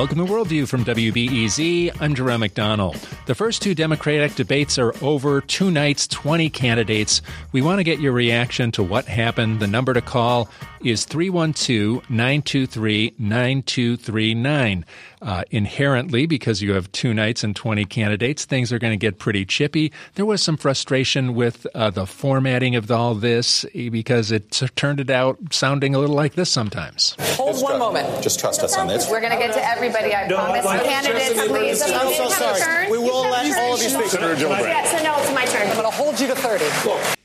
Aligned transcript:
Welcome 0.00 0.26
to 0.26 0.32
Worldview 0.32 0.66
from 0.66 0.82
WBEZ. 0.86 1.94
I'm 2.00 2.14
Jerome 2.14 2.40
McDonnell. 2.40 2.96
The 3.26 3.34
first 3.34 3.60
two 3.60 3.74
Democratic 3.74 4.34
debates 4.34 4.78
are 4.78 4.94
over. 5.04 5.42
Two 5.42 5.70
nights, 5.70 6.06
20 6.06 6.48
candidates. 6.48 7.20
We 7.52 7.60
want 7.60 7.80
to 7.80 7.84
get 7.84 8.00
your 8.00 8.12
reaction 8.12 8.72
to 8.72 8.82
what 8.82 9.04
happened. 9.04 9.60
The 9.60 9.66
number 9.66 9.92
to 9.92 10.00
call 10.00 10.48
is 10.82 11.04
312 11.04 12.08
923 12.08 13.14
9239. 13.18 14.86
Uh, 15.22 15.44
inherently, 15.50 16.24
because 16.24 16.62
you 16.62 16.72
have 16.72 16.90
two 16.92 17.12
nights 17.12 17.44
and 17.44 17.54
20 17.54 17.84
candidates, 17.84 18.46
things 18.46 18.72
are 18.72 18.78
going 18.78 18.92
to 18.92 18.96
get 18.96 19.18
pretty 19.18 19.44
chippy. 19.44 19.92
There 20.14 20.24
was 20.24 20.42
some 20.42 20.56
frustration 20.56 21.34
with 21.34 21.66
uh, 21.74 21.90
the 21.90 22.06
formatting 22.06 22.74
of 22.74 22.90
all 22.90 23.14
this 23.14 23.66
eh, 23.74 23.90
because 23.90 24.32
it 24.32 24.50
turned 24.76 24.98
it 24.98 25.10
out 25.10 25.36
sounding 25.50 25.94
a 25.94 25.98
little 25.98 26.16
like 26.16 26.34
this 26.34 26.50
sometimes. 26.50 27.16
Hold 27.36 27.52
just 27.52 27.64
one 27.64 27.78
moment. 27.78 28.22
Just 28.22 28.40
trust 28.40 28.62
us 28.62 28.78
on 28.78 28.86
this. 28.86 29.10
We're 29.10 29.20
going 29.20 29.32
to 29.32 29.38
get 29.38 29.52
to 29.52 29.62
everybody, 29.62 30.14
I 30.14 30.26
no, 30.26 30.36
promise. 30.36 30.64
I, 30.64 30.78
Candidates, 30.82 31.46
please. 31.46 31.82
I'm 31.82 32.14
so 32.14 32.28
sorry. 32.30 32.90
We 32.90 32.98
will 32.98 33.22
let 33.22 33.58
all 33.58 33.74
of 33.74 33.82
you 33.82 33.90
speak. 33.90 34.06
Senator 34.06 34.34
Gillibrand. 34.36 34.60
Yes, 34.62 34.90
so 34.90 35.04
no, 35.04 35.20
it's 35.20 35.34
my 35.34 35.44
turn. 35.44 35.68
I'm 35.68 35.76
going 35.76 35.90
to 35.90 35.96
hold 35.96 36.18
you 36.18 36.28
to 36.28 36.34
30. 36.34 36.64
Look. 36.88 37.19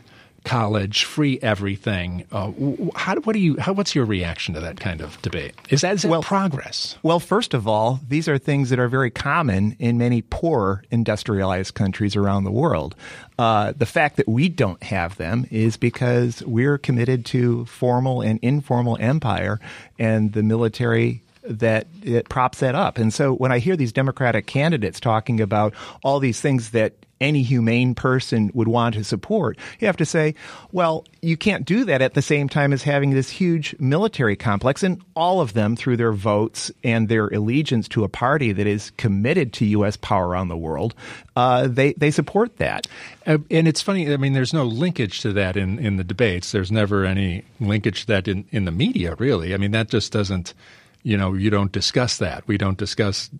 college, 0.44 1.04
free 1.04 1.38
everything. 1.42 2.24
Uh, 2.32 2.52
how, 2.94 3.16
what 3.16 3.32
do 3.32 3.40
you? 3.40 3.56
How, 3.58 3.72
what's 3.72 3.94
your 3.94 4.04
reaction 4.04 4.54
to 4.54 4.60
that 4.60 4.78
kind 4.78 5.00
of 5.00 5.20
debate? 5.22 5.54
Is 5.70 5.80
that 5.82 5.94
is 5.94 6.06
well, 6.06 6.22
progress? 6.22 6.96
Well, 7.02 7.20
first 7.20 7.52
of 7.52 7.66
all, 7.66 8.00
these 8.08 8.28
are 8.28 8.38
things 8.38 8.70
that 8.70 8.78
are 8.78 8.88
very 8.88 9.10
common 9.10 9.76
in 9.78 9.98
many 9.98 10.22
poor 10.22 10.82
industrialized 10.90 11.74
countries 11.74 12.16
around 12.16 12.44
the 12.44 12.50
world. 12.52 12.94
Uh, 13.38 13.72
the 13.76 13.86
fact 13.86 14.16
that 14.16 14.28
we 14.28 14.48
don't 14.48 14.82
have 14.82 15.16
them 15.16 15.46
is 15.50 15.76
because 15.76 16.42
we're 16.44 16.78
committed 16.78 17.26
to 17.26 17.64
formal 17.66 18.22
and 18.22 18.38
informal 18.40 18.96
empire, 19.00 19.60
and 19.98 20.32
the 20.32 20.42
military 20.42 21.22
that 21.42 21.86
it 22.02 22.28
props 22.28 22.60
that 22.60 22.74
up. 22.74 22.98
And 22.98 23.12
so 23.12 23.32
when 23.32 23.52
I 23.52 23.58
hear 23.58 23.76
these 23.76 23.92
Democratic 23.92 24.46
candidates 24.46 25.00
talking 25.00 25.40
about 25.40 25.74
all 26.02 26.20
these 26.20 26.40
things 26.40 26.70
that 26.70 26.94
any 27.20 27.42
humane 27.42 27.94
person 27.94 28.50
would 28.54 28.68
want 28.68 28.94
to 28.94 29.04
support, 29.04 29.58
you 29.78 29.86
have 29.86 29.96
to 29.98 30.06
say, 30.06 30.34
well, 30.72 31.04
you 31.20 31.36
can't 31.36 31.66
do 31.66 31.84
that 31.84 32.00
at 32.00 32.14
the 32.14 32.22
same 32.22 32.48
time 32.48 32.72
as 32.72 32.82
having 32.82 33.10
this 33.10 33.28
huge 33.28 33.76
military 33.78 34.36
complex. 34.36 34.82
And 34.82 35.02
all 35.14 35.40
of 35.40 35.52
them, 35.52 35.76
through 35.76 35.98
their 35.98 36.12
votes 36.12 36.72
and 36.82 37.08
their 37.08 37.28
allegiance 37.28 37.88
to 37.88 38.04
a 38.04 38.08
party 38.08 38.52
that 38.52 38.66
is 38.66 38.90
committed 38.92 39.52
to 39.54 39.66
U.S. 39.66 39.96
power 39.98 40.28
around 40.28 40.48
the 40.48 40.56
world, 40.56 40.94
uh, 41.36 41.68
they, 41.68 41.92
they 41.94 42.10
support 42.10 42.56
that. 42.56 42.86
Uh, 43.26 43.38
and 43.50 43.68
it's 43.68 43.82
funny, 43.82 44.10
I 44.10 44.16
mean, 44.16 44.32
there's 44.32 44.54
no 44.54 44.64
linkage 44.64 45.20
to 45.20 45.32
that 45.34 45.58
in, 45.58 45.78
in 45.78 45.96
the 45.96 46.04
debates. 46.04 46.52
There's 46.52 46.72
never 46.72 47.04
any 47.04 47.44
linkage 47.60 48.02
to 48.02 48.06
that 48.08 48.28
in, 48.28 48.46
in 48.50 48.64
the 48.64 48.72
media, 48.72 49.14
really. 49.18 49.52
I 49.52 49.58
mean, 49.58 49.72
that 49.72 49.90
just 49.90 50.10
doesn't 50.10 50.54
you 51.02 51.16
know, 51.16 51.34
you 51.34 51.50
don't 51.50 51.72
discuss 51.72 52.18
that. 52.18 52.46
We 52.46 52.58
don't 52.58 52.78
discuss 52.78 53.30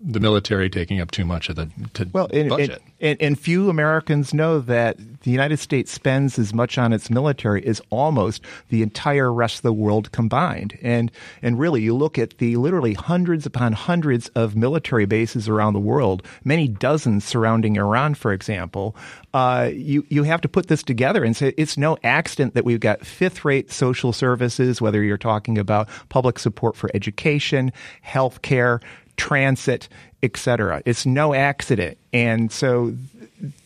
the 0.00 0.20
military 0.20 0.70
taking 0.70 1.00
up 1.00 1.10
too 1.10 1.24
much 1.24 1.48
of 1.48 1.56
the 1.56 1.68
well, 2.12 2.28
and, 2.32 2.48
budget. 2.48 2.82
And, 3.00 3.20
and, 3.20 3.38
few 3.38 3.70
Americans 3.70 4.34
know 4.34 4.60
that 4.60 4.98
the 5.22 5.30
United 5.30 5.58
States 5.58 5.90
spends 5.90 6.38
as 6.38 6.52
much 6.52 6.76
on 6.76 6.92
its 6.92 7.08
military 7.08 7.64
as 7.66 7.80
almost 7.88 8.42
the 8.68 8.82
entire 8.82 9.32
rest 9.32 9.56
of 9.56 9.62
the 9.62 9.72
world 9.72 10.12
combined. 10.12 10.78
And 10.82 11.10
and 11.40 11.58
really, 11.58 11.80
you 11.80 11.96
look 11.96 12.18
at 12.18 12.38
the 12.38 12.56
literally 12.56 12.94
hundreds 12.94 13.46
upon 13.46 13.72
hundreds 13.72 14.28
of 14.30 14.54
military 14.54 15.06
bases 15.06 15.48
around 15.48 15.72
the 15.72 15.80
world, 15.80 16.22
many 16.44 16.68
dozens 16.68 17.24
surrounding 17.24 17.76
Iran, 17.76 18.14
for 18.14 18.32
example. 18.32 18.94
Uh, 19.32 19.70
you 19.72 20.04
you 20.08 20.24
have 20.24 20.40
to 20.42 20.48
put 20.48 20.66
this 20.66 20.82
together 20.82 21.24
and 21.24 21.36
say 21.36 21.54
it's 21.56 21.78
no 21.78 21.96
accident 22.04 22.54
that 22.54 22.64
we've 22.64 22.80
got 22.80 23.06
fifth-rate 23.06 23.70
social 23.70 24.12
services, 24.12 24.80
whether 24.80 25.02
you're 25.02 25.16
talking 25.16 25.56
about 25.56 25.88
public 26.08 26.38
support 26.38 26.76
for 26.76 26.90
education, 26.94 27.72
health 28.02 28.42
care, 28.42 28.80
transit, 29.16 29.88
etc. 30.22 30.82
It's 30.84 31.06
no 31.06 31.34
accident. 31.34 31.98
And 32.12 32.52
so 32.52 32.94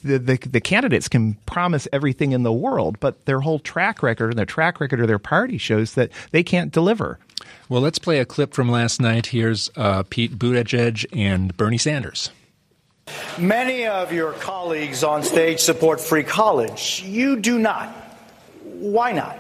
the, 0.03 0.19
the, 0.19 0.37
the 0.37 0.61
candidates 0.61 1.09
can 1.09 1.35
promise 1.47 1.89
everything 1.93 2.33
in 2.33 2.43
the 2.43 2.53
world, 2.53 2.99
but 3.01 3.25
their 3.27 3.41
whole 3.41 3.59
track 3.59 4.03
record 4.03 4.31
and 4.31 4.39
the 4.39 4.47
track 4.47 4.81
record 4.81 5.01
of 5.01 5.09
their 5.09 5.19
party 5.19 5.59
shows 5.59 5.95
that 5.95 6.11
they 6.31 6.43
can't 6.43 6.71
deliver. 6.73 7.19
Well, 7.69 7.81
let's 7.81 7.99
play 7.99 8.21
a 8.21 8.25
clip 8.25 8.53
from 8.55 8.69
last 8.69 9.01
night. 9.01 9.27
Here's 9.27 9.71
uh, 9.77 10.05
Pete 10.09 10.39
Buttigieg 10.39 11.07
and 11.13 11.57
Bernie 11.57 11.79
Sanders. 11.79 12.31
Many 13.39 13.87
of 13.87 14.13
your 14.13 14.33
colleagues 14.33 15.05
on 15.05 15.23
stage 15.23 15.61
support 15.61 16.01
free 16.01 16.23
college. 16.23 17.03
You 17.05 17.37
do 17.37 17.59
not. 17.59 17.89
Why 18.63 19.13
not? 19.13 19.39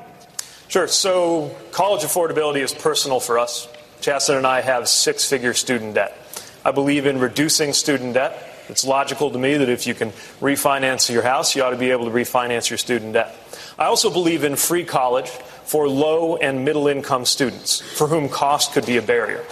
Sure. 0.68 0.88
So, 0.88 1.54
college 1.72 2.02
affordability 2.02 2.60
is 2.60 2.74
personal 2.74 3.20
for 3.20 3.38
us. 3.38 3.68
Chasten 4.00 4.36
and 4.36 4.46
I 4.46 4.60
have 4.60 4.88
six 4.88 5.28
figure 5.28 5.54
student 5.54 5.94
debt. 5.94 6.23
I 6.64 6.70
believe 6.70 7.06
in 7.06 7.18
reducing 7.18 7.72
student 7.72 8.14
debt. 8.14 8.50
It's 8.68 8.84
logical 8.84 9.30
to 9.30 9.38
me 9.38 9.58
that 9.58 9.68
if 9.68 9.86
you 9.86 9.94
can 9.94 10.10
refinance 10.40 11.12
your 11.12 11.22
house, 11.22 11.54
you 11.54 11.62
ought 11.62 11.70
to 11.70 11.76
be 11.76 11.90
able 11.90 12.06
to 12.06 12.10
refinance 12.10 12.70
your 12.70 12.78
student 12.78 13.12
debt. 13.12 13.36
I 13.78 13.84
also 13.84 14.10
believe 14.10 14.44
in 14.44 14.56
free 14.56 14.84
college 14.84 15.28
for 15.28 15.88
low 15.88 16.36
and 16.36 16.64
middle 16.64 16.88
income 16.88 17.26
students 17.26 17.80
for 17.80 18.08
whom 18.08 18.28
cost 18.28 18.72
could 18.72 18.86
be 18.86 18.96
a 18.96 19.02
barrier. 19.02 19.44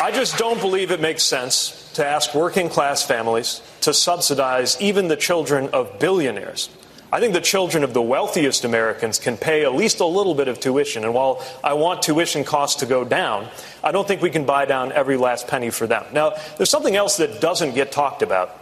I 0.00 0.12
just 0.14 0.38
don't 0.38 0.60
believe 0.60 0.92
it 0.92 1.00
makes 1.00 1.22
sense 1.22 1.90
to 1.94 2.06
ask 2.06 2.34
working 2.34 2.68
class 2.68 3.02
families 3.02 3.60
to 3.82 3.92
subsidize 3.92 4.80
even 4.80 5.08
the 5.08 5.16
children 5.16 5.68
of 5.72 5.98
billionaires 5.98 6.70
I 7.16 7.18
think 7.18 7.32
the 7.32 7.40
children 7.40 7.82
of 7.82 7.94
the 7.94 8.02
wealthiest 8.02 8.66
Americans 8.66 9.18
can 9.18 9.38
pay 9.38 9.64
at 9.64 9.74
least 9.74 10.00
a 10.00 10.04
little 10.04 10.34
bit 10.34 10.48
of 10.48 10.60
tuition. 10.60 11.02
And 11.02 11.14
while 11.14 11.42
I 11.64 11.72
want 11.72 12.02
tuition 12.02 12.44
costs 12.44 12.80
to 12.80 12.86
go 12.86 13.06
down, 13.06 13.48
I 13.82 13.90
don't 13.90 14.06
think 14.06 14.20
we 14.20 14.28
can 14.28 14.44
buy 14.44 14.66
down 14.66 14.92
every 14.92 15.16
last 15.16 15.48
penny 15.48 15.70
for 15.70 15.86
them. 15.86 16.04
Now, 16.12 16.34
there's 16.58 16.68
something 16.68 16.94
else 16.94 17.16
that 17.16 17.40
doesn't 17.40 17.74
get 17.74 17.90
talked 17.90 18.20
about 18.20 18.54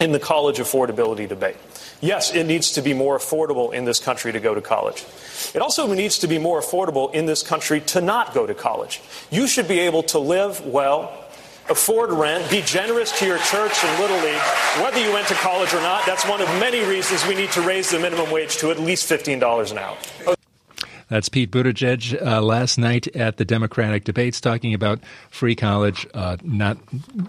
in 0.00 0.10
the 0.10 0.18
college 0.18 0.58
affordability 0.58 1.28
debate. 1.28 1.56
Yes, 2.00 2.34
it 2.34 2.48
needs 2.48 2.72
to 2.72 2.82
be 2.82 2.94
more 2.94 3.16
affordable 3.16 3.72
in 3.72 3.84
this 3.84 4.00
country 4.00 4.32
to 4.32 4.40
go 4.40 4.56
to 4.56 4.60
college. 4.60 5.06
It 5.54 5.62
also 5.62 5.86
needs 5.94 6.18
to 6.18 6.26
be 6.26 6.38
more 6.38 6.60
affordable 6.60 7.14
in 7.14 7.26
this 7.26 7.44
country 7.44 7.80
to 7.80 8.00
not 8.00 8.34
go 8.34 8.44
to 8.44 8.54
college. 8.54 9.00
You 9.30 9.46
should 9.46 9.68
be 9.68 9.78
able 9.78 10.02
to 10.04 10.18
live 10.18 10.66
well 10.66 11.29
afford 11.70 12.10
rent, 12.10 12.50
be 12.50 12.62
generous 12.62 13.16
to 13.18 13.26
your 13.26 13.38
church 13.38 13.84
and 13.84 14.00
Little 14.00 14.18
League, 14.18 14.40
whether 14.82 15.00
you 15.02 15.12
went 15.12 15.28
to 15.28 15.34
college 15.34 15.72
or 15.72 15.80
not. 15.80 16.04
That's 16.04 16.26
one 16.26 16.40
of 16.40 16.48
many 16.58 16.84
reasons 16.84 17.24
we 17.26 17.34
need 17.34 17.50
to 17.52 17.62
raise 17.62 17.90
the 17.90 17.98
minimum 17.98 18.30
wage 18.30 18.56
to 18.58 18.70
at 18.70 18.78
least 18.78 19.08
$15 19.08 19.70
an 19.70 19.78
hour. 19.78 19.96
That's 21.08 21.28
Pete 21.28 21.50
Buttigieg 21.50 22.24
uh, 22.24 22.40
last 22.40 22.78
night 22.78 23.08
at 23.16 23.36
the 23.36 23.44
Democratic 23.44 24.04
debates 24.04 24.40
talking 24.40 24.74
about 24.74 25.00
free 25.30 25.56
college, 25.56 26.06
uh, 26.14 26.36
not 26.44 26.78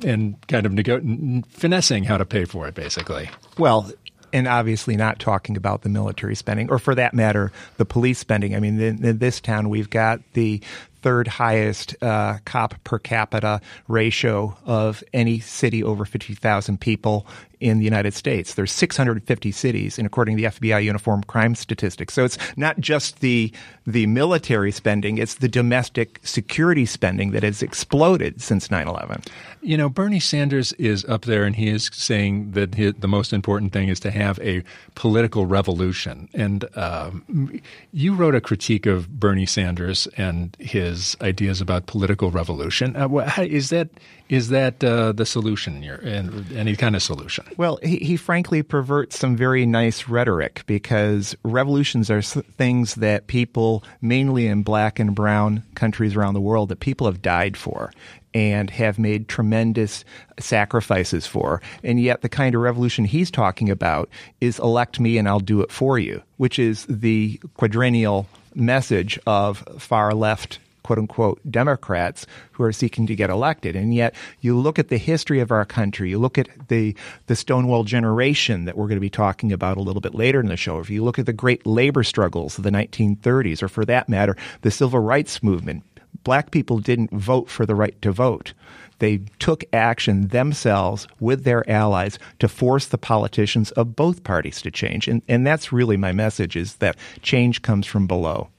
and 0.06 0.36
kind 0.48 0.68
of 0.68 0.72
nego- 0.72 1.44
finessing 1.50 2.04
how 2.04 2.18
to 2.18 2.26
pay 2.26 2.46
for 2.46 2.68
it, 2.68 2.76
basically. 2.76 3.28
Well, 3.58 3.92
and 4.34 4.48
obviously 4.48 4.96
not 4.96 5.20
talking 5.20 5.58
about 5.58 5.82
the 5.82 5.90
military 5.90 6.36
spending, 6.36 6.70
or 6.70 6.78
for 6.78 6.94
that 6.96 7.16
matter, 7.16 7.52
the 7.78 7.86
police 7.86 8.20
spending. 8.20 8.56
I 8.56 8.60
mean, 8.60 8.80
in, 8.80 9.04
in, 9.04 9.18
this 9.18 9.42
town, 9.42 9.70
we've 9.70 9.90
got 9.90 10.22
the 10.34 10.62
third 11.02 11.28
highest 11.28 11.96
uh, 12.02 12.38
cop 12.46 12.82
per 12.84 13.00
capita 13.00 13.62
ratio 13.88 14.58
of 14.66 15.04
any 15.14 15.40
city 15.40 15.84
over 15.84 16.06
50,000 16.06 16.80
people 16.80 17.26
in 17.62 17.78
the 17.78 17.86
United 17.86 18.14
States. 18.14 18.56
There's 18.56 18.72
650 18.72 19.52
cities, 19.52 19.98
and 19.98 20.06
according 20.06 20.36
to 20.36 20.44
the 20.44 20.50
FBI 20.50 20.84
uniform 20.84 21.24
crime 21.24 21.56
statistics. 21.56 22.14
So 22.14 22.26
it's 22.26 22.38
not 22.58 22.80
just 22.80 23.22
the 23.22 23.54
the 23.86 24.08
military 24.08 24.72
spending; 24.72 25.20
it's 25.20 25.36
the 25.36 25.48
domestic 25.48 26.20
security 26.24 26.86
spending 26.86 27.32
that 27.32 27.44
has 27.44 27.62
exploded 27.62 28.42
since 28.42 28.68
9/11. 28.68 29.28
You 29.62 29.78
know, 29.78 29.90
Bernie 29.90 30.20
Sanders 30.20 30.74
is 30.74 31.06
up 31.06 31.26
there, 31.26 31.44
and 31.44 31.56
he 31.56 31.70
is 31.70 31.90
saying 31.94 32.52
that 32.52 32.76
he, 32.76 32.92
the 32.92 33.08
most 33.08 33.32
important 33.32 33.72
thing 33.72 33.90
is 33.90 34.00
to 34.02 34.12
have 34.12 34.40
a 34.40 34.64
political 34.96 35.46
revolution. 35.46 36.30
And 36.34 36.66
um, 36.76 37.62
you 37.94 38.16
wrote 38.16 38.34
a 38.34 38.42
critique 38.42 38.88
of 38.88 39.20
Bernie 39.20 39.46
Sanders 39.46 40.08
and 40.18 40.58
his 40.60 40.91
ideas 41.22 41.62
about 41.62 41.86
political 41.86 42.32
revolution. 42.32 42.96
Uh, 42.96 43.08
is 43.40 43.70
that 43.70 43.90
is 44.30 44.50
that 44.50 44.84
uh, 44.84 45.12
the 45.12 45.26
solution? 45.26 45.84
Your, 45.84 46.02
any 46.02 46.76
kind 46.76 46.96
of 46.96 47.04
solution? 47.04 47.46
Well, 47.58 47.80
he, 47.84 47.98
he 47.98 48.18
frankly 48.18 48.64
perverts 48.64 49.20
some 49.20 49.36
very 49.36 49.66
nice 49.66 50.08
rhetoric 50.08 50.64
because 50.66 51.36
revolutions 51.44 52.10
are 52.10 52.22
things 52.22 52.96
that 52.96 53.28
people, 53.28 53.84
mainly 54.02 54.48
in 54.48 54.64
black 54.64 55.00
and 55.00 55.14
brown 55.14 55.64
countries 55.76 56.16
around 56.16 56.34
the 56.34 56.42
world, 56.42 56.70
that 56.70 56.80
people 56.80 57.08
have 57.08 57.22
died 57.22 57.58
for 57.58 57.92
and 58.34 58.70
have 58.70 58.98
made 58.98 59.28
tremendous 59.28 60.06
sacrifices 60.40 61.28
for. 61.28 61.62
And 61.84 62.00
yet, 62.00 62.22
the 62.22 62.30
kind 62.30 62.56
of 62.56 62.62
revolution 62.62 63.06
he's 63.06 63.30
talking 63.30 63.70
about 63.70 64.10
is 64.40 64.60
elect 64.60 65.00
me 65.00 65.18
and 65.18 65.28
I'll 65.28 65.40
do 65.40 65.62
it 65.62 65.72
for 65.72 66.00
you, 66.00 66.22
which 66.38 66.58
is 66.58 66.86
the 66.88 67.40
quadrennial 67.56 68.28
message 68.56 69.20
of 69.26 69.64
far 69.78 70.14
left 70.14 70.60
quote 70.92 71.00
unquote 71.00 71.40
Democrats 71.50 72.28
who 72.52 72.64
are 72.64 72.74
seeking 72.74 73.08
to 73.08 73.16
get 73.16 73.30
elected. 73.30 73.78
And 73.78 73.96
yet 73.96 74.14
you 74.42 74.60
look 74.60 74.78
at 74.78 74.90
the 74.90 74.98
history 74.98 75.40
of 75.40 75.50
our 75.50 75.64
country, 75.64 76.10
you 76.10 76.20
look 76.20 76.38
at 76.38 76.50
the, 76.68 76.98
the 77.28 77.36
Stonewall 77.38 77.86
generation 77.86 78.66
that 78.66 78.76
we're 78.76 78.88
going 78.88 78.98
to 78.98 79.00
be 79.00 79.10
talking 79.10 79.54
about 79.54 79.78
a 79.78 79.82
little 79.82 80.02
bit 80.02 80.14
later 80.14 80.42
in 80.42 80.48
the 80.48 80.58
show. 80.58 80.80
If 80.80 80.90
you 80.90 81.02
look 81.02 81.18
at 81.18 81.28
the 81.28 81.32
great 81.32 81.66
labor 81.66 82.04
struggles 82.04 82.58
of 82.58 82.66
the 82.66 82.72
1930s, 82.72 83.64
or 83.64 83.70
for 83.70 83.86
that 83.86 84.10
matter, 84.10 84.36
the 84.64 84.72
civil 84.72 85.00
rights 85.00 85.42
movement, 85.42 85.84
black 86.26 86.52
people 86.52 86.80
didn't 86.80 87.12
vote 87.12 87.50
for 87.50 87.66
the 87.66 87.76
right 87.76 88.00
to 88.02 88.12
vote. 88.12 88.52
They 89.00 89.20
took 89.40 89.64
action 89.72 90.28
themselves 90.28 91.08
with 91.22 91.46
their 91.46 91.68
allies 91.70 92.20
to 92.40 92.50
force 92.50 92.88
the 92.88 92.98
politicians 92.98 93.72
of 93.72 93.96
both 93.96 94.26
parties 94.26 94.62
to 94.64 94.72
change. 94.72 95.08
And, 95.08 95.22
and 95.30 95.48
that's 95.48 95.72
really 95.72 95.96
my 95.96 96.12
message 96.12 96.58
is 96.58 96.76
that 96.76 96.98
change 97.22 97.62
comes 97.62 97.88
from 97.88 98.08
below. 98.08 98.50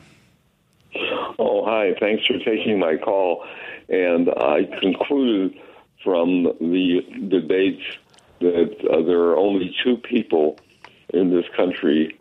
Oh, 1.39 1.63
hi. 1.63 1.93
Thanks 2.01 2.25
for 2.25 2.37
taking 2.39 2.79
my 2.79 2.97
call. 2.97 3.45
And 3.87 4.29
I 4.29 4.67
concluded 4.81 5.57
from 6.03 6.43
the 6.59 6.99
debates 7.29 7.83
that 8.41 8.75
uh, 8.91 9.03
there 9.03 9.21
are 9.21 9.37
only 9.37 9.73
two 9.85 9.95
people 9.95 10.59
in 11.13 11.33
this 11.33 11.45
country 11.55 12.19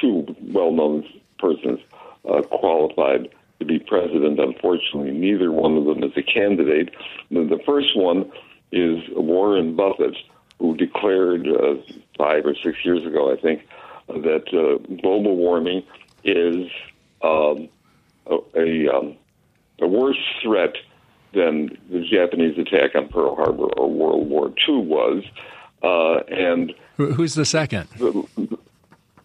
two 0.00 0.26
well-known 0.52 1.08
persons 1.38 1.80
uh, 2.28 2.42
qualified 2.42 3.28
to 3.58 3.64
be 3.64 3.78
president. 3.78 4.38
Unfortunately, 4.38 5.12
neither 5.12 5.50
one 5.52 5.76
of 5.76 5.84
them 5.84 6.02
is 6.02 6.12
a 6.16 6.22
candidate. 6.22 6.94
The 7.30 7.60
first 7.64 7.96
one 7.96 8.30
is 8.72 9.02
Warren 9.14 9.76
Buffett, 9.76 10.16
who 10.58 10.76
declared 10.76 11.46
uh, 11.48 11.74
five 12.16 12.44
or 12.44 12.54
six 12.54 12.84
years 12.84 13.04
ago, 13.06 13.32
I 13.32 13.40
think, 13.40 13.66
that 14.08 14.48
uh, 14.52 14.78
global 15.00 15.36
warming 15.36 15.82
is 16.24 16.70
um, 17.22 17.68
a, 18.26 18.38
a, 18.56 18.88
um, 18.88 19.16
a 19.80 19.86
worse 19.86 20.18
threat 20.42 20.74
than 21.32 21.78
the 21.90 22.04
Japanese 22.10 22.58
attack 22.58 22.94
on 22.94 23.08
Pearl 23.08 23.36
Harbor 23.36 23.66
or 23.76 23.90
World 23.90 24.28
War 24.28 24.52
II 24.68 24.78
was. 24.78 25.24
Uh, 25.82 26.18
and 26.34 26.74
who's 26.96 27.34
the 27.34 27.44
second? 27.44 27.88
The, 27.98 28.58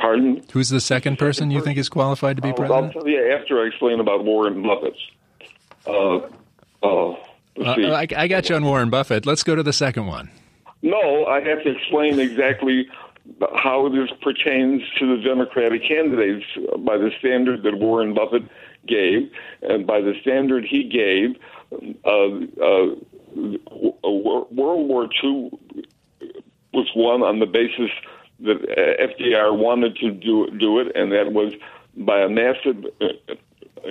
Pardon? 0.03 0.43
Who's 0.51 0.67
the 0.67 0.81
second 0.81 1.17
person 1.17 1.49
you 1.49 1.61
think 1.61 1.77
is 1.77 1.87
qualified 1.87 2.35
to 2.35 2.41
be 2.41 2.51
president? 2.51 2.87
I'll 2.87 2.91
tell 2.91 3.07
you 3.07 3.33
after 3.39 3.63
I 3.63 3.67
explain 3.67 4.01
about 4.01 4.25
Warren 4.25 4.61
Buffett. 4.61 4.97
Uh, 5.87 6.17
uh, 6.83 7.11
uh, 7.13 7.15
I, 7.57 8.05
I 8.13 8.27
got 8.27 8.49
you 8.49 8.57
on 8.57 8.65
Warren 8.65 8.89
Buffett. 8.89 9.25
Let's 9.25 9.43
go 9.43 9.55
to 9.55 9.63
the 9.63 9.71
second 9.71 10.07
one. 10.07 10.29
No, 10.81 11.25
I 11.25 11.39
have 11.39 11.63
to 11.63 11.69
explain 11.71 12.19
exactly 12.19 12.89
how 13.55 13.87
this 13.87 14.09
pertains 14.21 14.81
to 14.99 15.15
the 15.15 15.23
Democratic 15.23 15.87
candidates 15.87 16.47
by 16.79 16.97
the 16.97 17.09
standard 17.19 17.63
that 17.63 17.79
Warren 17.79 18.13
Buffett 18.13 18.43
gave, 18.85 19.31
and 19.61 19.87
by 19.87 20.01
the 20.01 20.15
standard 20.19 20.65
he 20.65 20.83
gave, 20.83 21.37
uh, 22.03 22.11
uh, 22.61 22.95
World 24.03 24.49
War 24.89 25.07
II 25.23 25.49
was 26.73 26.91
won 26.93 27.23
on 27.23 27.39
the 27.39 27.45
basis 27.45 27.89
that 28.43 28.57
uh, 28.57 29.07
FDR 29.07 29.57
wanted 29.57 29.95
to 29.97 30.11
do 30.11 30.49
do 30.57 30.79
it, 30.79 30.95
and 30.95 31.11
that 31.11 31.31
was 31.31 31.53
by 31.95 32.21
a 32.21 32.29
massive 32.29 32.85
uh, 33.01 33.07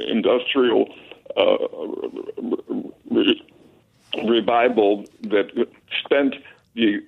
industrial 0.09 0.93
uh, 1.37 1.57
re- 3.11 3.43
revival 4.25 5.05
that 5.23 5.51
spent 6.05 6.35
the 6.75 7.01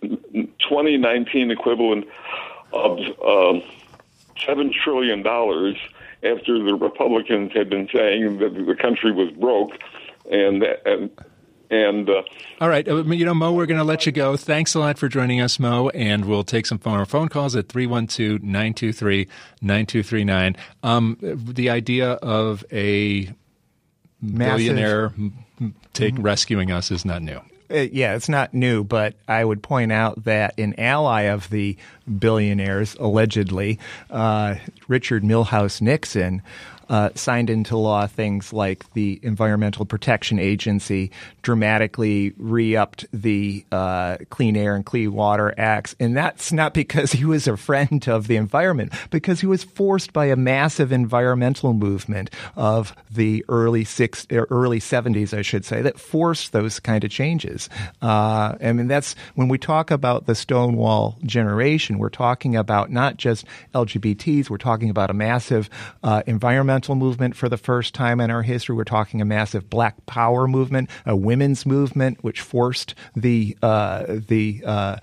2019 0.60 1.50
equivalent 1.50 2.06
of 2.72 2.98
uh, 3.24 3.60
seven 4.44 4.72
trillion 4.72 5.22
dollars 5.22 5.76
after 6.22 6.58
the 6.62 6.74
Republicans 6.74 7.52
had 7.52 7.68
been 7.68 7.88
saying 7.92 8.38
that 8.38 8.54
the 8.54 8.74
country 8.74 9.12
was 9.12 9.30
broke, 9.32 9.78
and, 10.30 10.62
and 10.86 11.10
and 11.70 12.08
uh, 12.08 12.22
all 12.60 12.68
right, 12.68 12.86
uh, 12.86 13.02
you 13.04 13.24
know, 13.24 13.34
Mo, 13.34 13.52
we're 13.52 13.66
going 13.66 13.78
to 13.78 13.84
let 13.84 14.06
you 14.06 14.12
go. 14.12 14.36
Thanks 14.36 14.74
a 14.74 14.80
lot 14.80 14.98
for 14.98 15.08
joining 15.08 15.40
us, 15.40 15.58
Mo, 15.58 15.88
and 15.90 16.24
we'll 16.24 16.44
take 16.44 16.66
some 16.66 16.78
phone, 16.78 17.04
phone 17.04 17.28
calls 17.28 17.56
at 17.56 17.68
312 17.68 18.42
923 18.42 19.28
9239. 19.60 20.56
Um, 20.82 21.16
the 21.20 21.70
idea 21.70 22.12
of 22.12 22.64
a 22.72 23.32
Massive. 24.20 24.56
billionaire 24.56 25.12
take 25.92 26.14
mm-hmm. 26.14 26.22
rescuing 26.22 26.70
us 26.70 26.90
is 26.90 27.04
not 27.04 27.22
new. 27.22 27.40
Uh, 27.70 27.86
yeah, 27.92 28.14
it's 28.14 28.28
not 28.28 28.52
new, 28.52 28.84
but 28.84 29.14
I 29.26 29.44
would 29.44 29.62
point 29.62 29.90
out 29.90 30.24
that 30.24 30.58
an 30.58 30.74
ally 30.78 31.22
of 31.22 31.48
the 31.48 31.76
billionaires, 32.18 32.94
allegedly, 32.96 33.78
uh, 34.10 34.56
Richard 34.86 35.22
Milhous 35.22 35.80
Nixon, 35.80 36.42
uh, 36.88 37.10
signed 37.14 37.50
into 37.50 37.76
law 37.76 38.06
things 38.06 38.52
like 38.52 38.92
the 38.92 39.18
Environmental 39.22 39.84
Protection 39.84 40.38
Agency 40.38 41.10
dramatically 41.42 42.32
re 42.36 42.76
upped 42.76 43.06
the 43.12 43.64
uh, 43.72 44.18
Clean 44.30 44.56
Air 44.56 44.74
and 44.74 44.84
Clean 44.84 45.12
Water 45.12 45.54
Acts. 45.56 45.94
And 45.98 46.16
that's 46.16 46.52
not 46.52 46.74
because 46.74 47.12
he 47.12 47.24
was 47.24 47.46
a 47.46 47.56
friend 47.56 48.06
of 48.08 48.26
the 48.26 48.36
environment, 48.36 48.92
because 49.10 49.40
he 49.40 49.46
was 49.46 49.64
forced 49.64 50.12
by 50.12 50.26
a 50.26 50.36
massive 50.36 50.92
environmental 50.92 51.72
movement 51.72 52.30
of 52.56 52.94
the 53.10 53.44
early 53.48 53.84
six, 53.84 54.26
er, 54.32 54.46
early 54.50 54.80
70s, 54.80 55.36
I 55.36 55.42
should 55.42 55.64
say, 55.64 55.82
that 55.82 55.98
forced 55.98 56.52
those 56.52 56.80
kind 56.80 57.04
of 57.04 57.10
changes. 57.10 57.68
Uh, 58.02 58.54
I 58.62 58.72
mean, 58.72 58.88
that's 58.88 59.14
when 59.34 59.48
we 59.48 59.58
talk 59.58 59.90
about 59.90 60.26
the 60.26 60.34
Stonewall 60.34 61.16
generation, 61.24 61.98
we're 61.98 62.08
talking 62.08 62.56
about 62.56 62.90
not 62.90 63.16
just 63.16 63.46
LGBTs, 63.74 64.50
we're 64.50 64.58
talking 64.58 64.90
about 64.90 65.10
a 65.10 65.14
massive 65.14 65.70
uh, 66.02 66.22
environmental 66.26 66.73
environmental 66.74 66.96
movement 66.96 67.36
for 67.36 67.48
the 67.48 67.56
first 67.56 67.94
time 67.94 68.20
in 68.20 68.30
our 68.30 68.42
history. 68.42 68.74
We're 68.74 68.82
talking 68.82 69.20
a 69.20 69.24
massive 69.24 69.70
Black 69.70 70.06
Power 70.06 70.48
movement, 70.48 70.90
a 71.06 71.14
women's 71.14 71.64
movement, 71.64 72.24
which 72.24 72.40
forced 72.40 72.96
the 73.14 73.56
uh, 73.62 74.04
the 74.08 74.62
uh, 74.66 74.96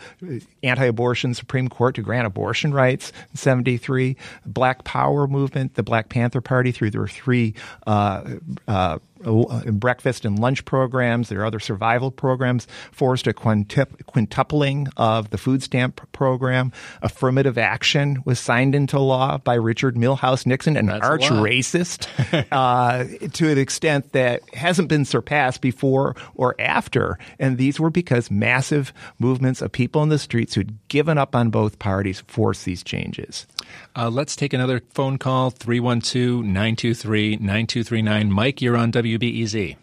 anti-abortion 0.64 1.34
Supreme 1.34 1.70
Court 1.70 1.96
to 1.96 2.02
grant 2.02 2.28
abortion 2.28 2.74
rights 2.74 3.14
in 3.32 3.38
'73. 3.38 4.18
Black 4.46 4.84
Power 4.84 5.28
movement, 5.28 5.76
the 5.76 5.84
Black 5.84 6.10
Panther 6.10 6.42
Party 6.42 6.74
through 6.74 6.92
their 6.92 7.08
three 7.08 7.56
uh, 7.88 8.36
uh 8.68 9.00
breakfast 9.22 10.26
and 10.26 10.40
lunch 10.40 10.66
programs. 10.66 11.30
There 11.30 11.42
are 11.42 11.46
other 11.46 11.60
survival 11.60 12.12
programs. 12.12 12.68
Forced 12.92 13.28
a 13.28 13.34
quintupling 13.34 14.92
of 14.98 15.30
the 15.30 15.38
food 15.38 15.64
stamp 15.64 16.12
program. 16.12 16.72
Affirmative 17.02 17.58
action 17.58 18.22
was 18.26 18.40
signed 18.40 18.76
into 18.76 19.00
law 19.00 19.38
by 19.38 19.56
Richard 19.56 19.96
Milhous 19.96 20.46
Nixon, 20.46 20.78
an 20.78 20.88
That's 20.88 21.06
arch 21.06 21.24
racist, 21.24 22.08
uh, 22.52 23.06
to 23.30 23.50
an 23.50 23.58
extent 23.58 24.12
that 24.14 24.42
hasn't 24.54 24.88
been 24.88 25.06
surpassed 25.06 25.62
before 25.62 26.16
or 26.36 26.56
after. 26.60 27.18
And 27.40 27.58
these 27.58 27.80
were 27.80 27.90
because 27.90 28.32
massive 28.32 28.94
movements 29.20 29.62
of 29.62 29.72
people 29.72 30.04
in 30.04 30.10
the 30.10 30.20
streets 30.20 30.56
who'd 30.56 30.78
given 30.88 31.18
up 31.18 31.36
on 31.36 31.50
both 31.50 31.80
parties 31.80 32.22
forced 32.28 32.66
these 32.66 32.84
changes. 32.84 33.48
Uh, 33.96 34.10
let's 34.10 34.36
take 34.36 34.54
another 34.54 34.82
phone 34.94 35.18
call 35.18 35.50
312 35.50 36.44
923 36.46 37.38
9239. 37.38 38.32
Mike, 38.32 38.62
you're 38.62 38.78
on 38.78 38.92
WBEZ. 39.20 39.78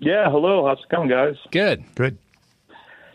Yeah, 0.00 0.30
hello. 0.30 0.66
How's 0.66 0.78
it 0.78 0.88
going, 0.88 1.08
guys? 1.08 1.36
Good. 1.50 1.84
Good. 1.94 2.18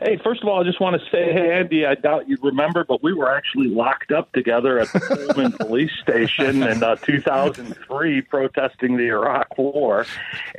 Hey, 0.01 0.19
first 0.21 0.41
of 0.41 0.49
all, 0.49 0.59
I 0.59 0.65
just 0.65 0.81
want 0.81 1.01
to 1.01 1.09
say, 1.09 1.31
hey, 1.31 1.53
Andy, 1.53 1.85
I 1.85 1.95
doubt 1.95 2.27
you 2.27 2.37
remember, 2.41 2.83
but 2.83 3.01
we 3.01 3.13
were 3.13 3.33
actually 3.33 3.69
locked 3.69 4.11
up 4.11 4.33
together 4.33 4.79
at 4.79 4.91
the 4.91 4.99
Pullman 5.33 5.53
police 5.53 5.93
station 6.01 6.61
in 6.61 6.83
uh, 6.83 6.97
2003 6.97 8.21
protesting 8.23 8.97
the 8.97 9.07
Iraq 9.07 9.57
War. 9.57 10.05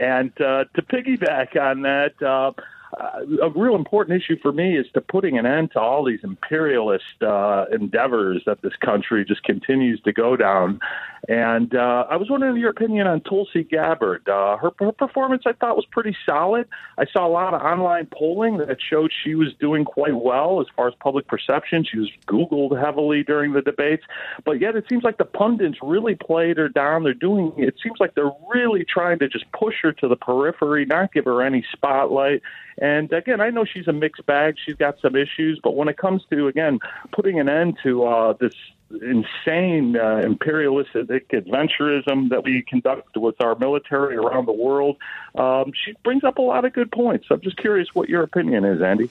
And 0.00 0.30
uh, 0.40 0.64
to 0.74 0.82
piggyback 0.82 1.60
on 1.60 1.82
that, 1.82 2.14
uh, 2.22 2.52
uh, 2.98 3.20
a 3.42 3.50
real 3.50 3.74
important 3.74 4.22
issue 4.22 4.36
for 4.40 4.52
me 4.52 4.78
is 4.78 4.86
to 4.94 5.00
putting 5.00 5.36
an 5.38 5.46
end 5.46 5.72
to 5.72 5.80
all 5.80 6.04
these 6.04 6.20
imperialist 6.22 7.22
uh, 7.22 7.66
endeavors 7.72 8.42
that 8.46 8.62
this 8.62 8.76
country 8.76 9.24
just 9.24 9.42
continues 9.42 10.00
to 10.02 10.12
go 10.12 10.36
down. 10.36 10.80
And 11.26 11.74
uh, 11.74 12.04
I 12.10 12.16
was 12.16 12.28
wondering 12.28 12.56
your 12.58 12.70
opinion 12.70 13.06
on 13.06 13.22
Tulsi 13.22 13.64
Gabbard. 13.64 14.28
Uh, 14.28 14.58
her, 14.58 14.70
her 14.78 14.92
performance, 14.92 15.44
I 15.46 15.52
thought, 15.52 15.74
was 15.74 15.86
pretty 15.90 16.14
solid. 16.26 16.68
I 16.98 17.06
saw 17.06 17.26
a 17.26 17.28
lot 17.28 17.54
of 17.54 17.62
online 17.62 18.08
polling 18.12 18.58
that 18.58 18.76
showed 18.80 19.10
she 19.24 19.34
was 19.34 19.48
doing 19.58 19.84
quite 19.86 20.14
well 20.14 20.60
as 20.60 20.66
far 20.76 20.86
as 20.86 20.94
public 21.00 21.26
perception. 21.26 21.84
She 21.84 21.98
was 21.98 22.10
Googled 22.26 22.78
heavily 22.78 23.22
during 23.22 23.54
the 23.54 23.62
debates, 23.62 24.02
but 24.44 24.60
yet 24.60 24.76
it 24.76 24.84
seems 24.88 25.02
like 25.02 25.16
the 25.16 25.24
pundits 25.24 25.78
really 25.82 26.14
played 26.14 26.58
her 26.58 26.68
down. 26.68 27.04
They're 27.04 27.14
doing 27.14 27.52
it 27.56 27.76
seems 27.82 27.96
like 28.00 28.14
they're 28.14 28.32
really 28.52 28.84
trying 28.84 29.18
to 29.20 29.28
just 29.28 29.50
push 29.52 29.76
her 29.82 29.92
to 29.92 30.08
the 30.08 30.16
periphery, 30.16 30.84
not 30.84 31.12
give 31.12 31.24
her 31.24 31.40
any 31.40 31.64
spotlight. 31.72 32.42
And 32.78 33.12
again, 33.12 33.40
I 33.40 33.50
know 33.50 33.64
she's 33.64 33.88
a 33.88 33.92
mixed 33.92 34.26
bag. 34.26 34.56
She's 34.64 34.74
got 34.74 34.96
some 35.00 35.16
issues, 35.16 35.60
but 35.62 35.76
when 35.76 35.88
it 35.88 35.96
comes 35.96 36.22
to 36.30 36.48
again 36.48 36.80
putting 37.12 37.40
an 37.40 37.48
end 37.48 37.78
to 37.82 38.04
uh, 38.04 38.32
this 38.38 38.54
insane 39.02 39.96
uh, 39.96 40.18
imperialistic 40.18 41.28
adventurism 41.30 42.30
that 42.30 42.42
we 42.44 42.64
conduct 42.68 43.16
with 43.16 43.40
our 43.40 43.54
military 43.56 44.16
around 44.16 44.46
the 44.46 44.52
world, 44.52 44.96
um, 45.34 45.72
she 45.84 45.94
brings 46.04 46.24
up 46.24 46.38
a 46.38 46.42
lot 46.42 46.64
of 46.64 46.72
good 46.72 46.90
points. 46.90 47.26
I'm 47.30 47.40
just 47.40 47.56
curious 47.56 47.88
what 47.94 48.08
your 48.08 48.22
opinion 48.22 48.64
is, 48.64 48.82
Andy. 48.82 49.10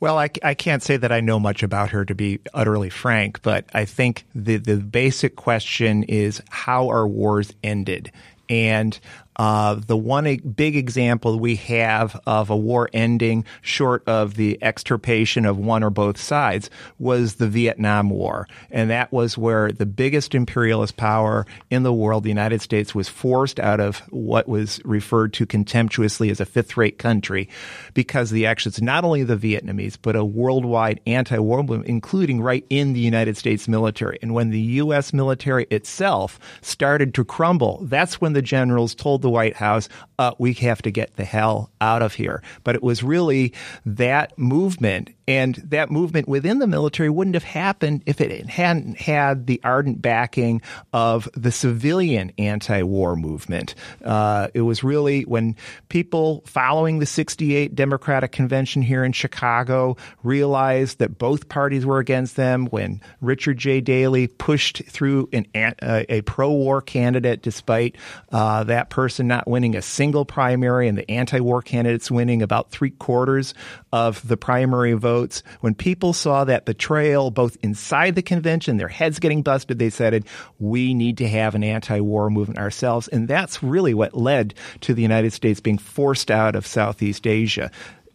Well, 0.00 0.18
I, 0.18 0.28
I, 0.42 0.54
can't 0.54 0.82
say 0.82 0.98
that 0.98 1.12
I 1.12 1.20
know 1.20 1.40
much 1.40 1.62
about 1.62 1.90
her 1.90 2.04
to 2.04 2.14
be 2.14 2.40
utterly 2.52 2.90
frank, 2.90 3.40
but 3.40 3.64
I 3.72 3.86
think 3.86 4.26
the, 4.34 4.56
the 4.56 4.76
basic 4.76 5.34
question 5.34 6.02
is 6.02 6.42
how 6.50 6.90
are 6.90 7.06
wars 7.06 7.54
ended? 7.62 8.12
And 8.50 8.98
uh, 9.36 9.74
the 9.74 9.96
one 9.96 10.24
big 10.36 10.76
example 10.76 11.38
we 11.38 11.56
have 11.56 12.20
of 12.26 12.50
a 12.50 12.56
war 12.56 12.88
ending 12.92 13.44
short 13.62 14.02
of 14.06 14.34
the 14.34 14.58
extirpation 14.62 15.44
of 15.44 15.58
one 15.58 15.82
or 15.82 15.90
both 15.90 16.18
sides 16.18 16.70
was 16.98 17.34
the 17.34 17.48
Vietnam 17.48 18.10
War. 18.10 18.46
And 18.70 18.90
that 18.90 19.12
was 19.12 19.36
where 19.36 19.72
the 19.72 19.86
biggest 19.86 20.34
imperialist 20.34 20.96
power 20.96 21.46
in 21.70 21.82
the 21.82 21.92
world, 21.92 22.24
the 22.24 22.28
United 22.28 22.62
States, 22.62 22.94
was 22.94 23.08
forced 23.08 23.58
out 23.58 23.80
of 23.80 23.98
what 24.10 24.48
was 24.48 24.80
referred 24.84 25.32
to 25.34 25.46
contemptuously 25.46 26.30
as 26.30 26.40
a 26.40 26.46
fifth 26.46 26.76
rate 26.76 26.98
country 26.98 27.48
because 27.92 28.30
the 28.30 28.46
actions, 28.46 28.80
not 28.80 29.04
only 29.04 29.22
of 29.22 29.28
the 29.28 29.36
Vietnamese, 29.36 29.98
but 30.00 30.16
a 30.16 30.24
worldwide 30.24 31.00
anti 31.06 31.38
war 31.38 31.62
movement, 31.62 31.86
including 31.86 32.40
right 32.40 32.64
in 32.70 32.92
the 32.92 33.00
United 33.00 33.36
States 33.36 33.66
military. 33.68 34.18
And 34.22 34.34
when 34.34 34.50
the 34.50 34.60
U.S. 34.60 35.12
military 35.12 35.66
itself 35.70 36.38
started 36.62 37.14
to 37.14 37.24
crumble, 37.24 37.80
that's 37.82 38.20
when 38.20 38.32
the 38.32 38.42
generals 38.42 38.94
told 38.94 39.23
the 39.24 39.30
White 39.30 39.56
House, 39.56 39.88
uh, 40.18 40.32
we 40.38 40.52
have 40.52 40.82
to 40.82 40.92
get 40.92 41.16
the 41.16 41.24
hell 41.24 41.70
out 41.80 42.02
of 42.02 42.14
here. 42.14 42.42
But 42.62 42.76
it 42.76 42.82
was 42.82 43.02
really 43.02 43.52
that 43.84 44.38
movement 44.38 45.10
and 45.26 45.54
that 45.56 45.90
movement 45.90 46.28
within 46.28 46.58
the 46.58 46.66
military 46.66 47.08
wouldn't 47.08 47.34
have 47.34 47.44
happened 47.44 48.02
if 48.06 48.20
it 48.20 48.46
hadn't 48.48 48.98
had 48.98 49.46
the 49.46 49.60
ardent 49.64 50.02
backing 50.02 50.60
of 50.92 51.28
the 51.34 51.50
civilian 51.50 52.30
anti 52.38 52.82
war 52.82 53.16
movement. 53.16 53.74
Uh, 54.04 54.48
it 54.52 54.60
was 54.60 54.84
really 54.84 55.22
when 55.22 55.56
people 55.88 56.42
following 56.46 56.98
the 56.98 57.06
68 57.06 57.74
Democratic 57.74 58.32
Convention 58.32 58.82
here 58.82 59.02
in 59.02 59.12
Chicago 59.12 59.96
realized 60.22 60.98
that 60.98 61.18
both 61.18 61.48
parties 61.48 61.86
were 61.86 61.98
against 61.98 62.36
them, 62.36 62.66
when 62.66 63.00
Richard 63.20 63.56
J. 63.56 63.80
Daley 63.80 64.26
pushed 64.26 64.84
through 64.84 65.28
an, 65.32 65.46
uh, 65.54 66.02
a 66.08 66.20
pro 66.22 66.50
war 66.50 66.82
candidate 66.82 67.40
despite 67.40 67.96
uh, 68.30 68.64
that 68.64 68.90
person 68.90 69.13
not 69.22 69.46
winning 69.46 69.76
a 69.76 69.82
single 69.82 70.24
primary 70.24 70.88
and 70.88 70.98
the 70.98 71.10
anti 71.10 71.40
war 71.40 71.62
candidates 71.62 72.10
winning 72.10 72.42
about 72.42 72.70
three 72.70 72.90
quarters 72.90 73.54
of 73.92 74.26
the 74.26 74.36
primary 74.36 74.94
votes. 74.94 75.42
When 75.60 75.74
people 75.74 76.12
saw 76.12 76.44
that 76.44 76.64
betrayal 76.64 77.30
both 77.30 77.56
inside 77.62 78.14
the 78.14 78.22
convention, 78.22 78.76
their 78.76 78.88
heads 78.88 79.18
getting 79.18 79.42
busted, 79.42 79.78
they 79.78 79.90
said, 79.90 80.24
we 80.58 80.94
need 80.94 81.18
to 81.18 81.28
have 81.28 81.54
an 81.54 81.64
anti 81.64 82.00
war 82.00 82.30
movement 82.30 82.58
ourselves. 82.58 83.08
And 83.08 83.28
that's 83.28 83.62
really 83.62 83.94
what 83.94 84.16
led 84.16 84.54
to 84.82 84.94
the 84.94 85.02
United 85.02 85.32
States 85.32 85.60
being 85.60 85.78
forced 85.78 86.30
out 86.30 86.56
of 86.56 86.66
Southeast 86.66 87.26
Asia. 87.26 87.70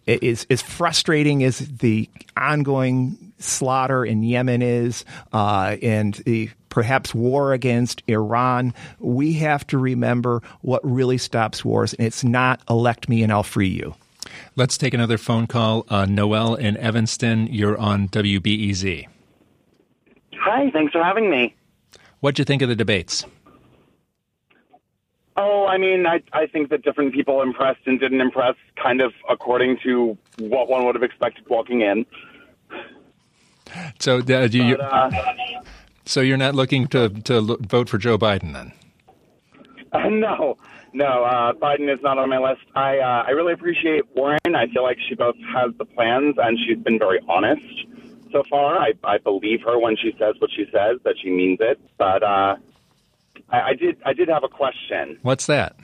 It 0.09 0.23
is 0.23 0.47
as 0.49 0.63
frustrating 0.63 1.43
as 1.43 1.59
the 1.59 2.09
ongoing 2.35 3.31
slaughter 3.37 4.03
in 4.03 4.23
Yemen 4.23 4.63
is, 4.63 5.05
uh, 5.31 5.77
and 5.83 6.15
the 6.25 6.49
perhaps 6.69 7.13
war 7.13 7.53
against 7.53 8.01
Iran, 8.07 8.73
we 8.97 9.33
have 9.33 9.67
to 9.67 9.77
remember 9.77 10.41
what 10.61 10.81
really 10.83 11.19
stops 11.19 11.63
wars, 11.63 11.93
and 11.93 12.07
it's 12.07 12.23
not 12.23 12.59
elect 12.67 13.07
me 13.07 13.21
and 13.21 13.31
I'll 13.31 13.43
free 13.43 13.67
you. 13.67 13.93
Let's 14.55 14.79
take 14.79 14.95
another 14.95 15.19
phone 15.19 15.45
call. 15.45 15.85
Uh, 15.89 16.05
Noel 16.05 16.55
in 16.55 16.75
Evanston, 16.77 17.45
you're 17.45 17.77
on 17.77 18.07
WBEZ. 18.09 19.05
Hi, 20.39 20.71
thanks 20.71 20.91
for 20.91 21.03
having 21.03 21.29
me. 21.29 21.53
What'd 22.21 22.39
you 22.39 22.45
think 22.45 22.63
of 22.63 22.69
the 22.69 22.75
debates? 22.75 23.25
Oh, 25.41 25.65
I 25.67 25.77
mean, 25.77 26.05
I, 26.05 26.21
I 26.33 26.47
think 26.47 26.69
that 26.69 26.83
different 26.83 27.13
people 27.13 27.41
impressed 27.41 27.79
and 27.85 27.97
didn't 27.97 28.19
impress 28.19 28.55
kind 28.75 28.99
of 28.99 29.13
according 29.29 29.77
to 29.85 30.17
what 30.37 30.67
one 30.67 30.85
would 30.85 30.95
have 30.95 31.03
expected 31.03 31.45
walking 31.47 31.79
in. 31.79 32.05
So, 33.99 34.17
uh, 34.17 34.47
do 34.47 34.61
you, 34.61 34.75
but, 34.75 34.83
uh, 34.83 35.11
so 36.03 36.19
you're 36.19 36.35
not 36.35 36.55
looking 36.55 36.87
to, 36.87 37.07
to 37.21 37.57
vote 37.61 37.87
for 37.87 37.97
Joe 37.97 38.17
Biden 38.17 38.51
then? 38.51 38.73
Uh, 39.93 40.09
no, 40.09 40.57
no, 40.91 41.23
uh, 41.23 41.53
Biden 41.53 41.91
is 41.91 42.01
not 42.03 42.17
on 42.17 42.27
my 42.27 42.39
list. 42.39 42.63
I 42.75 42.97
uh, 42.97 43.23
I 43.25 43.29
really 43.29 43.53
appreciate 43.53 44.03
Warren. 44.15 44.39
I 44.45 44.67
feel 44.73 44.83
like 44.83 44.97
she 45.07 45.15
both 45.15 45.35
has 45.53 45.71
the 45.77 45.85
plans 45.85 46.35
and 46.37 46.57
she's 46.67 46.83
been 46.83 46.99
very 46.99 47.19
honest 47.29 47.61
so 48.33 48.43
far. 48.49 48.77
I 48.77 48.91
I 49.05 49.19
believe 49.19 49.61
her 49.61 49.79
when 49.79 49.95
she 49.95 50.11
says 50.19 50.35
what 50.39 50.49
she 50.53 50.65
says 50.65 50.97
that 51.05 51.15
she 51.21 51.29
means 51.29 51.59
it. 51.61 51.79
But 51.97 52.23
uh, 52.23 52.55
I, 53.51 53.61
I 53.61 53.73
did 53.73 53.97
I 54.05 54.13
did 54.13 54.29
have 54.29 54.43
a 54.43 54.49
question. 54.49 55.17
What's 55.21 55.45
that? 55.47 55.75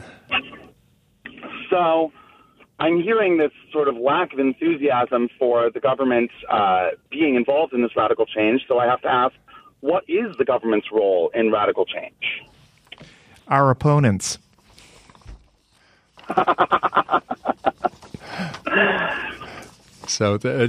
So. 1.69 2.11
I'm 2.77 3.01
hearing 3.01 3.37
this 3.37 3.53
sort 3.71 3.87
of 3.87 3.95
lack 3.95 4.33
of 4.33 4.39
enthusiasm 4.39 5.29
for 5.39 5.71
the 5.71 5.79
government 5.79 6.29
uh, 6.51 6.89
being 7.09 7.35
involved 7.35 7.71
in 7.71 7.81
this 7.81 7.91
radical 7.95 8.25
change. 8.25 8.65
So 8.67 8.79
I 8.79 8.85
have 8.85 9.01
to 9.03 9.07
ask, 9.07 9.33
what 9.79 10.03
is 10.09 10.35
the 10.37 10.43
government's 10.43 10.87
role 10.91 11.31
in 11.33 11.53
radical 11.53 11.85
change? 11.85 12.43
Our 13.47 13.71
opponents. 13.71 14.39
So, 20.07 20.37
the, 20.37 20.67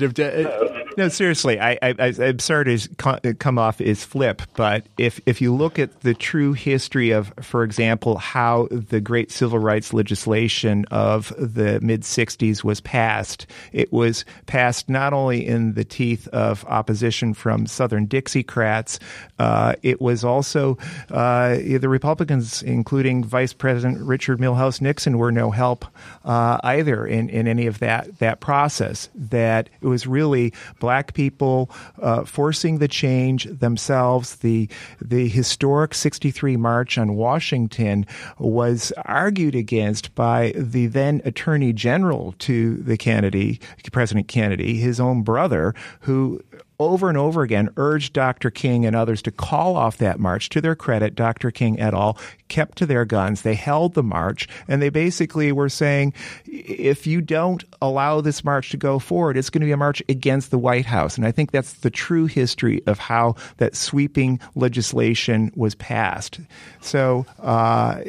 no, 0.96 1.08
seriously, 1.08 1.60
I, 1.60 1.78
I, 1.82 1.94
am 1.98 2.38
sorry 2.38 2.78
to 2.78 3.34
come 3.34 3.58
off 3.58 3.82
is 3.82 4.02
flip, 4.02 4.40
but 4.54 4.86
if 4.96 5.20
if 5.26 5.42
you 5.42 5.54
look 5.54 5.78
at 5.78 6.00
the 6.00 6.14
true 6.14 6.54
history 6.54 7.10
of, 7.10 7.34
for 7.42 7.64
example, 7.64 8.16
how 8.16 8.68
the 8.70 9.00
great 9.00 9.30
civil 9.30 9.58
rights 9.58 9.92
legislation 9.92 10.86
of 10.90 11.34
the 11.38 11.80
mid 11.82 12.00
'60s 12.00 12.64
was 12.64 12.80
passed, 12.80 13.46
it 13.72 13.92
was 13.92 14.24
passed 14.46 14.88
not 14.88 15.12
only 15.12 15.46
in 15.46 15.74
the 15.74 15.84
teeth 15.84 16.28
of 16.28 16.64
opposition 16.64 17.34
from 17.34 17.66
Southern 17.66 18.06
Dixiecrats, 18.06 18.98
uh, 19.38 19.74
it 19.82 20.00
was 20.00 20.24
also 20.24 20.78
uh, 21.10 21.56
the 21.56 21.88
Republicans, 21.90 22.62
including 22.62 23.22
Vice 23.22 23.52
President 23.52 24.00
Richard 24.00 24.38
Milhous 24.38 24.80
Nixon, 24.80 25.18
were 25.18 25.32
no 25.32 25.50
help 25.50 25.84
uh, 26.24 26.58
either 26.64 27.06
in, 27.06 27.28
in 27.28 27.46
any 27.46 27.66
of 27.66 27.80
that 27.80 28.18
that 28.18 28.40
process 28.40 29.10
that 29.30 29.68
it 29.80 29.86
was 29.86 30.06
really 30.06 30.52
black 30.80 31.14
people 31.14 31.70
uh, 32.00 32.24
forcing 32.24 32.78
the 32.78 32.88
change 32.88 33.44
themselves. 33.44 34.36
The 34.36 34.68
the 35.00 35.28
historic 35.28 35.94
'63 35.94 36.56
March 36.56 36.98
on 36.98 37.16
Washington 37.16 38.06
was 38.38 38.92
argued 39.04 39.54
against 39.54 40.14
by 40.14 40.52
the 40.56 40.86
then 40.86 41.20
Attorney 41.24 41.72
General 41.72 42.34
to 42.40 42.76
the 42.76 42.96
Kennedy, 42.96 43.60
President 43.92 44.28
Kennedy, 44.28 44.76
his 44.76 45.00
own 45.00 45.22
brother, 45.22 45.74
who 46.00 46.40
over 46.78 47.08
and 47.08 47.18
over 47.18 47.42
again 47.42 47.70
urged 47.76 48.12
Dr. 48.12 48.50
King 48.50 48.84
and 48.86 48.94
others 48.94 49.22
to 49.22 49.30
call 49.30 49.76
off 49.76 49.98
that 49.98 50.20
march. 50.20 50.48
To 50.50 50.60
their 50.60 50.74
credit, 50.74 51.14
Dr. 51.14 51.50
King 51.50 51.80
et 51.80 51.94
al. 51.94 52.18
kept 52.48 52.78
to 52.78 52.86
their 52.86 53.04
guns. 53.04 53.42
They 53.42 53.54
held 53.54 53.94
the 53.94 54.02
march, 54.02 54.48
and 54.68 54.80
they 54.80 54.88
basically 54.88 55.52
were 55.52 55.68
saying, 55.68 56.14
if 56.46 57.06
you 57.06 57.20
don't 57.20 57.64
allow 57.80 58.20
this 58.20 58.44
march 58.44 58.70
to 58.70 58.76
go 58.76 58.98
forward, 58.98 59.36
it's 59.36 59.50
going 59.50 59.60
to 59.60 59.66
be 59.66 59.72
a 59.72 59.76
march 59.76 60.02
against 60.08 60.50
the 60.50 60.58
White 60.58 60.86
House. 60.86 61.16
And 61.16 61.26
I 61.26 61.32
think 61.32 61.50
that's 61.50 61.74
the 61.74 61.90
true 61.90 62.26
history 62.26 62.82
of 62.86 62.98
how 62.98 63.36
that 63.56 63.74
sweeping 63.74 64.40
legislation 64.54 65.52
was 65.54 65.74
passed. 65.74 66.40
So, 66.80 67.26
uh, 67.40 68.00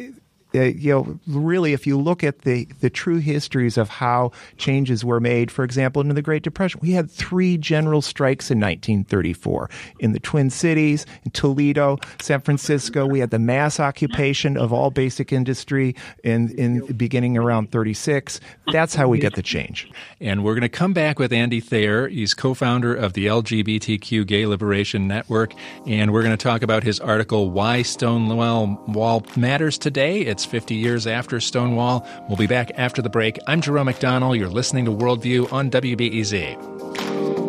uh, 0.56 0.62
you 0.62 0.92
know, 0.92 1.20
really, 1.28 1.74
if 1.74 1.86
you 1.86 1.98
look 1.98 2.24
at 2.24 2.40
the, 2.40 2.68
the 2.80 2.90
true 2.90 3.18
histories 3.18 3.78
of 3.78 3.90
how 3.90 4.32
changes 4.58 5.04
were 5.04 5.20
made, 5.20 5.52
for 5.52 5.64
example, 5.64 6.02
in 6.02 6.08
the 6.14 6.22
Great 6.22 6.44
Depression, 6.44 6.80
we 6.82 6.92
had 6.92 7.12
three 7.12 7.58
general 7.58 8.02
strikes 8.02 8.50
in 8.50 8.60
1934 8.60 9.70
in 10.00 10.14
the 10.14 10.20
Twin 10.20 10.50
Cities, 10.50 11.06
in 11.26 11.32
Toledo, 11.32 11.98
San 12.22 12.40
Francisco. 12.42 13.06
We 13.06 13.20
had 13.20 13.32
the 13.32 13.40
mass 13.40 13.80
occupation 13.80 14.58
of 14.58 14.72
all 14.72 14.90
basic 14.90 15.34
industry 15.34 15.96
in, 16.24 16.50
in 16.58 16.86
beginning 16.94 17.38
around 17.38 17.72
36. 17.72 18.40
That's 18.72 18.96
how 18.96 19.08
we 19.10 19.20
get 19.20 19.36
the 19.36 19.44
change. 19.44 19.90
And 20.22 20.44
we're 20.44 20.54
going 20.54 20.62
to 20.62 20.70
come 20.70 20.94
back 20.94 21.20
with 21.20 21.34
Andy 21.34 21.60
Thayer. 21.60 22.08
He's 22.08 22.34
co-founder 22.34 22.96
of 22.96 23.14
the 23.14 23.28
LGBTQ 23.28 24.26
Gay 24.26 24.46
Liberation 24.46 25.08
Network, 25.08 25.54
and 25.86 26.14
we're 26.14 26.24
going 26.24 26.36
to 26.36 26.44
talk 26.44 26.62
about 26.62 26.84
his 26.84 27.00
article 27.00 27.52
"Why 27.52 27.82
Stonewall 27.82 28.82
Wall 28.88 29.26
Matters 29.36 29.78
Today." 29.78 30.22
It's 30.22 30.37
50 30.46 30.76
years 30.76 31.08
after 31.08 31.40
Stonewall. 31.40 32.08
We'll 32.28 32.38
be 32.38 32.48
back 32.48 32.72
after 32.76 33.02
the 33.02 33.10
break. 33.10 33.40
I'm 33.48 33.62
Jerome 33.62 33.88
McDonnell. 33.88 34.38
You're 34.38 34.50
listening 34.50 34.86
to 34.86 34.92
Worldview 34.92 35.52
on 35.52 35.70
WBEZ. 35.70 37.47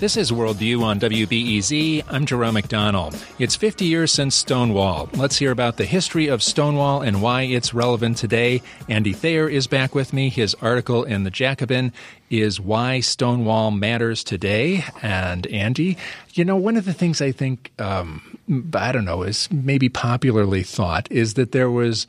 This 0.00 0.16
is 0.16 0.30
Worldview 0.30 0.82
on 0.84 1.00
WBEZ. 1.00 2.04
I'm 2.08 2.24
Jerome 2.24 2.54
McDonnell. 2.54 3.20
It's 3.40 3.56
50 3.56 3.84
years 3.84 4.12
since 4.12 4.36
Stonewall. 4.36 5.08
Let's 5.14 5.38
hear 5.38 5.50
about 5.50 5.76
the 5.76 5.86
history 5.86 6.28
of 6.28 6.40
Stonewall 6.40 7.02
and 7.02 7.20
why 7.20 7.42
it's 7.42 7.74
relevant 7.74 8.16
today. 8.16 8.62
Andy 8.88 9.12
Thayer 9.12 9.48
is 9.48 9.66
back 9.66 9.96
with 9.96 10.12
me. 10.12 10.28
His 10.28 10.54
article 10.62 11.02
in 11.02 11.24
The 11.24 11.32
Jacobin 11.32 11.92
is 12.30 12.60
Why 12.60 13.00
Stonewall 13.00 13.72
Matters 13.72 14.22
Today. 14.22 14.84
And 15.02 15.48
Andy, 15.48 15.98
you 16.34 16.44
know, 16.44 16.54
one 16.54 16.76
of 16.76 16.84
the 16.84 16.94
things 16.94 17.20
I 17.20 17.32
think, 17.32 17.72
um, 17.80 18.38
I 18.74 18.92
don't 18.92 19.04
know, 19.04 19.24
is 19.24 19.50
maybe 19.50 19.88
popularly 19.88 20.62
thought 20.62 21.10
is 21.10 21.34
that 21.34 21.50
there 21.50 21.72
was 21.72 22.06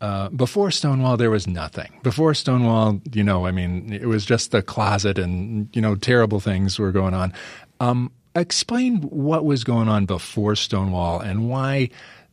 uh, 0.00 0.30
before 0.30 0.70
Stonewall, 0.70 1.16
there 1.16 1.30
was 1.30 1.46
nothing. 1.46 1.98
Before 2.02 2.32
Stonewall, 2.32 3.00
you 3.12 3.22
know, 3.22 3.46
I 3.46 3.50
mean, 3.50 3.92
it 3.92 4.06
was 4.06 4.24
just 4.24 4.50
the 4.50 4.62
closet 4.62 5.18
and, 5.18 5.68
you 5.74 5.82
know, 5.82 5.94
terrible 5.94 6.40
things 6.40 6.78
were 6.78 6.92
going 6.92 7.14
on. 7.14 7.32
Um, 7.80 8.10
explain 8.34 9.02
what 9.02 9.44
was 9.44 9.64
going 9.64 9.88
on 9.88 10.06
before 10.06 10.56
Stonewall 10.56 11.20
and 11.20 11.48
why 11.48 11.90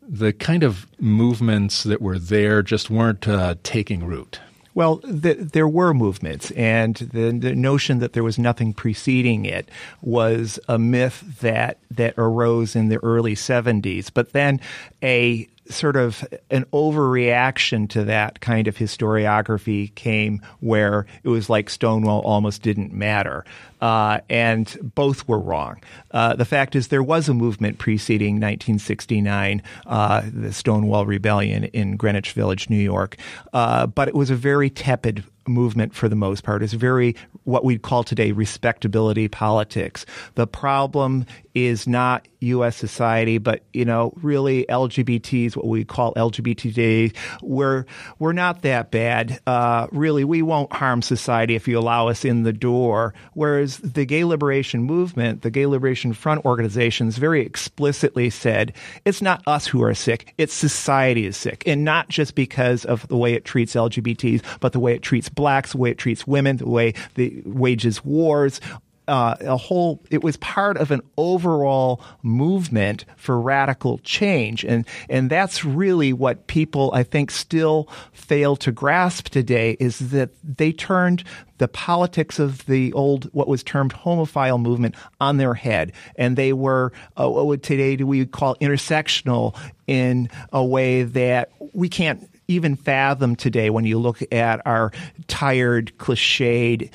the 0.08 0.32
kind 0.32 0.64
of 0.64 0.88
movements 1.00 1.84
that 1.84 2.02
were 2.02 2.20
there 2.20 2.62
just 2.62 2.90
weren't 2.90 3.28
uh, 3.28 3.56
taking 3.64 4.06
root. 4.06 4.40
Well, 4.74 4.98
the, 5.04 5.34
there 5.34 5.68
were 5.68 5.92
movements, 5.92 6.52
and 6.52 6.96
the, 6.98 7.32
the, 7.32 7.56
notion 7.56 7.98
that 7.98 8.14
there 8.14 8.24
was 8.24 8.38
nothing 8.38 8.74
preceding 8.74 9.44
it 9.44 9.70
was 10.04 10.60
a 10.68 10.78
myth 10.78 11.40
that 11.42 11.80
that 11.90 12.14
arose 12.16 12.76
in 12.76 12.90
the 12.90 13.04
early 13.04 13.34
'70s. 13.34 14.12
But 14.14 14.34
then 14.34 14.62
a 15.02 15.48
sort 15.70 15.96
of 15.96 16.26
an 16.50 16.66
overreaction 16.74 17.90
to 17.90 18.04
that 18.06 18.42
kind 18.42 18.68
of 18.68 18.76
historiography 18.78 19.94
came 19.96 20.42
where 20.60 21.06
it 21.24 21.30
was 21.30 21.50
like 21.50 21.70
Stonewall 21.70 22.22
almost 22.22 22.62
didn't 22.62 22.94
matter. 22.94 23.46
Uh, 23.80 24.20
and 24.30 24.78
both 24.96 25.28
were 25.28 25.40
wrong. 25.40 25.82
Uh, 26.12 26.36
the 26.36 26.46
fact 26.46 26.76
is, 26.76 26.88
there 26.88 27.04
was 27.04 27.30
a 27.30 27.34
movement 27.34 27.78
preceding 27.78 28.36
1969, 28.36 29.62
uh, 29.86 30.24
the 30.34 30.52
Stonewall 30.52 31.06
Rebellion 31.06 31.66
in 31.66 31.96
Greenwich 31.96 32.32
Village, 32.32 32.70
New 32.70 32.78
York, 32.78 33.18
uh, 33.54 33.86
but 33.88 34.08
it 34.08 34.16
was 34.16 34.30
a 34.30 34.36
very 34.36 34.70
tepid 34.70 35.24
movement 35.48 35.94
for 35.94 36.10
the 36.10 36.16
most 36.16 36.44
part. 36.44 36.62
It's 36.64 36.74
very 36.74 37.16
what 37.44 37.64
we'd 37.64 37.82
call 37.82 38.04
today 38.04 38.32
respectability 38.32 39.28
politics. 39.28 40.06
The 40.36 40.48
problem 40.48 41.26
is 41.54 41.88
not 41.88 42.28
U.S. 42.40 42.76
society, 42.76 43.38
but 43.38 43.64
you 43.74 43.86
know, 43.86 44.14
really 44.22 44.66
LGBTs, 44.68 45.56
what 45.56 45.66
we 45.66 45.86
call 45.86 46.14
LGBT 46.14 47.16
we're 47.42 47.86
we're 48.20 48.34
not 48.34 48.62
that 48.62 48.92
bad. 48.92 49.40
Uh, 49.48 49.88
really, 49.92 50.24
we 50.24 50.42
won't 50.42 50.72
harm 50.72 51.02
society 51.02 51.56
if 51.56 51.68
you 51.68 51.80
allow 51.80 52.10
us 52.10 52.26
in 52.26 52.44
the 52.44 52.54
door. 52.54 53.14
Whereas 53.34 53.67
the 53.76 54.06
gay 54.06 54.24
liberation 54.24 54.84
movement, 54.84 55.42
the 55.42 55.52
gay 55.52 55.66
liberation 55.66 56.14
front 56.14 56.46
organizations, 56.46 57.18
very 57.18 57.42
explicitly 57.42 58.30
said 58.30 58.74
it's 59.04 59.22
not 59.22 59.44
us 59.46 59.68
who 59.68 59.84
are 59.84 59.94
sick; 59.94 60.34
it's 60.38 60.54
society 60.54 61.26
is 61.26 61.36
sick, 61.36 61.64
and 61.68 61.84
not 61.84 62.08
just 62.08 62.34
because 62.34 62.86
of 62.86 63.06
the 63.10 63.18
way 63.18 63.34
it 63.34 63.44
treats 63.44 63.76
LGBTs, 63.76 64.42
but 64.62 64.72
the 64.72 64.80
way 64.80 64.94
it 64.94 65.02
treats 65.02 65.28
blacks, 65.28 65.74
the 65.74 65.78
way 65.78 65.92
it 65.92 65.98
treats 65.98 66.26
women, 66.26 66.58
the 66.58 66.70
way 66.70 66.94
the 67.16 67.44
wages 67.46 68.04
wars, 68.06 68.62
uh, 69.08 69.36
a 69.42 69.58
whole 69.58 70.04
it 70.12 70.24
was 70.24 70.38
part 70.38 70.78
of 70.78 70.92
an 70.92 71.02
overall 71.18 72.02
movement 72.24 73.06
for 73.16 73.40
radical 73.40 74.00
change. 74.00 74.66
And 74.66 74.86
and 75.10 75.30
that's 75.30 75.64
really 75.64 76.14
what 76.14 76.48
people 76.48 76.92
I 76.94 77.04
think 77.04 77.32
still 77.32 77.90
fail 78.12 78.56
to 78.58 78.72
grasp 78.72 79.30
today 79.30 79.78
is 79.80 80.00
that 80.12 80.32
they 80.44 80.72
turned 80.72 81.24
the 81.58 81.68
politics 81.68 82.38
of 82.38 82.66
the 82.66 82.94
old 82.94 83.26
what 83.34 83.48
was 83.48 83.64
termed 83.64 83.94
homophile 83.94 84.62
movement 84.62 84.96
on 85.20 85.38
their 85.38 85.54
head. 85.54 85.94
And 86.16 86.36
they 86.38 86.54
were 86.54 86.92
uh, 87.20 87.30
what 87.30 87.48
would 87.48 87.64
today 87.64 87.96
do 87.96 88.06
we 88.06 88.26
call 88.26 88.56
intersectional 88.56 89.58
in 89.88 90.30
a 90.52 90.64
way 90.64 91.04
that 91.04 91.52
we 91.74 91.90
can't 91.90 92.30
even 92.48 92.76
fathom 92.76 93.36
today 93.36 93.70
when 93.70 93.86
you 93.86 94.00
look 94.00 94.22
at 94.32 94.66
our 94.66 94.92
tired, 95.28 95.92
cliched 95.98 96.90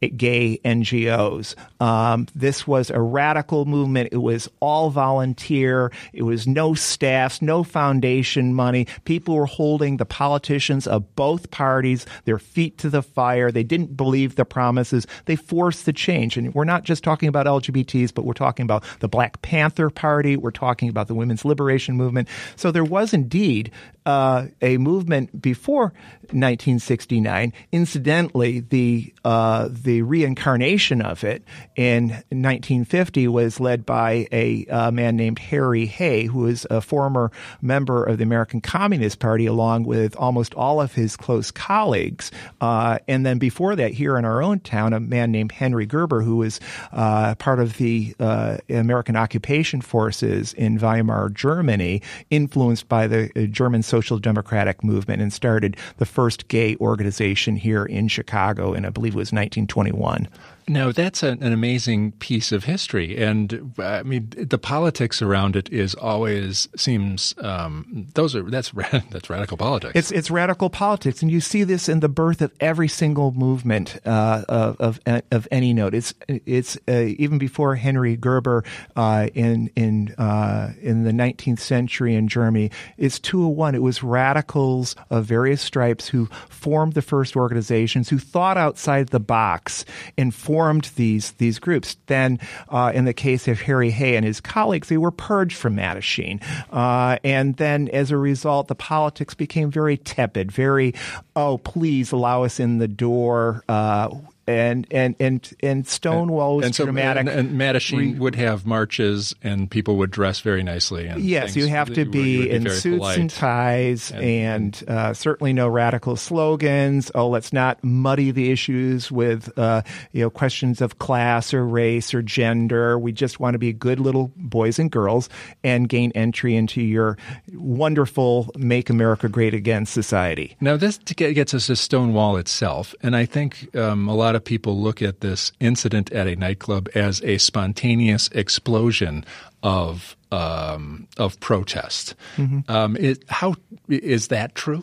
gay 0.00 0.58
NGOs. 0.64 1.54
Um, 1.80 2.26
this 2.34 2.66
was 2.66 2.90
a 2.90 3.00
radical 3.00 3.64
movement. 3.64 4.10
It 4.12 4.18
was 4.18 4.48
all 4.60 4.90
volunteer. 4.90 5.92
It 6.12 6.22
was 6.22 6.46
no 6.46 6.74
staffs, 6.74 7.42
no 7.42 7.64
foundation 7.64 8.54
money. 8.54 8.86
People 9.04 9.34
were 9.34 9.46
holding 9.46 9.96
the 9.96 10.06
politicians 10.06 10.86
of 10.86 11.14
both 11.16 11.50
parties 11.50 12.06
their 12.24 12.38
feet 12.38 12.78
to 12.78 12.90
the 12.90 13.02
fire. 13.02 13.50
They 13.50 13.62
didn't 13.62 13.96
believe 13.96 14.36
the 14.36 14.44
promises. 14.44 15.06
They 15.26 15.36
forced 15.36 15.86
the 15.86 15.92
change. 15.92 16.36
And 16.36 16.54
we're 16.54 16.64
not 16.64 16.84
just 16.84 17.04
talking 17.04 17.28
about 17.28 17.46
LGBTs, 17.46 18.14
but 18.14 18.24
we're 18.24 18.32
talking 18.32 18.64
about 18.64 18.84
the 19.00 19.08
Black 19.08 19.42
Panther 19.42 19.90
Party. 19.90 20.36
We're 20.36 20.50
talking 20.50 20.88
about 20.88 21.08
the 21.08 21.14
women's 21.14 21.44
liberation 21.44 21.96
movement. 21.96 22.28
So 22.56 22.70
there 22.70 22.84
was 22.84 23.12
indeed 23.12 23.70
uh, 24.08 24.46
a 24.62 24.78
movement 24.78 25.38
before 25.42 25.92
1969. 26.30 27.52
Incidentally, 27.72 28.60
the 28.60 29.12
uh, 29.22 29.68
the 29.70 30.00
reincarnation 30.00 31.02
of 31.02 31.24
it 31.24 31.42
in 31.76 32.08
1950 32.08 33.28
was 33.28 33.60
led 33.60 33.84
by 33.84 34.26
a 34.32 34.64
uh, 34.66 34.90
man 34.90 35.14
named 35.16 35.38
Harry 35.38 35.84
Hay, 35.84 36.24
who 36.24 36.38
was 36.38 36.66
a 36.70 36.80
former 36.80 37.30
member 37.60 38.02
of 38.02 38.16
the 38.16 38.24
American 38.24 38.62
Communist 38.62 39.18
Party, 39.18 39.44
along 39.44 39.84
with 39.84 40.16
almost 40.16 40.54
all 40.54 40.80
of 40.80 40.94
his 40.94 41.14
close 41.14 41.50
colleagues. 41.50 42.30
Uh, 42.62 42.98
and 43.08 43.26
then 43.26 43.36
before 43.36 43.76
that, 43.76 43.92
here 43.92 44.16
in 44.16 44.24
our 44.24 44.42
own 44.42 44.60
town, 44.60 44.94
a 44.94 45.00
man 45.00 45.30
named 45.30 45.52
Henry 45.52 45.84
Gerber, 45.84 46.22
who 46.22 46.36
was 46.36 46.60
uh, 46.92 47.34
part 47.34 47.60
of 47.60 47.76
the 47.76 48.14
uh, 48.18 48.56
American 48.70 49.16
occupation 49.16 49.82
forces 49.82 50.54
in 50.54 50.78
Weimar, 50.78 51.28
Germany, 51.28 52.00
influenced 52.30 52.88
by 52.88 53.06
the 53.06 53.28
German 53.48 53.82
social 53.82 53.97
social 53.98 54.18
democratic 54.20 54.84
movement 54.84 55.20
and 55.20 55.32
started 55.32 55.76
the 55.96 56.06
first 56.06 56.46
gay 56.46 56.76
organization 56.76 57.56
here 57.56 57.84
in 57.84 58.06
Chicago 58.06 58.72
and 58.72 58.86
I 58.86 58.90
believe 58.90 59.14
it 59.14 59.16
was 59.16 59.32
1921. 59.32 60.28
No, 60.68 60.92
that's 60.92 61.22
an, 61.22 61.42
an, 61.42 61.52
amazing 61.54 62.12
piece 62.12 62.52
of 62.52 62.64
history, 62.64 63.16
and 63.16 63.72
I 63.78 64.02
mean 64.02 64.28
the 64.36 64.58
politics 64.58 65.22
around 65.22 65.56
it 65.56 65.70
is 65.72 65.94
always 65.94 66.68
seems 66.76 67.34
um, 67.38 68.06
those 68.14 68.36
are 68.36 68.42
that's 68.42 68.70
that's 69.10 69.30
radical 69.30 69.56
politics. 69.56 69.92
It's 69.94 70.10
it's 70.10 70.30
radical 70.30 70.68
politics, 70.68 71.22
and 71.22 71.30
you 71.30 71.40
see 71.40 71.64
this 71.64 71.88
in 71.88 72.00
the 72.00 72.08
birth 72.08 72.42
of 72.42 72.52
every 72.60 72.88
single 72.88 73.32
movement 73.32 73.98
uh, 74.04 74.44
of, 74.48 75.00
of, 75.06 75.22
of 75.30 75.48
any 75.50 75.72
note. 75.72 75.94
It's 75.94 76.12
it's 76.28 76.76
uh, 76.86 77.14
even 77.18 77.38
before 77.38 77.74
Henry 77.74 78.16
Gerber 78.16 78.62
uh, 78.94 79.28
in 79.34 79.70
in 79.74 80.14
uh, 80.18 80.72
in 80.82 81.04
the 81.04 81.12
19th 81.12 81.60
century 81.60 82.14
in 82.14 82.28
Germany. 82.28 82.70
It's 82.98 83.18
two 83.18 83.46
of 83.46 83.56
one. 83.56 83.74
It 83.74 83.82
was 83.82 84.02
radicals 84.02 84.96
of 85.08 85.24
various 85.24 85.62
stripes 85.62 86.08
who 86.08 86.26
formed 86.50 86.92
the 86.92 87.02
first 87.02 87.36
organizations, 87.36 88.10
who 88.10 88.18
thought 88.18 88.58
outside 88.58 89.08
the 89.08 89.20
box 89.20 89.86
and 90.18 90.34
formed 90.34 90.57
these 90.96 91.32
these 91.32 91.58
groups. 91.58 91.96
Then, 92.06 92.38
uh, 92.68 92.92
in 92.94 93.04
the 93.04 93.14
case 93.14 93.48
of 93.48 93.60
Harry 93.60 93.90
Hay 93.90 94.16
and 94.16 94.24
his 94.24 94.40
colleagues, 94.40 94.88
they 94.88 94.96
were 94.96 95.10
purged 95.10 95.56
from 95.56 95.76
Mattachine, 95.76 96.42
uh, 96.72 97.18
and 97.24 97.56
then 97.56 97.88
as 97.88 98.10
a 98.10 98.16
result, 98.16 98.68
the 98.68 98.74
politics 98.74 99.34
became 99.34 99.70
very 99.70 99.96
tepid, 99.96 100.52
very 100.52 100.94
oh 101.36 101.58
please 101.58 102.12
allow 102.12 102.44
us 102.44 102.60
in 102.60 102.78
the 102.78 102.88
door. 102.88 103.62
Uh, 103.68 104.10
and 104.48 104.86
and 104.90 105.14
and 105.20 105.56
and 105.62 105.86
Stonewall 105.86 106.56
was 106.56 106.66
and 106.66 106.74
so, 106.74 106.84
dramatic. 106.84 107.20
And, 107.20 107.28
and 107.28 107.60
Mattachine 107.60 108.14
re- 108.14 108.18
would 108.18 108.34
have 108.36 108.64
marches, 108.64 109.34
and 109.42 109.70
people 109.70 109.96
would 109.98 110.10
dress 110.10 110.40
very 110.40 110.62
nicely. 110.62 111.06
And 111.06 111.22
yes, 111.22 111.54
you 111.54 111.66
have 111.66 111.92
to 111.92 112.06
be, 112.06 112.46
be 112.46 112.50
in 112.50 112.68
suits 112.70 112.98
polite. 112.98 113.18
and 113.18 113.30
ties, 113.30 114.10
and, 114.10 114.22
and 114.22 114.84
uh, 114.88 115.12
certainly 115.12 115.52
no 115.52 115.68
radical 115.68 116.16
slogans. 116.16 117.10
Oh, 117.14 117.28
let's 117.28 117.52
not 117.52 117.84
muddy 117.84 118.30
the 118.30 118.50
issues 118.50 119.12
with 119.12 119.56
uh, 119.58 119.82
you 120.12 120.22
know 120.22 120.30
questions 120.30 120.80
of 120.80 120.98
class 120.98 121.52
or 121.52 121.66
race 121.66 122.14
or 122.14 122.22
gender. 122.22 122.98
We 122.98 123.12
just 123.12 123.38
want 123.38 123.54
to 123.54 123.58
be 123.58 123.74
good 123.74 124.00
little 124.00 124.32
boys 124.36 124.78
and 124.78 124.90
girls 124.90 125.28
and 125.62 125.88
gain 125.90 126.10
entry 126.14 126.56
into 126.56 126.80
your 126.80 127.18
wonderful 127.52 128.50
"Make 128.56 128.88
America 128.88 129.28
Great 129.28 129.52
Again" 129.52 129.84
society. 129.84 130.56
Now, 130.60 130.78
this 130.78 130.96
gets 130.98 131.52
us 131.52 131.66
to 131.66 131.76
Stonewall 131.76 132.38
itself, 132.38 132.94
and 133.02 133.14
I 133.14 133.26
think 133.26 133.76
um, 133.76 134.08
a 134.08 134.14
lot 134.14 134.34
of 134.34 134.37
of 134.38 134.44
people 134.44 134.80
look 134.80 135.02
at 135.02 135.20
this 135.20 135.52
incident 135.60 136.10
at 136.12 136.26
a 136.26 136.34
nightclub 136.34 136.88
as 136.94 137.22
a 137.22 137.36
spontaneous 137.38 138.28
explosion 138.28 139.24
of 139.62 140.16
um, 140.32 141.06
of 141.18 141.38
protest. 141.40 142.14
Mm-hmm. 142.36 142.70
Um, 142.70 142.96
it, 142.96 143.24
how 143.28 143.54
is 143.88 144.28
that 144.28 144.54
true? 144.54 144.82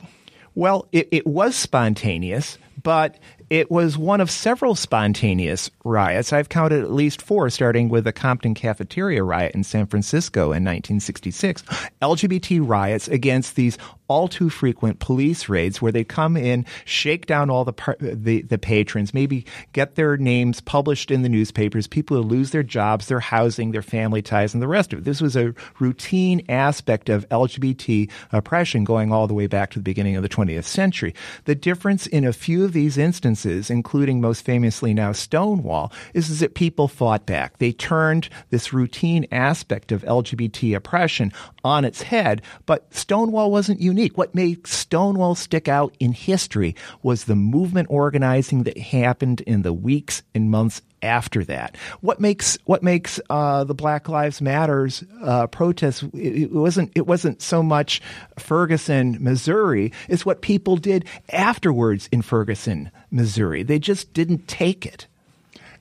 Well, 0.54 0.88
it, 0.92 1.08
it 1.12 1.28
was 1.28 1.56
spontaneous, 1.56 2.58
but 2.82 3.18
it 3.56 3.72
was 3.72 3.98
one 3.98 4.20
of 4.20 4.30
several 4.30 4.76
spontaneous 4.76 5.72
riots. 5.86 6.34
I've 6.34 6.50
counted 6.50 6.84
at 6.84 6.92
least 6.92 7.22
four, 7.22 7.50
starting 7.50 7.88
with 7.88 8.04
the 8.04 8.12
Compton 8.12 8.54
Cafeteria 8.54 9.24
riot 9.24 9.56
in 9.56 9.64
San 9.64 9.86
Francisco 9.86 10.48
in 10.48 10.66
1966. 10.66 11.62
LGBT 12.02 12.60
riots 12.68 13.08
against 13.08 13.56
these 13.56 13.78
all 14.08 14.28
too 14.28 14.50
frequent 14.50 15.00
police 15.00 15.50
raids 15.50 15.82
where 15.82 15.92
they 15.92 16.04
come 16.04 16.38
in, 16.38 16.66
shake 16.86 17.26
down 17.26 17.50
all 17.50 17.66
the, 17.66 17.74
the, 18.00 18.42
the 18.44 18.58
patrons, 18.58 19.14
maybe 19.14 19.46
get 19.74 19.96
their 19.96 20.18
names 20.18 20.62
published 20.62 21.10
in 21.10 21.22
the 21.22 21.30
newspapers. 21.30 21.88
People 21.88 22.18
who 22.18 22.24
lose 22.24 22.52
their 22.52 22.64
jobs, 22.64 23.08
their 23.08 23.20
housing, 23.20 23.72
their 23.72 23.82
family 23.82 24.22
ties, 24.22 24.54
and 24.54 24.62
the 24.62 24.68
rest 24.68 24.94
of 24.94 25.00
it. 25.00 25.06
This 25.06 25.22
was 25.22 25.36
a 25.36 25.54
routine 25.80 26.44
aspect 26.50 27.10
of 27.10 27.28
LGBT 27.30 28.10
oppression 28.32 28.84
going 28.84 29.12
all 29.12 29.28
the 29.28 29.34
way 29.34 29.48
back 29.48 29.72
to 29.72 29.80
the 29.80 29.84
beginning 29.84 30.16
of 30.16 30.24
the 30.24 30.30
20th 30.30 30.66
century. 30.66 31.16
The 31.46 31.56
difference 31.56 32.06
in 32.08 32.26
a 32.26 32.34
few 32.34 32.64
of 32.64 32.74
these 32.74 32.98
instances, 32.98 33.45
including 33.46 34.22
most 34.22 34.46
famously 34.46 34.94
now 34.94 35.12
Stonewall, 35.12 35.92
is, 36.14 36.30
is 36.30 36.40
that 36.40 36.54
people 36.54 36.88
fought 36.88 37.26
back. 37.26 37.58
They 37.58 37.72
turned 37.72 38.30
this 38.50 38.72
routine 38.72 39.26
aspect 39.32 39.92
of 39.92 40.04
LGBT 40.04 40.76
oppression 40.76 41.34
on 41.64 41.86
its 41.86 42.04
head, 42.04 42.42
but 42.66 42.94
Stonewall 42.94 43.52
wasn't 43.52 43.82
unique 43.82 43.96
unique. 43.96 44.18
What 44.18 44.36
made 44.36 44.68
Stonewall 44.68 45.36
stick 45.36 45.68
out 45.68 45.96
in 46.00 46.12
history 46.12 46.76
was 47.02 47.24
the 47.24 47.36
movement 47.36 47.88
organizing 47.90 48.64
that 48.64 48.78
happened 48.78 49.42
in 49.42 49.62
the 49.62 49.74
weeks 49.74 50.22
and 50.34 50.52
months 50.52 50.82
after 51.06 51.44
that. 51.46 51.78
What 52.02 52.20
makes 52.20 52.58
what 52.66 52.84
makes 52.84 53.20
uh, 53.30 53.64
the 53.64 53.74
Black 53.74 54.10
Lives 54.10 54.42
Matters 54.42 55.04
uh, 55.22 55.48
protests? 55.48 56.04
It, 56.14 56.44
it, 56.44 56.52
wasn't 56.52 56.92
it 56.96 57.08
wasn't 57.08 57.42
so 57.42 57.64
much 57.64 58.02
Ferguson, 58.38 59.18
Missouri. 59.20 59.92
It's 60.10 60.26
what 60.26 60.42
people 60.42 60.78
did 60.78 61.06
afterwards 61.30 62.10
in 62.12 62.22
Ferguson, 62.22 62.92
Missouri. 63.12 63.64
They 63.64 63.80
just 63.80 64.14
didn't 64.14 64.48
take 64.48 64.86
it. 64.86 65.08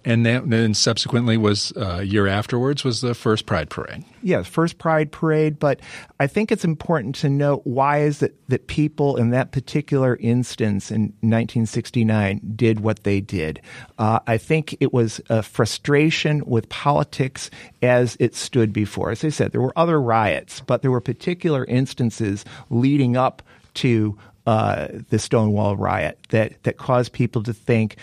And 0.04 0.26
then 0.26 0.74
subsequently 0.74 1.36
was 1.38 1.72
uh, 1.76 1.98
a 2.00 2.02
year 2.02 2.26
afterwards 2.26 2.84
was 2.84 3.00
the 3.00 3.14
first 3.14 3.46
Pride 3.46 3.70
Parade. 3.70 4.04
Yeah, 4.22 4.42
first 4.42 4.76
Pride 4.78 5.10
Parade. 5.10 5.58
But 5.58 5.80
I 6.20 6.26
think 6.26 6.52
it's 6.52 6.64
important 6.64 7.14
to 7.16 7.30
note 7.30 7.62
why 7.64 8.00
is 8.00 8.22
it 8.22 8.36
that 8.48 8.66
people 8.66 9.16
in 9.16 9.30
that 9.30 9.52
particular 9.52 10.16
instance 10.16 10.90
in 10.90 11.14
1969 11.20 12.40
did 12.54 12.80
what 12.80 13.04
they 13.04 13.20
did. 13.20 13.60
Uh, 13.98 14.20
I 14.26 14.36
think 14.36 14.76
it 14.80 14.92
was 14.92 15.20
a 15.30 15.42
frustration 15.42 16.44
with 16.44 16.68
politics 16.68 17.50
as 17.82 18.16
it 18.20 18.34
stood 18.34 18.72
before. 18.72 19.10
As 19.10 19.24
I 19.24 19.30
said, 19.30 19.52
there 19.52 19.62
were 19.62 19.72
other 19.78 20.00
riots, 20.00 20.60
but 20.60 20.82
there 20.82 20.90
were 20.90 21.00
particular 21.00 21.64
instances 21.64 22.44
leading 22.68 23.16
up 23.16 23.42
to 23.74 24.18
uh, 24.46 24.88
the 25.08 25.18
Stonewall 25.18 25.76
riot 25.76 26.18
that 26.28 26.62
that 26.64 26.76
caused 26.76 27.12
people 27.12 27.42
to 27.42 27.54
think 27.54 27.96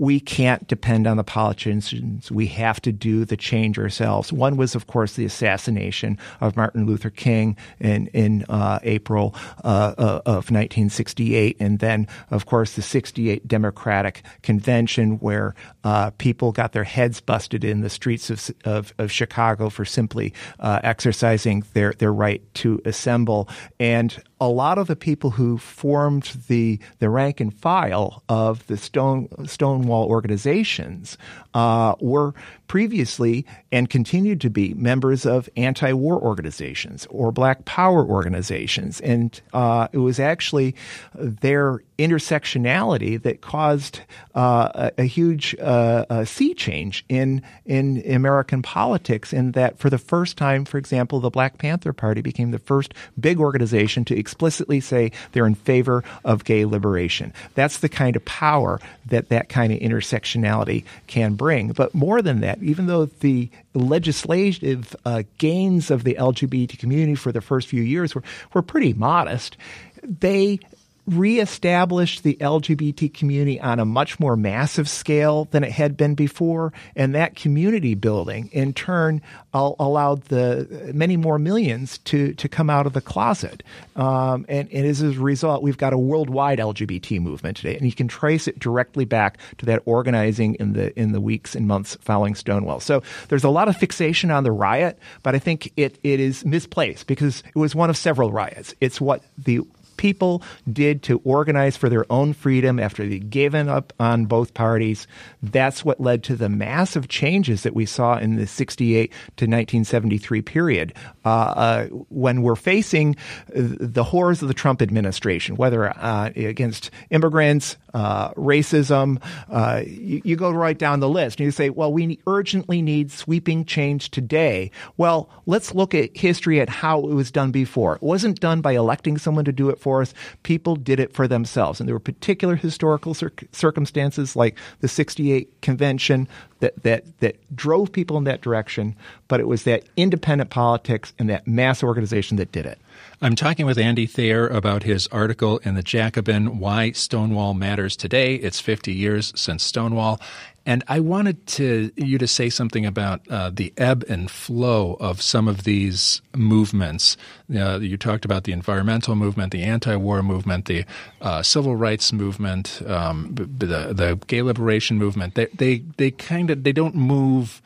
we 0.00 0.18
can't 0.18 0.66
depend 0.66 1.06
on 1.06 1.18
the 1.18 1.22
politicians. 1.22 2.32
We 2.32 2.46
have 2.46 2.80
to 2.80 2.90
do 2.90 3.26
the 3.26 3.36
change 3.36 3.78
ourselves. 3.78 4.32
One 4.32 4.56
was, 4.56 4.74
of 4.74 4.86
course, 4.86 5.12
the 5.12 5.26
assassination 5.26 6.16
of 6.40 6.56
Martin 6.56 6.86
Luther 6.86 7.10
King 7.10 7.54
in 7.78 8.06
in 8.08 8.46
uh, 8.48 8.78
April 8.82 9.34
uh, 9.62 9.92
uh 9.98 10.22
of 10.24 10.50
1968, 10.50 11.58
and 11.60 11.80
then, 11.80 12.08
of 12.30 12.46
course, 12.46 12.76
the 12.76 12.82
'68 12.82 13.46
Democratic 13.46 14.22
Convention, 14.40 15.18
where 15.18 15.54
uh, 15.84 16.10
people 16.16 16.50
got 16.50 16.72
their 16.72 16.84
heads 16.84 17.20
busted 17.20 17.62
in 17.62 17.82
the 17.82 17.90
streets 17.90 18.30
of 18.30 18.50
of, 18.64 18.94
of 18.96 19.12
Chicago 19.12 19.68
for 19.68 19.84
simply 19.84 20.32
uh, 20.60 20.80
exercising 20.82 21.62
their 21.74 21.92
their 21.92 22.12
right 22.12 22.42
to 22.54 22.80
assemble. 22.86 23.50
And 23.78 24.18
a 24.40 24.48
lot 24.48 24.78
of 24.78 24.86
the 24.86 24.96
people 24.96 25.30
who 25.30 25.58
formed 25.58 26.32
the 26.48 26.78
the 26.98 27.10
rank 27.10 27.40
and 27.40 27.52
file 27.52 28.22
of 28.28 28.66
the 28.66 28.76
Stone 28.76 29.28
Stonewall 29.46 30.06
organizations 30.06 31.18
uh, 31.54 31.94
were 32.00 32.34
previously 32.66 33.44
and 33.72 33.90
continued 33.90 34.40
to 34.40 34.48
be 34.48 34.74
members 34.74 35.26
of 35.26 35.48
anti-war 35.56 36.20
organizations 36.20 37.06
or 37.10 37.32
Black 37.32 37.64
Power 37.64 38.04
organizations, 38.04 39.00
and 39.00 39.40
uh, 39.52 39.88
it 39.92 39.98
was 39.98 40.20
actually 40.20 40.76
their 41.14 41.80
intersectionality 41.98 43.20
that 43.22 43.40
caused 43.40 44.00
uh, 44.34 44.90
a, 44.96 45.02
a, 45.02 45.04
huge 45.04 45.54
uh, 45.60 46.06
a 46.08 46.24
sea 46.24 46.54
change 46.54 47.04
in 47.08 47.42
in 47.66 48.02
American 48.10 48.62
politics. 48.62 49.32
In 49.32 49.52
that, 49.52 49.78
for 49.78 49.90
the 49.90 49.98
first 49.98 50.36
time, 50.36 50.64
for 50.64 50.78
example, 50.78 51.20
the 51.20 51.30
Black 51.30 51.58
Panther 51.58 51.92
Party 51.92 52.22
became 52.22 52.52
the 52.52 52.58
first 52.58 52.94
big 53.18 53.40
organization 53.40 54.04
to 54.06 54.16
explicitly 54.16 54.80
say 54.80 55.10
they're 55.32 55.46
in 55.46 55.56
favor 55.56 56.04
of 56.24 56.44
gay 56.44 56.64
liberation. 56.64 57.32
That's 57.54 57.78
the 57.78 57.88
kind 57.88 58.14
of 58.14 58.24
power 58.24 58.80
that 59.06 59.28
that 59.28 59.48
kind 59.48 59.72
of 59.72 59.80
intersectionality 59.80 60.84
can 61.06 61.34
bring. 61.40 61.72
But 61.72 61.94
more 61.94 62.20
than 62.20 62.40
that, 62.40 62.62
even 62.62 62.84
though 62.84 63.06
the 63.06 63.48
legislative 63.72 64.94
uh, 65.06 65.22
gains 65.38 65.90
of 65.90 66.04
the 66.04 66.14
LGBT 66.20 66.78
community 66.78 67.14
for 67.14 67.32
the 67.32 67.40
first 67.40 67.66
few 67.66 67.80
years 67.80 68.14
were, 68.14 68.22
were 68.52 68.60
pretty 68.60 68.92
modest, 68.92 69.56
they 70.02 70.58
reestablished 71.06 72.22
the 72.22 72.36
LGBT 72.40 73.12
community 73.12 73.60
on 73.60 73.80
a 73.80 73.84
much 73.84 74.20
more 74.20 74.36
massive 74.36 74.88
scale 74.88 75.46
than 75.50 75.64
it 75.64 75.72
had 75.72 75.96
been 75.96 76.14
before. 76.14 76.72
And 76.94 77.14
that 77.14 77.36
community 77.36 77.94
building, 77.94 78.48
in 78.52 78.72
turn, 78.72 79.22
allowed 79.52 80.22
the 80.24 80.92
many 80.94 81.16
more 81.16 81.38
millions 81.38 81.98
to, 81.98 82.34
to 82.34 82.48
come 82.48 82.70
out 82.70 82.86
of 82.86 82.92
the 82.92 83.00
closet. 83.00 83.62
Um, 83.96 84.46
and, 84.48 84.70
and 84.72 84.86
as 84.86 85.02
a 85.02 85.10
result, 85.10 85.62
we've 85.62 85.78
got 85.78 85.92
a 85.92 85.98
worldwide 85.98 86.58
LGBT 86.58 87.20
movement 87.20 87.56
today. 87.56 87.76
And 87.76 87.86
you 87.86 87.92
can 87.92 88.08
trace 88.08 88.46
it 88.46 88.58
directly 88.58 89.04
back 89.04 89.38
to 89.58 89.66
that 89.66 89.82
organizing 89.84 90.54
in 90.54 90.72
the, 90.74 90.98
in 90.98 91.12
the 91.12 91.20
weeks 91.20 91.54
and 91.54 91.66
months 91.66 91.96
following 92.00 92.34
Stonewall. 92.34 92.80
So 92.80 93.02
there's 93.28 93.44
a 93.44 93.50
lot 93.50 93.68
of 93.68 93.76
fixation 93.76 94.30
on 94.30 94.44
the 94.44 94.52
riot, 94.52 94.98
but 95.22 95.34
I 95.34 95.38
think 95.38 95.72
it, 95.76 95.98
it 96.02 96.20
is 96.20 96.44
misplaced 96.44 97.06
because 97.06 97.42
it 97.46 97.58
was 97.58 97.74
one 97.74 97.90
of 97.90 97.96
several 97.96 98.30
riots. 98.32 98.74
It's 98.80 99.00
what 99.00 99.22
the 99.36 99.60
people 100.00 100.42
did 100.72 101.02
to 101.02 101.20
organize 101.24 101.76
for 101.76 101.90
their 101.90 102.10
own 102.10 102.32
freedom 102.32 102.80
after 102.80 103.06
they'd 103.06 103.28
given 103.28 103.68
up 103.68 103.92
on 104.00 104.24
both 104.24 104.54
parties. 104.54 105.06
That's 105.42 105.84
what 105.84 106.00
led 106.00 106.24
to 106.24 106.36
the 106.36 106.48
massive 106.48 107.08
changes 107.08 107.64
that 107.64 107.74
we 107.74 107.84
saw 107.84 108.16
in 108.16 108.36
the 108.36 108.46
68 108.46 109.10
to 109.10 109.44
1973 109.44 110.40
period. 110.40 110.94
Uh, 111.22 111.28
uh, 111.28 111.86
when 112.08 112.40
we're 112.40 112.56
facing 112.56 113.14
the 113.48 114.02
horrors 114.02 114.40
of 114.40 114.48
the 114.48 114.54
Trump 114.54 114.80
administration, 114.80 115.56
whether 115.56 115.90
uh, 115.90 116.30
against 116.34 116.90
immigrants, 117.10 117.76
uh, 117.94 118.30
racism. 118.32 119.20
Uh, 119.48 119.82
you, 119.86 120.22
you, 120.24 120.36
go 120.36 120.50
right 120.50 120.78
down 120.78 121.00
the 121.00 121.08
list 121.08 121.38
and 121.38 121.44
you 121.44 121.50
say, 121.50 121.70
well, 121.70 121.92
we 121.92 122.18
urgently 122.26 122.80
need 122.80 123.10
sweeping 123.10 123.64
change 123.64 124.10
today. 124.10 124.70
Well, 124.96 125.28
let's 125.46 125.74
look 125.74 125.94
at 125.94 126.16
history 126.16 126.60
at 126.60 126.68
how 126.68 127.00
it 127.00 127.14
was 127.14 127.30
done 127.30 127.50
before. 127.50 127.96
It 127.96 128.02
wasn't 128.02 128.40
done 128.40 128.60
by 128.60 128.72
electing 128.72 129.18
someone 129.18 129.44
to 129.44 129.52
do 129.52 129.68
it 129.70 129.78
for 129.78 130.02
us. 130.02 130.14
People 130.42 130.76
did 130.76 131.00
it 131.00 131.12
for 131.12 131.28
themselves. 131.28 131.80
And 131.80 131.88
there 131.88 131.94
were 131.94 132.00
particular 132.00 132.56
historical 132.56 133.14
cir- 133.14 133.32
circumstances 133.52 134.36
like 134.36 134.56
the 134.80 134.88
68 134.88 135.60
convention 135.60 136.28
that, 136.60 136.82
that, 136.82 137.20
that 137.20 137.36
drove 137.56 137.92
people 137.92 138.16
in 138.16 138.24
that 138.24 138.40
direction, 138.40 138.94
but 139.28 139.40
it 139.40 139.48
was 139.48 139.64
that 139.64 139.84
independent 139.96 140.50
politics 140.50 141.12
and 141.18 141.28
that 141.28 141.46
mass 141.46 141.82
organization 141.82 142.36
that 142.36 142.52
did 142.52 142.66
it. 142.66 142.78
I'm 143.22 143.36
talking 143.36 143.66
with 143.66 143.76
Andy 143.76 144.06
Thayer 144.06 144.48
about 144.48 144.82
his 144.82 145.06
article 145.08 145.58
in 145.58 145.74
the 145.74 145.82
Jacobin, 145.82 146.58
Why 146.58 146.92
Stonewall 146.92 147.52
Matters 147.52 147.94
Today. 147.94 148.36
It's 148.36 148.60
50 148.60 148.94
years 148.94 149.34
since 149.36 149.62
Stonewall. 149.62 150.18
And 150.64 150.82
I 150.88 151.00
wanted 151.00 151.46
to 151.48 151.90
you 151.96 152.16
to 152.16 152.26
say 152.26 152.48
something 152.48 152.86
about 152.86 153.28
uh, 153.28 153.50
the 153.50 153.74
ebb 153.76 154.06
and 154.08 154.30
flow 154.30 154.94
of 155.00 155.20
some 155.20 155.48
of 155.48 155.64
these 155.64 156.22
movements. 156.34 157.18
Uh, 157.54 157.80
you 157.80 157.98
talked 157.98 158.24
about 158.24 158.44
the 158.44 158.52
environmental 158.52 159.14
movement, 159.14 159.52
the 159.52 159.64
anti-war 159.64 160.22
movement, 160.22 160.64
the 160.64 160.86
uh, 161.20 161.42
civil 161.42 161.76
rights 161.76 162.14
movement, 162.14 162.80
um, 162.86 163.34
the, 163.34 163.92
the 163.92 164.18
gay 164.28 164.40
liberation 164.40 164.96
movement. 164.96 165.34
They 165.34 165.46
they 165.46 165.78
they 165.98 166.10
kind 166.10 166.48
of 166.48 166.64
they 166.64 166.72
don't 166.72 166.94
move 166.94 167.60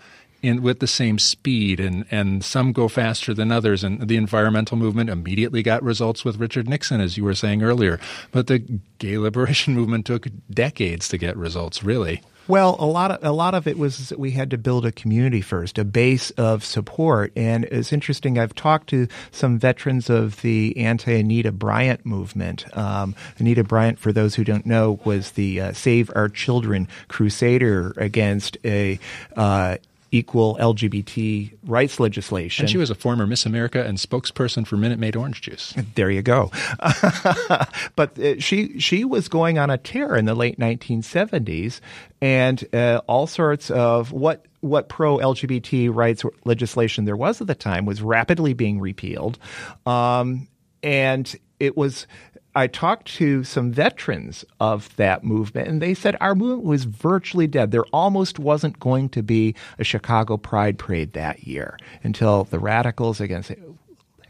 in, 0.44 0.62
with 0.62 0.80
the 0.80 0.86
same 0.86 1.18
speed, 1.18 1.80
and, 1.80 2.04
and 2.10 2.44
some 2.44 2.72
go 2.72 2.86
faster 2.88 3.32
than 3.32 3.50
others. 3.50 3.82
And 3.82 4.08
the 4.08 4.16
environmental 4.16 4.76
movement 4.76 5.10
immediately 5.10 5.62
got 5.62 5.82
results 5.82 6.24
with 6.24 6.38
Richard 6.38 6.68
Nixon, 6.68 7.00
as 7.00 7.16
you 7.16 7.24
were 7.24 7.34
saying 7.34 7.62
earlier. 7.62 7.98
But 8.30 8.46
the 8.46 8.58
gay 8.98 9.18
liberation 9.18 9.74
movement 9.78 10.06
took 10.06 10.28
decades 10.50 11.08
to 11.08 11.18
get 11.18 11.36
results, 11.36 11.82
really. 11.82 12.20
Well, 12.46 12.76
a 12.78 12.84
lot 12.84 13.10
of 13.10 13.24
a 13.24 13.32
lot 13.32 13.54
of 13.54 13.66
it 13.66 13.78
was 13.78 14.10
that 14.10 14.18
we 14.18 14.32
had 14.32 14.50
to 14.50 14.58
build 14.58 14.84
a 14.84 14.92
community 14.92 15.40
first, 15.40 15.78
a 15.78 15.84
base 15.84 16.30
of 16.32 16.62
support. 16.62 17.32
And 17.34 17.64
it's 17.64 17.90
interesting. 17.90 18.38
I've 18.38 18.54
talked 18.54 18.90
to 18.90 19.08
some 19.30 19.58
veterans 19.58 20.10
of 20.10 20.42
the 20.42 20.76
anti 20.76 21.18
Anita 21.18 21.52
Bryant 21.52 22.04
movement. 22.04 22.66
Um, 22.76 23.14
Anita 23.38 23.64
Bryant, 23.64 23.98
for 23.98 24.12
those 24.12 24.34
who 24.34 24.44
don't 24.44 24.66
know, 24.66 25.00
was 25.06 25.32
the 25.32 25.58
uh, 25.58 25.72
Save 25.72 26.10
Our 26.14 26.28
Children 26.28 26.86
crusader 27.08 27.94
against 27.96 28.58
a 28.62 28.98
uh, 29.36 29.78
equal 30.14 30.56
LGBT 30.58 31.52
rights 31.66 31.98
legislation. 31.98 32.62
And 32.62 32.70
she 32.70 32.78
was 32.78 32.88
a 32.88 32.94
former 32.94 33.26
Miss 33.26 33.44
America 33.44 33.84
and 33.84 33.98
spokesperson 33.98 34.64
for 34.64 34.76
Minute 34.76 35.00
Maid 35.00 35.16
Orange 35.16 35.40
Juice. 35.40 35.74
There 35.96 36.08
you 36.08 36.22
go. 36.22 36.52
but 37.96 38.16
uh, 38.18 38.38
she 38.38 38.78
she 38.78 39.04
was 39.04 39.26
going 39.26 39.58
on 39.58 39.70
a 39.70 39.76
tear 39.76 40.14
in 40.14 40.24
the 40.24 40.36
late 40.36 40.56
1970s, 40.56 41.80
and 42.22 42.64
uh, 42.72 43.00
all 43.08 43.26
sorts 43.26 43.70
of 43.72 44.12
what 44.12 44.46
what 44.60 44.88
pro 44.88 45.18
LGBT 45.18 45.92
rights 45.92 46.22
legislation 46.44 47.06
there 47.06 47.16
was 47.16 47.40
at 47.40 47.48
the 47.48 47.54
time 47.56 47.84
was 47.84 48.00
rapidly 48.00 48.54
being 48.54 48.78
repealed, 48.78 49.36
um, 49.84 50.46
and 50.84 51.34
it 51.58 51.76
was 51.76 52.06
I 52.54 52.68
talked 52.68 53.06
to 53.16 53.42
some 53.42 53.72
veterans 53.72 54.44
of 54.60 54.94
that 54.96 55.24
movement, 55.24 55.68
and 55.68 55.82
they 55.82 55.94
said 55.94 56.16
our 56.20 56.34
movement 56.34 56.64
was 56.64 56.84
virtually 56.84 57.46
dead. 57.46 57.72
There 57.72 57.84
almost 57.92 58.38
wasn't 58.38 58.78
going 58.78 59.08
to 59.10 59.22
be 59.22 59.54
a 59.78 59.84
Chicago 59.84 60.36
Pride 60.36 60.78
Parade 60.78 61.14
that 61.14 61.46
year 61.46 61.78
until 62.04 62.44
the 62.44 62.60
radicals 62.60 63.20
again 63.20 63.42
say, 63.42 63.58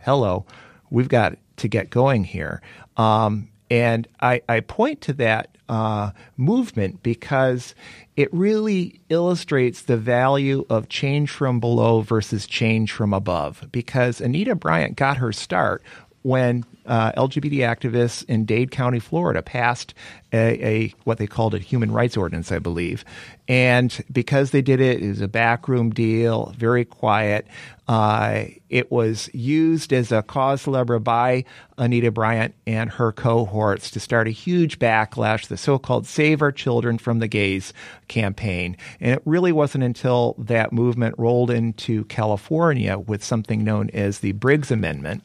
"Hello, 0.01 0.47
we've 0.91 1.09
got 1.09 1.37
to 1.57 1.69
get 1.69 1.91
going 1.91 2.25
here." 2.25 2.63
Um, 2.97 3.49
and 3.71 4.07
I, 4.21 4.41
I, 4.49 4.61
point 4.61 5.01
to 5.03 5.13
that 5.15 5.57
uh, 5.69 6.11
movement 6.37 7.03
because 7.03 7.75
it 8.15 8.33
really 8.33 9.01
illustrates 9.09 9.83
the 9.83 9.97
value 9.97 10.65
of 10.69 10.89
change 10.89 11.31
from 11.31 11.61
below 11.61 12.03
versus 12.03 12.47
change 12.47 12.93
from 12.93 13.13
above. 13.13 13.67
Because 13.73 14.21
Anita 14.21 14.55
Bryant 14.55 14.97
got 14.97 15.17
her 15.17 15.33
start 15.33 15.83
when 16.25 16.65
uh, 16.87 17.13
LGBT 17.13 17.59
activists 17.59 18.25
in 18.25 18.47
Dade 18.47 18.71
County, 18.71 18.99
Florida, 18.99 19.43
passed 19.43 19.93
a, 20.33 20.67
a, 20.67 20.95
what 21.05 21.19
they 21.19 21.27
called 21.27 21.55
a 21.55 21.59
human 21.59 21.93
rights 21.93 22.17
ordinance, 22.17 22.51
I 22.51 22.59
believe. 22.61 23.05
And 23.47 24.03
because 24.11 24.51
they 24.51 24.63
did 24.63 24.81
it, 24.81 25.03
it 25.03 25.09
was 25.09 25.21
a 25.21 25.29
backroom 25.29 25.91
deal, 25.91 26.55
very 26.57 26.87
quiet. 26.87 27.47
Uh, 27.87 28.45
it 28.71 28.91
was 28.91 29.29
used 29.35 29.93
as 29.93 30.13
a 30.13 30.23
cause 30.23 30.63
celebre 30.63 30.99
by 30.99 31.45
Anita 31.77 32.11
Bryant 32.11 32.55
and 32.67 32.91
her 32.93 33.13
cohorts 33.13 33.91
to 33.91 34.01
start 34.01 34.27
a 34.27 34.31
huge 34.31 34.79
backlash, 34.79 35.47
the 35.47 35.59
so-called 35.59 36.07
"Save 36.07 36.41
Our 36.41 36.53
Children 36.53 36.97
from 36.97 37.19
the 37.19 37.29
Gays" 37.29 37.75
campaign. 38.09 38.79
And 38.99 39.13
it 39.13 39.23
really 39.27 39.53
wasn't 39.53 39.85
until 39.85 40.37
that 40.39 40.73
movement 40.73 41.17
rolled 41.19 41.51
into 41.51 42.07
California 42.07 42.99
with 42.99 43.23
something 43.23 43.63
known 43.63 43.91
as 43.91 44.21
the 44.21 44.33
Briggs 44.33 44.71
Amendment 44.71 45.23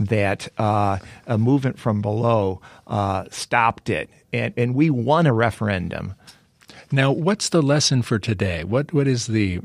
that 0.00 0.48
uh, 0.58 0.98
a 1.26 1.38
movement 1.38 1.78
from 1.78 2.00
below 2.00 2.60
uh, 2.86 3.24
stopped 3.30 3.90
it, 3.90 4.10
and, 4.32 4.54
and 4.56 4.74
we 4.74 4.90
won 4.90 5.26
a 5.26 5.32
referendum. 5.32 6.14
Now, 6.90 7.12
what's 7.12 7.50
the 7.50 7.62
lesson 7.62 8.02
for 8.02 8.18
today? 8.18 8.64
What 8.64 8.92
what 8.92 9.06
is 9.06 9.26
the 9.26 9.60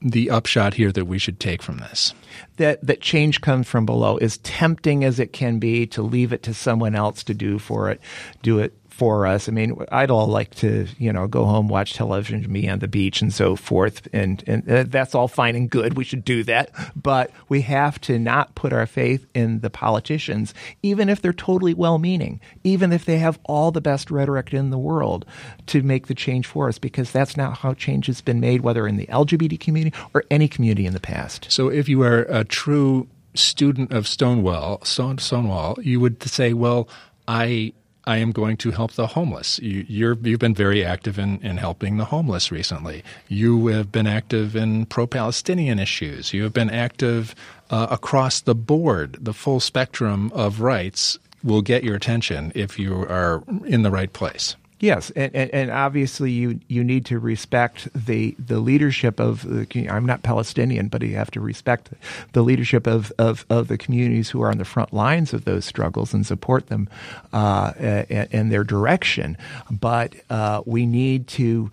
the 0.00 0.30
upshot 0.30 0.74
here 0.74 0.92
that 0.92 1.06
we 1.06 1.18
should 1.18 1.40
take 1.40 1.62
from 1.62 1.78
this? 1.78 2.14
That 2.56 2.86
that 2.86 3.00
change 3.00 3.40
comes 3.40 3.66
from 3.66 3.86
below. 3.86 4.18
As 4.18 4.38
tempting 4.38 5.04
as 5.04 5.18
it 5.18 5.32
can 5.32 5.58
be 5.58 5.86
to 5.88 6.02
leave 6.02 6.32
it 6.32 6.42
to 6.44 6.54
someone 6.54 6.94
else 6.94 7.24
to 7.24 7.34
do 7.34 7.58
for 7.58 7.90
it, 7.90 8.00
do 8.42 8.58
it 8.58 8.74
for 8.92 9.26
us. 9.26 9.48
I 9.48 9.52
mean, 9.52 9.76
I'd 9.90 10.10
all 10.10 10.26
like 10.26 10.54
to, 10.56 10.86
you 10.98 11.12
know, 11.12 11.26
go 11.26 11.44
home, 11.44 11.66
watch 11.66 11.94
television, 11.94 12.52
be 12.52 12.68
on 12.68 12.78
the 12.80 12.88
beach, 12.88 13.22
and 13.22 13.32
so 13.32 13.56
forth, 13.56 14.06
and 14.12 14.44
and 14.46 14.70
uh, 14.70 14.84
that's 14.86 15.14
all 15.14 15.28
fine 15.28 15.56
and 15.56 15.68
good. 15.68 15.96
We 15.96 16.04
should 16.04 16.24
do 16.24 16.44
that, 16.44 16.70
but 16.94 17.30
we 17.48 17.62
have 17.62 18.00
to 18.02 18.18
not 18.18 18.54
put 18.54 18.72
our 18.72 18.86
faith 18.86 19.26
in 19.34 19.60
the 19.60 19.70
politicians, 19.70 20.52
even 20.82 21.08
if 21.08 21.22
they're 21.22 21.32
totally 21.32 21.74
well-meaning, 21.74 22.40
even 22.64 22.92
if 22.92 23.04
they 23.04 23.18
have 23.18 23.38
all 23.44 23.70
the 23.70 23.80
best 23.80 24.10
rhetoric 24.10 24.52
in 24.52 24.70
the 24.70 24.78
world 24.78 25.24
to 25.68 25.82
make 25.82 26.06
the 26.06 26.14
change 26.14 26.46
for 26.46 26.68
us, 26.68 26.78
because 26.78 27.10
that's 27.10 27.36
not 27.36 27.58
how 27.58 27.74
change 27.74 28.06
has 28.06 28.20
been 28.20 28.40
made, 28.40 28.60
whether 28.60 28.86
in 28.86 28.96
the 28.96 29.06
LGBT 29.06 29.58
community 29.58 29.96
or 30.14 30.24
any 30.30 30.48
community 30.48 30.86
in 30.86 30.92
the 30.92 31.00
past. 31.00 31.50
So, 31.50 31.68
if 31.68 31.88
you 31.88 32.02
are 32.02 32.22
a 32.28 32.44
true 32.44 33.08
student 33.34 33.92
of 33.92 34.06
Stonewall, 34.06 34.84
Stonewall, 34.84 35.78
you 35.82 35.98
would 35.98 36.22
say, 36.22 36.52
well. 36.52 36.88
I 37.28 37.72
I 38.04 38.16
am 38.16 38.32
going 38.32 38.56
to 38.58 38.72
help 38.72 38.92
the 38.92 39.08
homeless. 39.08 39.58
You, 39.60 40.08
have 40.08 40.22
been 40.22 40.54
very 40.54 40.84
active 40.84 41.18
in, 41.18 41.40
in 41.42 41.58
helping 41.58 41.96
the 41.96 42.06
homeless 42.06 42.50
recently. 42.50 43.04
You 43.28 43.68
have 43.68 43.92
been 43.92 44.06
active 44.06 44.56
in 44.56 44.86
pro 44.86 45.06
Palestinian 45.06 45.78
issues. 45.78 46.32
You 46.32 46.42
have 46.42 46.52
been 46.52 46.70
active 46.70 47.34
uh, 47.70 47.86
across 47.90 48.40
the 48.40 48.54
board. 48.54 49.18
The 49.20 49.32
full 49.32 49.60
spectrum 49.60 50.32
of 50.34 50.60
rights 50.60 51.18
will 51.44 51.62
get 51.62 51.84
your 51.84 51.94
attention 51.94 52.52
if 52.54 52.78
you 52.78 52.94
are 52.94 53.42
in 53.64 53.82
the 53.82 53.90
right 53.90 54.12
place. 54.12 54.56
Yes, 54.82 55.10
and, 55.14 55.32
and, 55.32 55.48
and, 55.52 55.70
obviously 55.70 56.32
you 56.32 56.58
you 56.66 56.82
need 56.82 57.06
to 57.06 57.20
respect 57.20 57.88
the 57.94 58.34
the 58.36 58.58
leadership 58.58 59.20
of 59.20 59.42
the. 59.42 59.88
I'm 59.88 60.04
not 60.04 60.24
Palestinian, 60.24 60.88
but 60.88 61.02
you 61.02 61.14
have 61.14 61.30
to 61.30 61.40
respect 61.40 61.90
the 62.32 62.42
leadership 62.42 62.88
of, 62.88 63.12
of, 63.16 63.46
of 63.48 63.68
the 63.68 63.78
communities 63.78 64.30
who 64.30 64.42
are 64.42 64.50
on 64.50 64.58
the 64.58 64.64
front 64.64 64.92
lines 64.92 65.32
of 65.32 65.44
those 65.44 65.64
struggles 65.64 66.12
and 66.12 66.26
support 66.26 66.66
them 66.66 66.88
uh, 67.32 67.74
in 67.78 68.48
their 68.48 68.64
direction. 68.64 69.36
But 69.70 70.16
uh, 70.28 70.62
we 70.66 70.84
need 70.84 71.28
to 71.28 71.70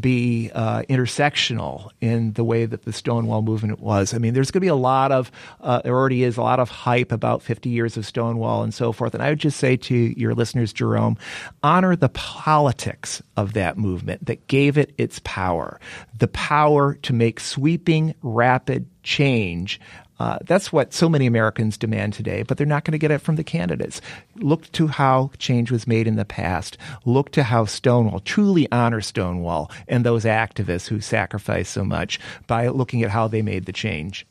be 0.00 0.52
uh, 0.54 0.82
intersectional 0.82 1.90
in 2.00 2.34
the 2.34 2.44
way 2.44 2.64
that 2.66 2.84
the 2.84 2.92
Stonewall 2.92 3.42
movement 3.42 3.80
was. 3.80 4.14
I 4.14 4.18
mean, 4.18 4.34
there's 4.34 4.52
going 4.52 4.60
to 4.60 4.64
be 4.64 4.68
a 4.68 4.76
lot 4.76 5.10
of 5.10 5.32
uh, 5.60 5.82
there 5.82 5.96
already 5.96 6.22
is 6.22 6.36
a 6.36 6.42
lot 6.42 6.60
of 6.60 6.70
hype 6.70 7.10
about 7.10 7.42
50 7.42 7.68
years 7.68 7.96
of 7.96 8.06
Stonewall 8.06 8.62
and 8.62 8.72
so 8.72 8.92
forth. 8.92 9.14
And 9.14 9.22
I 9.22 9.30
would 9.30 9.40
just 9.40 9.58
say 9.58 9.76
to 9.76 9.94
your 9.96 10.34
listeners, 10.34 10.72
Jerome, 10.72 11.18
honor 11.64 11.96
the 11.96 12.08
politics 12.52 13.22
of 13.38 13.54
that 13.54 13.78
movement 13.78 14.26
that 14.26 14.46
gave 14.46 14.76
it 14.76 14.92
its 14.98 15.18
power, 15.24 15.80
the 16.18 16.28
power 16.28 16.96
to 16.96 17.14
make 17.14 17.40
sweeping, 17.40 18.14
rapid 18.20 18.86
change 19.02 19.80
uh, 20.18 20.38
that's 20.44 20.72
what 20.72 20.92
so 20.92 21.08
many 21.08 21.26
Americans 21.26 21.76
demand 21.76 22.12
today, 22.12 22.44
but 22.44 22.56
they're 22.56 22.64
not 22.64 22.84
going 22.84 22.92
to 22.92 22.98
get 22.98 23.10
it 23.10 23.18
from 23.18 23.34
the 23.34 23.42
candidates. 23.42 24.00
Look 24.36 24.70
to 24.72 24.86
how 24.86 25.32
change 25.38 25.72
was 25.72 25.88
made 25.88 26.06
in 26.06 26.14
the 26.14 26.24
past. 26.24 26.78
Look 27.04 27.32
to 27.32 27.42
how 27.42 27.64
Stonewall, 27.64 28.20
truly 28.20 28.70
honor 28.70 29.00
Stonewall 29.00 29.68
and 29.88 30.04
those 30.04 30.24
activists 30.24 30.86
who 30.86 31.00
sacrificed 31.00 31.72
so 31.72 31.84
much 31.84 32.20
by 32.46 32.68
looking 32.68 33.02
at 33.02 33.10
how 33.10 33.26
they 33.26 33.42
made 33.42 33.64
the 33.64 33.72
change. 33.72 34.24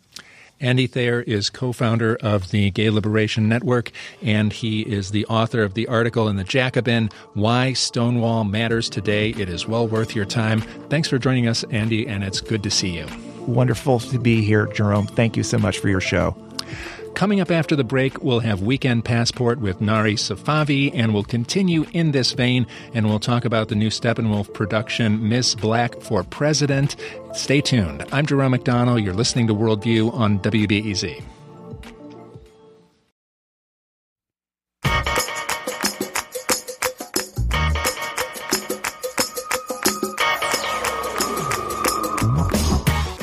Andy 0.62 0.86
Thayer 0.88 1.22
is 1.22 1.50
co 1.50 1.74
founder 1.74 2.16
of 2.22 2.52
the 2.52 2.70
Gay 2.72 2.90
Liberation 2.90 3.50
Network, 3.50 3.92
and 4.22 4.54
he 4.54 4.82
is 4.82 5.12
the 5.12 5.26
author 5.26 5.64
of 5.64 5.74
the 5.74 5.88
article 5.88 6.28
in 6.28 6.36
the 6.36 6.44
Jacobin 6.44 7.10
Why 7.34 7.74
Stonewall 7.74 8.44
Matters 8.44 8.88
Today. 8.88 9.32
It 9.32 9.50
is 9.50 9.68
well 9.68 9.88
worth 9.88 10.16
your 10.16 10.26
time. 10.26 10.62
Thanks 10.90 11.10
for 11.10 11.18
joining 11.18 11.48
us, 11.48 11.64
Andy, 11.66 12.08
and 12.08 12.24
it's 12.24 12.40
good 12.40 12.62
to 12.64 12.70
see 12.70 12.92
you. 12.92 13.08
Wonderful 13.48 14.00
to 14.00 14.20
be 14.20 14.44
here, 14.44 14.68
Jerome. 14.68 15.08
Thank 15.08 15.36
you 15.36 15.44
so 15.44 15.58
much 15.58 15.80
for 15.80 15.90
your 15.90 16.02
show. 16.02 16.36
Coming 17.14 17.40
up 17.40 17.52
after 17.52 17.76
the 17.76 17.84
break, 17.84 18.24
we'll 18.24 18.40
have 18.40 18.62
Weekend 18.64 19.06
Passport 19.06 19.60
with 19.60 19.80
Nari 19.80 20.16
Safavi, 20.16 20.92
and 20.94 21.14
we'll 21.14 21.24
continue 21.24 21.86
in 21.94 22.12
this 22.12 22.32
vein, 22.32 22.66
and 22.94 23.08
we'll 23.08 23.20
talk 23.20 23.46
about 23.46 23.68
the 23.68 23.76
new 23.76 23.90
Steppenwolf 23.90 24.52
production, 24.54 25.30
Miss 25.30 25.54
Blakk 25.54 26.02
for 26.02 26.24
President. 26.24 26.96
Stay 27.34 27.62
tuned. 27.62 28.04
I'm 28.12 28.26
Jerome 28.26 28.54
McDonnell. 28.54 29.04
You're 29.04 29.14
listening 29.14 29.48
to 29.48 29.54
Worldview 29.54 30.14
on 30.14 30.40
WBEZ. 30.40 31.22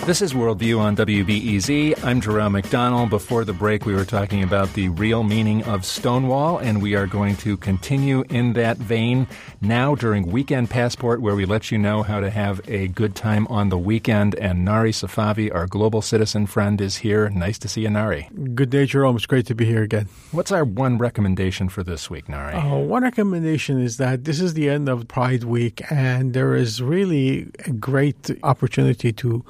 This 0.09 0.23
is 0.23 0.33
Worldview 0.33 0.81
on 0.81 0.97
WBEZ. 0.97 2.03
I'm 2.03 2.23
Jerome 2.23 2.55
McDonnell. 2.55 3.11
Before 3.11 3.44
the 3.44 3.53
break, 3.53 3.85
we 3.85 3.94
were 3.94 4.07
talking 4.07 4.42
about 4.42 4.73
the 4.73 4.88
real 4.88 5.23
meaning 5.23 5.62
of 5.64 5.85
Stonewall, 5.85 6.57
and 6.57 6.81
we 6.81 6.94
are 6.94 7.07
going 7.07 7.37
to 7.37 7.59
continue 7.59 8.25
in 8.31 8.55
that 8.55 8.79
vein 8.79 9.27
now 9.61 9.94
during 9.94 10.33
Weekend 10.33 10.71
Passport, 10.71 11.21
where 11.21 11.35
we 11.35 11.44
let 11.44 11.71
you 11.71 11.77
know 11.77 12.03
how 12.03 12.21
to 12.21 12.31
have 12.31 12.62
a 12.66 12.88
good 12.88 13.14
time 13.14 13.47
on 13.49 13.68
the 13.68 13.77
weekend. 13.77 14.35
And 14.37 14.64
Nari 14.64 14.92
Safavi, 14.92 15.55
our 15.55 15.66
global 15.66 16.01
citizen 16.01 16.47
friend, 16.47 16.81
is 16.81 16.97
here. 16.97 17.29
Nice 17.29 17.59
to 17.59 17.68
see 17.68 17.83
you, 17.83 17.90
Nari. 17.90 18.31
Good 18.55 18.71
day, 18.71 18.87
Jerome. 18.87 19.16
It's 19.16 19.27
great 19.27 19.44
to 19.49 19.55
be 19.55 19.66
here 19.66 19.83
again. 19.83 20.09
What's 20.33 20.51
our 20.51 20.64
one 20.64 20.97
recommendation 20.97 21.68
for 21.68 21.83
this 21.83 22.09
week, 22.09 22.31
Nari? 22.31 22.55
Uh, 22.55 22.79
one 22.79 23.03
recommendation 23.03 23.79
is 23.79 23.99
that 23.99 24.25
this 24.25 24.40
is 24.40 24.55
the 24.55 24.71
end 24.71 24.88
of 24.88 25.07
Pride 25.07 25.44
Week, 25.44 25.83
and 25.92 26.33
there 26.33 26.55
is 26.55 26.81
really 26.81 27.51
a 27.66 27.73
great 27.73 28.31
opportunity 28.42 29.12
to 29.12 29.44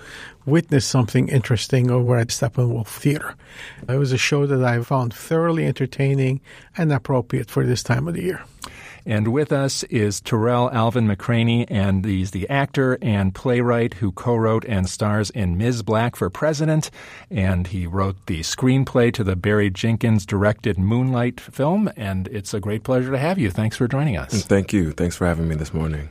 witness 0.49 0.87
something 0.87 1.29
interesting 1.29 1.91
over 1.91 2.17
at 2.17 2.29
Steppenwolf 2.29 2.89
Theater. 2.89 3.35
It 3.89 3.97
was 3.97 4.13
a 4.13 4.19
show 4.19 4.47
that 4.47 4.65
I 4.65 4.81
found 4.83 5.15
thoroughly 5.15 5.67
entertaining 5.67 6.41
and 6.77 6.93
appropriate 6.93 7.51
for 7.51 7.65
this 7.65 7.83
time 7.83 8.09
of 8.09 8.15
the 8.15 8.23
year. 8.23 8.43
And 9.07 9.29
with 9.29 9.53
us 9.53 9.85
is 9.85 10.21
Tarell 10.21 10.71
Alvin 10.71 11.09
McCraney, 11.09 11.65
and 11.69 12.05
he's 12.05 12.33
the 12.33 12.47
actor 12.51 12.99
and 13.01 13.35
playwright 13.35 13.95
who 13.95 14.13
co-wrote 14.13 14.67
and 14.67 14.87
stars 14.87 15.31
in 15.31 15.57
Ms. 15.57 15.83
Blakk 15.83 16.15
for 16.15 16.29
President, 16.29 16.91
and 17.31 17.69
he 17.69 17.87
wrote 17.87 18.17
the 18.27 18.41
screenplay 18.41 19.11
to 19.15 19.25
the 19.25 19.35
Barry 19.35 19.71
Jenkins 19.71 20.27
directed 20.27 20.79
Moonlight 20.79 21.41
film, 21.41 21.91
and 21.97 22.29
it's 22.29 22.53
a 22.53 22.61
great 22.61 22.83
pleasure 22.83 23.11
to 23.11 23.19
have 23.19 23.39
you. 23.39 23.51
Thanks 23.51 23.79
for 23.79 23.89
joining 23.89 24.19
us. 24.19 24.43
Thank 24.45 24.75
you. 24.75 24.93
Thanks 24.93 25.17
for 25.17 25.27
having 25.27 25.49
me 25.49 25.55
this 25.55 25.73
morning. 25.73 26.11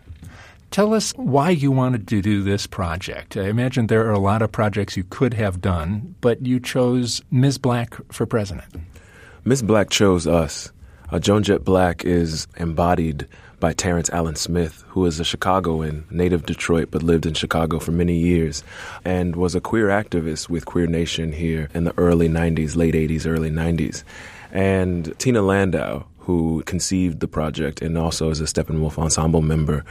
Tell 0.71 0.93
us 0.93 1.11
why 1.15 1.51
you 1.51 1.71
wanted 1.71 2.07
to 2.09 2.21
do 2.21 2.43
this 2.43 2.67
project. 2.67 3.37
I 3.37 3.47
imagine 3.47 3.87
there 3.87 4.05
are 4.07 4.11
a 4.11 4.19
lot 4.19 4.41
of 4.41 4.51
projects 4.51 4.97
you 4.97 5.05
could 5.09 5.33
have 5.33 5.61
done, 5.61 6.15
but 6.21 6.45
you 6.45 6.59
chose 6.59 7.21
Ms. 7.31 7.57
Blakk 7.57 8.01
for 8.13 8.25
president. 8.25 8.67
Ms. 9.45 9.63
Blakk 9.63 9.89
chose 9.89 10.27
us. 10.27 10.71
Uh, 11.09 11.19
Joan 11.19 11.41
Jett 11.41 11.63
Blakk 11.63 12.03
is 12.03 12.47
embodied 12.57 13.27
by 13.59 13.73
Terrence 13.73 14.09
Allen 14.11 14.35
Smith, 14.35 14.83
who 14.89 15.05
is 15.05 15.19
a 15.19 15.23
Chicagoan, 15.23 16.05
native 16.11 16.45
Detroit, 16.45 16.89
but 16.91 17.01
lived 17.01 17.25
in 17.25 17.33
Chicago 17.33 17.79
for 17.79 17.91
many 17.91 18.15
years, 18.15 18.63
and 19.03 19.35
was 19.35 19.55
a 19.55 19.61
queer 19.61 19.87
activist 19.87 20.49
with 20.49 20.65
Queer 20.65 20.85
Nation 20.85 21.31
here 21.31 21.69
in 21.73 21.85
the 21.85 21.93
early 21.97 22.29
90s, 22.29 22.75
late 22.75 22.93
80s, 22.93 23.25
early 23.25 23.49
90s. 23.49 24.03
And 24.51 25.17
Tina 25.17 25.41
Landau, 25.41 26.05
who 26.19 26.61
conceived 26.65 27.19
the 27.19 27.27
project 27.27 27.81
and 27.81 27.97
also 27.97 28.29
is 28.29 28.41
a 28.41 28.43
Steppenwolf 28.43 28.97
Ensemble 28.97 29.41
member, 29.41 29.85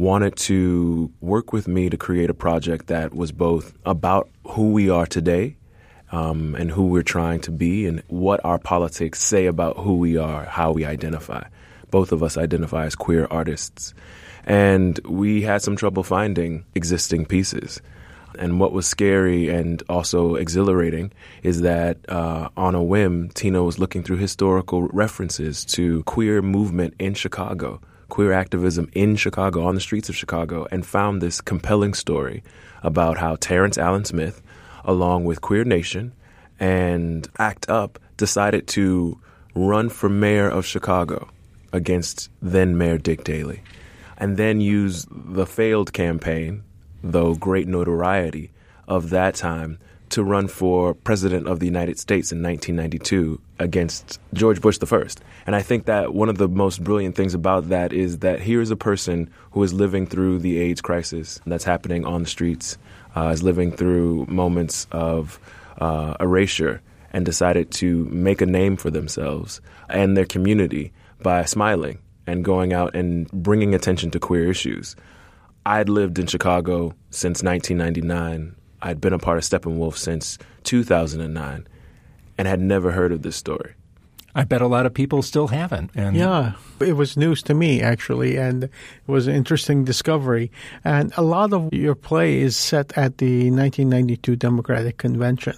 wanted 0.00 0.34
to 0.34 1.12
work 1.20 1.52
with 1.52 1.68
me 1.68 1.90
to 1.90 1.96
create 1.98 2.30
a 2.30 2.34
project 2.34 2.86
that 2.86 3.14
was 3.14 3.32
both 3.32 3.74
about 3.84 4.30
who 4.48 4.72
we 4.72 4.88
are 4.88 5.06
today 5.06 5.56
um, 6.10 6.54
and 6.54 6.70
who 6.70 6.86
we're 6.86 7.02
trying 7.02 7.38
to 7.38 7.50
be 7.50 7.86
and 7.86 8.02
what 8.08 8.42
our 8.42 8.58
politics 8.58 9.20
say 9.20 9.44
about 9.44 9.76
who 9.76 9.98
we 9.98 10.16
are, 10.16 10.46
how 10.46 10.72
we 10.72 10.86
identify. 10.86 11.46
Both 11.90 12.12
of 12.12 12.22
us 12.22 12.38
identify 12.38 12.86
as 12.86 12.94
queer 12.94 13.28
artists. 13.30 13.92
And 14.44 14.98
we 15.04 15.42
had 15.42 15.60
some 15.60 15.76
trouble 15.76 16.02
finding 16.02 16.64
existing 16.74 17.26
pieces. 17.26 17.82
And 18.38 18.58
what 18.58 18.72
was 18.72 18.86
scary 18.86 19.50
and 19.50 19.82
also 19.86 20.36
exhilarating 20.36 21.12
is 21.42 21.60
that 21.60 21.98
uh, 22.08 22.48
on 22.56 22.74
a 22.74 22.82
whim, 22.82 23.28
Tina 23.34 23.62
was 23.62 23.78
looking 23.78 24.02
through 24.02 24.16
historical 24.16 24.88
references 24.88 25.62
to 25.66 26.02
queer 26.04 26.40
movement 26.40 26.94
in 26.98 27.12
Chicago 27.12 27.82
queer 28.10 28.32
activism 28.32 28.90
in 28.92 29.16
Chicago, 29.16 29.64
on 29.64 29.74
the 29.74 29.80
streets 29.80 30.08
of 30.08 30.16
Chicago, 30.16 30.66
and 30.70 30.84
found 30.84 31.22
this 31.22 31.40
compelling 31.40 31.94
story 31.94 32.42
about 32.82 33.16
how 33.18 33.36
Terrence 33.36 33.78
Allen 33.78 34.04
Smith, 34.04 34.42
along 34.84 35.24
with 35.24 35.40
Queer 35.40 35.64
Nation 35.64 36.12
and 36.58 37.26
ACT 37.38 37.70
UP, 37.70 37.98
decided 38.18 38.66
to 38.68 39.18
run 39.54 39.88
for 39.88 40.08
mayor 40.08 40.48
of 40.48 40.66
Chicago 40.66 41.28
against 41.72 42.28
then 42.42 42.76
Mayor 42.76 42.98
Dick 42.98 43.24
Daley, 43.24 43.62
and 44.18 44.36
then 44.36 44.60
use 44.60 45.06
the 45.10 45.46
failed 45.46 45.92
campaign, 45.92 46.62
though 47.02 47.34
great 47.34 47.68
notoriety, 47.68 48.50
of 48.86 49.10
that 49.10 49.34
time 49.34 49.78
to 50.10 50.24
run 50.24 50.48
for 50.48 50.92
president 50.92 51.46
of 51.46 51.60
the 51.60 51.66
United 51.66 51.98
States 51.98 52.32
in 52.32 52.42
1992 52.42 53.40
against 53.60 54.18
George 54.32 54.60
Bush 54.60 54.78
I. 54.82 55.06
And 55.46 55.54
I 55.54 55.62
think 55.62 55.84
that 55.84 56.14
one 56.14 56.28
of 56.28 56.38
the 56.38 56.48
most 56.48 56.82
brilliant 56.82 57.14
things 57.14 57.34
about 57.34 57.68
that 57.68 57.92
is 57.92 58.18
that 58.18 58.40
here 58.40 58.60
is 58.60 58.70
a 58.70 58.76
person 58.76 59.30
who 59.52 59.62
is 59.62 59.72
living 59.72 60.06
through 60.06 60.40
the 60.40 60.58
AIDS 60.58 60.80
crisis 60.80 61.40
that's 61.46 61.62
happening 61.62 62.04
on 62.04 62.22
the 62.22 62.28
streets, 62.28 62.78
uh, 63.14 63.28
is 63.28 63.42
living 63.42 63.70
through 63.70 64.26
moments 64.26 64.86
of 64.90 65.38
uh, 65.78 66.16
erasure, 66.18 66.82
and 67.12 67.24
decided 67.24 67.70
to 67.72 68.04
make 68.06 68.40
a 68.40 68.46
name 68.46 68.76
for 68.76 68.90
themselves 68.90 69.60
and 69.88 70.16
their 70.16 70.24
community 70.24 70.92
by 71.22 71.44
smiling 71.44 71.98
and 72.26 72.44
going 72.44 72.72
out 72.72 72.94
and 72.94 73.30
bringing 73.30 73.74
attention 73.74 74.10
to 74.10 74.18
queer 74.18 74.50
issues. 74.50 74.96
I'd 75.66 75.88
lived 75.88 76.18
in 76.18 76.26
Chicago 76.26 76.94
since 77.10 77.42
1999 77.42 78.56
I'd 78.82 79.00
been 79.00 79.12
a 79.12 79.18
part 79.18 79.38
of 79.38 79.44
Steppenwolf 79.44 79.96
since 79.96 80.38
2009 80.64 81.66
and 82.40 82.48
had 82.48 82.58
never 82.58 82.92
heard 82.92 83.12
of 83.12 83.20
this 83.20 83.36
story. 83.36 83.74
I 84.34 84.44
bet 84.44 84.62
a 84.62 84.66
lot 84.66 84.86
of 84.86 84.94
people 84.94 85.20
still 85.20 85.48
haven't. 85.48 85.90
And 85.94 86.16
yeah, 86.16 86.54
it 86.80 86.94
was 86.94 87.14
news 87.14 87.42
to 87.42 87.54
me 87.54 87.82
actually, 87.82 88.36
and 88.38 88.64
it 88.64 88.70
was 89.06 89.26
an 89.26 89.34
interesting 89.34 89.84
discovery. 89.84 90.50
And 90.82 91.12
a 91.18 91.22
lot 91.22 91.52
of 91.52 91.70
your 91.70 91.94
play 91.94 92.40
is 92.40 92.56
set 92.56 92.96
at 92.96 93.18
the 93.18 93.50
1992 93.50 94.36
Democratic 94.36 94.96
Convention, 94.96 95.56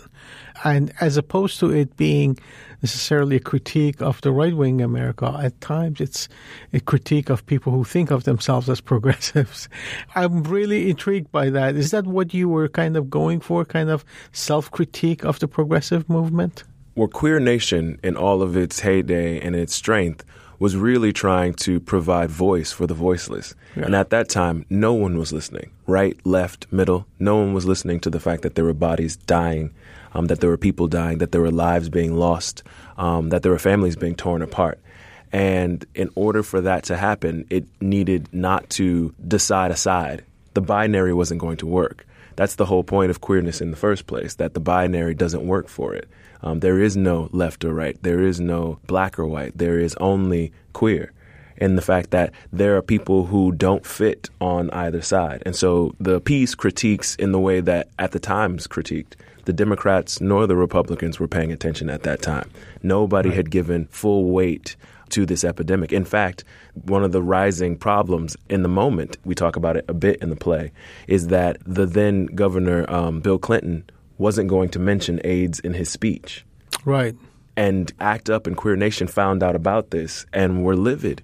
and 0.65 0.93
as 1.01 1.17
opposed 1.17 1.61
to 1.61 1.71
it 1.71 1.97
being 1.97 2.37
necessarily 2.83 3.37
a 3.37 3.41
critique 3.41 4.03
of 4.03 4.21
the 4.23 4.33
right 4.33 4.57
wing 4.57 4.83
America. 4.83 5.39
At 5.41 5.61
times, 5.61 6.01
it's 6.01 6.29
a 6.73 6.81
critique 6.81 7.31
of 7.31 7.47
people 7.47 7.73
who 7.73 7.85
think 7.85 8.11
of 8.11 8.25
themselves 8.25 8.69
as 8.69 8.81
progressives. 8.93 9.69
I'm 10.17 10.43
really 10.43 10.91
intrigued 10.91 11.31
by 11.31 11.51
that. 11.51 11.77
Is 11.77 11.93
that 11.93 12.09
what 12.09 12.35
you 12.35 12.49
were 12.49 12.69
kind 12.69 12.97
of 12.97 13.09
going 13.09 13.39
for, 13.39 13.65
kind 13.65 13.89
of 13.89 14.05
self 14.33 14.69
critique 14.73 15.25
of 15.25 15.39
the 15.39 15.47
progressive 15.47 16.09
movement? 16.09 16.65
Well, 16.95 17.09
Queer 17.09 17.41
Nation, 17.41 17.99
in 18.03 18.17
all 18.17 18.43
of 18.43 18.57
its 18.57 18.81
heyday 18.81 19.41
and 19.41 19.57
its 19.57 19.75
strength, 19.75 20.25
was 20.59 20.77
really 20.77 21.13
trying 21.13 21.55
to 21.55 21.81
provide 21.81 22.31
voice 22.31 22.71
for 22.71 22.87
the 22.87 22.95
voiceless. 22.95 23.55
Yeah. 23.75 23.87
And 23.87 23.97
at 23.97 24.11
that 24.11 24.29
time, 24.29 24.65
no 24.71 24.93
one 24.93 25.19
was 25.19 25.33
listening. 25.33 25.71
Right, 25.87 26.17
left, 26.25 26.67
middle, 26.71 27.07
no 27.19 27.37
one 27.37 27.53
was 27.53 27.67
listening 27.67 28.01
to 28.01 28.11
the 28.11 28.21
fact 28.21 28.43
that 28.43 28.55
there 28.55 28.65
were 28.65 28.75
bodies 28.75 29.17
dying 29.17 29.75
um, 30.15 30.27
that 30.27 30.41
there 30.41 30.51
were 30.51 30.59
people 30.59 30.89
dying, 30.89 31.19
that 31.19 31.33
there 31.33 31.41
were 31.41 31.51
lives 31.51 31.89
being 31.89 32.15
lost, 32.15 32.63
um, 32.97 33.31
that 33.31 33.43
there 33.43 33.53
were 33.53 33.59
families 33.59 33.97
being 33.97 34.15
torn 34.15 34.43
apart. 34.43 34.79
And 35.33 35.85
in 35.95 36.11
order 36.15 36.43
for 36.43 36.61
that 36.61 36.85
to 36.85 36.97
happen, 36.97 37.47
it 37.49 37.65
needed 37.81 38.29
not 38.33 38.69
to 38.71 39.15
decide 39.27 39.71
a 39.71 39.77
side. 39.77 40.25
The 40.55 40.61
binary 40.61 41.15
wasn't 41.15 41.41
going 41.41 41.57
to 41.59 41.67
work. 41.67 42.07
That's 42.37 42.57
the 42.57 42.67
whole 42.67 42.85
point 42.85 43.11
of 43.11 43.21
queerness 43.21 43.61
in 43.61 43.71
the 43.71 43.77
first 43.77 44.07
place, 44.07 44.35
that 44.35 44.55
the 44.55 44.61
binary 44.61 45.15
doesn't 45.15 45.47
work 45.47 45.69
for 45.69 45.95
it. 45.95 46.09
Um, 46.43 46.61
there 46.61 46.81
is 46.81 46.97
no 46.97 47.29
left 47.33 47.65
or 47.65 47.73
right. 47.73 47.97
There 48.03 48.21
is 48.21 48.41
no 48.41 48.79
black 48.87 49.19
or 49.19 49.27
white. 49.27 49.57
There 49.57 49.79
is 49.79 49.95
only 49.97 50.53
queer. 50.73 51.13
And 51.59 51.79
the 51.79 51.83
fact 51.83 52.11
that 52.11 52.33
there 52.53 52.77
are 52.77 52.83
people 52.83 53.27
who 53.27 53.53
don't 53.53 53.87
fit 53.87 54.29
on 54.41 54.71
either 54.71 55.03
side. 55.03 55.43
And 55.47 55.55
so 55.55 55.95
the 56.01 56.21
piece 56.21 56.55
critiques 56.55 57.15
in 57.17 57.31
the 57.31 57.39
way 57.39 57.61
that 57.61 57.89
at 57.99 58.11
the 58.11 58.19
Times 58.19 58.67
critiqued 58.67 59.15
the 59.45 59.53
Democrats 59.53 60.21
nor 60.21 60.47
the 60.47 60.57
Republicans 60.57 61.19
were 61.19 61.29
paying 61.29 61.53
attention 61.53 61.91
at 61.91 62.03
that 62.03 62.23
time. 62.23 62.51
Nobody 62.83 63.29
right. 63.29 63.37
had 63.37 63.51
given 63.51 63.87
full 63.87 64.31
weight 64.31 64.77
to 65.11 65.27
this 65.27 65.45
epidemic. 65.45 65.93
In 65.93 66.05
fact, 66.05 66.45
one 66.85 67.05
of 67.05 67.13
the 67.13 67.23
rising 67.23 67.77
problems 67.77 68.37
in 68.49 68.63
the 68.63 68.69
moment, 68.69 69.19
we 69.25 69.35
talk 69.35 69.57
about 69.57 69.77
it 69.77 69.85
a 69.89 69.95
bit 69.95 70.21
in 70.23 70.31
the 70.31 70.37
play, 70.37 70.73
is 71.07 71.29
that 71.29 71.59
the 71.67 71.87
then 71.87 72.27
governor, 72.27 72.91
um, 72.91 73.21
Bill 73.21 73.39
Clinton, 73.39 73.85
wasn't 74.19 74.49
going 74.49 74.69
to 74.71 74.79
mention 74.79 75.21
AIDS 75.25 75.61
in 75.61 75.75
his 75.75 75.91
speech. 75.91 76.45
Right. 76.85 77.17
And 77.57 77.93
ACT 78.01 78.31
UP 78.31 78.47
and 78.47 78.57
Queer 78.57 78.77
Nation 78.77 79.07
found 79.07 79.43
out 79.43 79.57
about 79.57 79.91
this 79.91 80.27
and 80.33 80.65
were 80.65 80.77
livid 80.77 81.23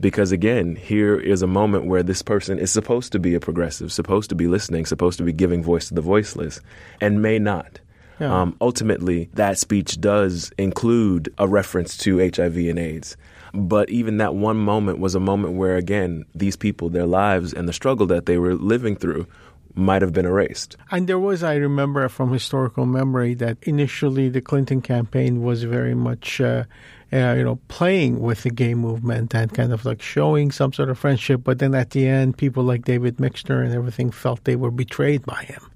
because 0.00 0.32
again, 0.32 0.76
here 0.76 1.18
is 1.18 1.42
a 1.42 1.46
moment 1.46 1.86
where 1.86 2.02
this 2.02 2.22
person 2.22 2.58
is 2.58 2.70
supposed 2.70 3.12
to 3.12 3.18
be 3.18 3.34
a 3.34 3.40
progressive, 3.40 3.92
supposed 3.92 4.28
to 4.30 4.34
be 4.34 4.46
listening, 4.46 4.86
supposed 4.86 5.18
to 5.18 5.24
be 5.24 5.32
giving 5.32 5.62
voice 5.62 5.88
to 5.88 5.94
the 5.94 6.00
voiceless, 6.00 6.60
and 7.00 7.22
may 7.22 7.38
not. 7.38 7.80
Yeah. 8.20 8.42
Um, 8.42 8.56
ultimately, 8.60 9.30
that 9.34 9.58
speech 9.58 10.00
does 10.00 10.52
include 10.58 11.32
a 11.38 11.48
reference 11.48 11.96
to 11.98 12.18
HIV 12.18 12.56
and 12.56 12.78
AIDS. 12.78 13.16
But 13.52 13.88
even 13.88 14.18
that 14.18 14.34
one 14.34 14.56
moment 14.56 14.98
was 14.98 15.14
a 15.14 15.20
moment 15.20 15.54
where, 15.54 15.76
again, 15.76 16.24
these 16.34 16.56
people, 16.56 16.90
their 16.90 17.06
lives 17.06 17.52
and 17.52 17.68
the 17.68 17.72
struggle 17.72 18.06
that 18.08 18.26
they 18.26 18.36
were 18.36 18.54
living 18.54 18.96
through 18.96 19.26
might 19.74 20.02
have 20.02 20.12
been 20.12 20.26
erased. 20.26 20.76
And 20.90 21.06
there 21.08 21.18
was, 21.18 21.42
I 21.42 21.54
remember 21.56 22.08
from 22.08 22.32
historical 22.32 22.86
memory, 22.86 23.34
that 23.34 23.58
initially 23.62 24.28
the 24.28 24.40
Clinton 24.40 24.80
campaign 24.80 25.42
was 25.42 25.64
very 25.64 25.94
much, 25.94 26.40
uh, 26.40 26.64
uh, 27.12 27.34
you 27.36 27.44
know, 27.44 27.58
playing 27.68 28.20
with 28.20 28.42
the 28.42 28.50
gay 28.50 28.74
movement 28.74 29.34
and 29.34 29.52
kind 29.52 29.72
of 29.72 29.84
like 29.84 30.00
showing 30.02 30.50
some 30.50 30.72
sort 30.72 30.90
of 30.90 30.98
friendship. 30.98 31.42
But 31.44 31.58
then 31.58 31.74
at 31.74 31.90
the 31.90 32.06
end, 32.06 32.38
people 32.38 32.62
like 32.62 32.84
David 32.84 33.18
Mixner 33.18 33.62
and 33.62 33.74
everything 33.74 34.10
felt 34.10 34.44
they 34.44 34.56
were 34.56 34.70
betrayed 34.70 35.24
by 35.26 35.42
him 35.44 35.70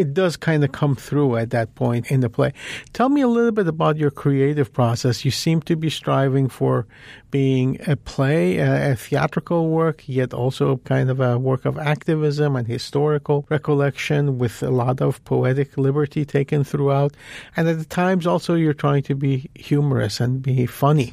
it 0.00 0.14
does 0.14 0.36
kind 0.36 0.64
of 0.64 0.72
come 0.72 0.96
through 0.96 1.36
at 1.36 1.50
that 1.50 1.74
point 1.74 2.10
in 2.10 2.20
the 2.20 2.30
play. 2.30 2.52
Tell 2.92 3.08
me 3.08 3.20
a 3.20 3.28
little 3.28 3.52
bit 3.52 3.68
about 3.68 3.96
your 3.96 4.10
creative 4.10 4.72
process. 4.72 5.24
You 5.24 5.30
seem 5.30 5.60
to 5.62 5.76
be 5.76 5.90
striving 5.90 6.48
for 6.48 6.86
being 7.30 7.78
a 7.86 7.96
play, 7.96 8.56
a, 8.56 8.92
a 8.92 8.96
theatrical 8.96 9.68
work, 9.68 10.08
yet 10.08 10.32
also 10.32 10.78
kind 10.78 11.10
of 11.10 11.20
a 11.20 11.38
work 11.38 11.64
of 11.64 11.78
activism 11.78 12.56
and 12.56 12.66
historical 12.66 13.46
recollection 13.50 14.38
with 14.38 14.62
a 14.62 14.70
lot 14.70 15.00
of 15.00 15.22
poetic 15.24 15.76
liberty 15.76 16.24
taken 16.24 16.64
throughout. 16.64 17.14
And 17.56 17.68
at 17.68 17.78
the 17.78 17.84
times 17.84 18.26
also 18.26 18.54
you're 18.54 18.72
trying 18.72 19.02
to 19.04 19.14
be 19.14 19.50
humorous 19.54 20.18
and 20.18 20.42
be 20.42 20.66
funny. 20.66 21.12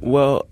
Well, 0.00 0.46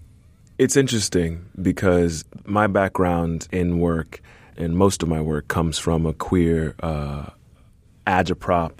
it's 0.58 0.76
interesting 0.76 1.44
because 1.60 2.24
my 2.44 2.68
background 2.68 3.48
in 3.50 3.80
work 3.80 4.22
and 4.56 4.76
most 4.76 5.02
of 5.02 5.08
my 5.08 5.20
work 5.20 5.48
comes 5.48 5.78
from 5.78 6.06
a 6.06 6.12
queer 6.12 6.74
uh, 6.80 7.26
agitprop 8.06 8.72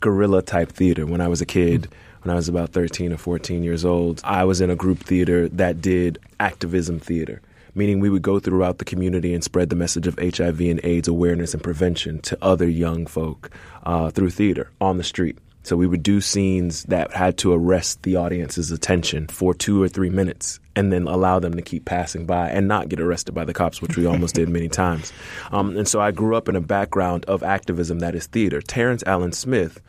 guerrilla 0.00 0.42
type 0.42 0.72
theater. 0.72 1.06
When 1.06 1.20
I 1.20 1.28
was 1.28 1.40
a 1.40 1.46
kid, 1.46 1.88
when 2.22 2.32
I 2.32 2.36
was 2.36 2.48
about 2.48 2.70
13 2.70 3.12
or 3.12 3.16
14 3.16 3.62
years 3.62 3.84
old, 3.84 4.20
I 4.24 4.44
was 4.44 4.60
in 4.60 4.70
a 4.70 4.76
group 4.76 5.00
theater 5.00 5.48
that 5.50 5.80
did 5.80 6.18
activism 6.40 6.98
theater, 7.00 7.40
meaning 7.74 8.00
we 8.00 8.10
would 8.10 8.22
go 8.22 8.38
throughout 8.38 8.78
the 8.78 8.84
community 8.84 9.34
and 9.34 9.42
spread 9.42 9.70
the 9.70 9.76
message 9.76 10.06
of 10.06 10.18
HIV 10.18 10.60
and 10.60 10.80
AIDS 10.84 11.08
awareness 11.08 11.54
and 11.54 11.62
prevention 11.62 12.20
to 12.22 12.38
other 12.42 12.68
young 12.68 13.06
folk 13.06 13.50
uh, 13.84 14.10
through 14.10 14.30
theater 14.30 14.70
on 14.80 14.98
the 14.98 15.04
street. 15.04 15.38
So 15.62 15.76
we 15.76 15.86
would 15.86 16.02
do 16.02 16.20
scenes 16.20 16.84
that 16.84 17.12
had 17.12 17.36
to 17.38 17.52
arrest 17.52 18.02
the 18.02 18.16
audience's 18.16 18.70
attention 18.70 19.26
for 19.26 19.52
two 19.52 19.82
or 19.82 19.88
three 19.88 20.08
minutes 20.08 20.60
and 20.78 20.92
then 20.92 21.08
allow 21.08 21.40
them 21.40 21.54
to 21.54 21.60
keep 21.60 21.84
passing 21.84 22.24
by 22.24 22.48
and 22.48 22.68
not 22.68 22.88
get 22.88 23.00
arrested 23.00 23.34
by 23.34 23.44
the 23.44 23.52
cops, 23.52 23.82
which 23.82 23.96
we 23.96 24.06
almost 24.06 24.36
did 24.36 24.48
many 24.48 24.68
times. 24.84 25.12
Um, 25.50 25.76
and 25.76 25.88
so 25.88 26.00
I 26.00 26.12
grew 26.12 26.36
up 26.36 26.48
in 26.48 26.54
a 26.54 26.60
background 26.60 27.24
of 27.24 27.42
activism 27.42 27.98
that 27.98 28.14
is 28.14 28.26
theater. 28.26 28.62
Terrence 28.62 29.02
Allen 29.04 29.32
Smith 29.32 29.82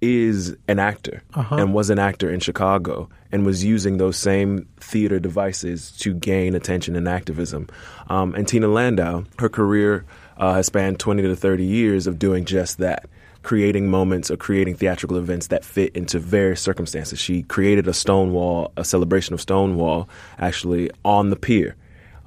is 0.00 0.56
an 0.66 0.78
actor 0.78 1.22
uh-huh. 1.34 1.56
and 1.56 1.74
was 1.74 1.90
an 1.90 1.98
actor 1.98 2.30
in 2.30 2.40
Chicago 2.40 3.10
and 3.30 3.44
was 3.44 3.62
using 3.62 3.98
those 3.98 4.16
same 4.16 4.66
theater 4.78 5.18
devices 5.18 5.92
to 5.98 6.14
gain 6.14 6.54
attention 6.54 6.96
and 6.96 7.06
activism. 7.06 7.68
Um, 8.08 8.34
and 8.34 8.48
Tina 8.48 8.68
Landau, 8.68 9.24
her 9.38 9.50
career 9.50 10.06
uh, 10.38 10.54
has 10.54 10.66
spanned 10.66 10.98
20 10.98 11.22
to 11.22 11.36
30 11.36 11.64
years 11.64 12.06
of 12.06 12.18
doing 12.18 12.46
just 12.46 12.78
that 12.78 13.10
creating 13.44 13.88
moments 13.88 14.30
or 14.30 14.36
creating 14.36 14.74
theatrical 14.74 15.16
events 15.16 15.46
that 15.48 15.64
fit 15.64 15.94
into 15.94 16.18
various 16.18 16.60
circumstances. 16.60 17.18
She 17.20 17.42
created 17.44 17.86
a 17.86 17.92
Stonewall, 17.92 18.72
a 18.76 18.84
celebration 18.84 19.34
of 19.34 19.40
Stonewall, 19.40 20.08
actually 20.38 20.90
on 21.04 21.30
the 21.30 21.36
pier. 21.36 21.76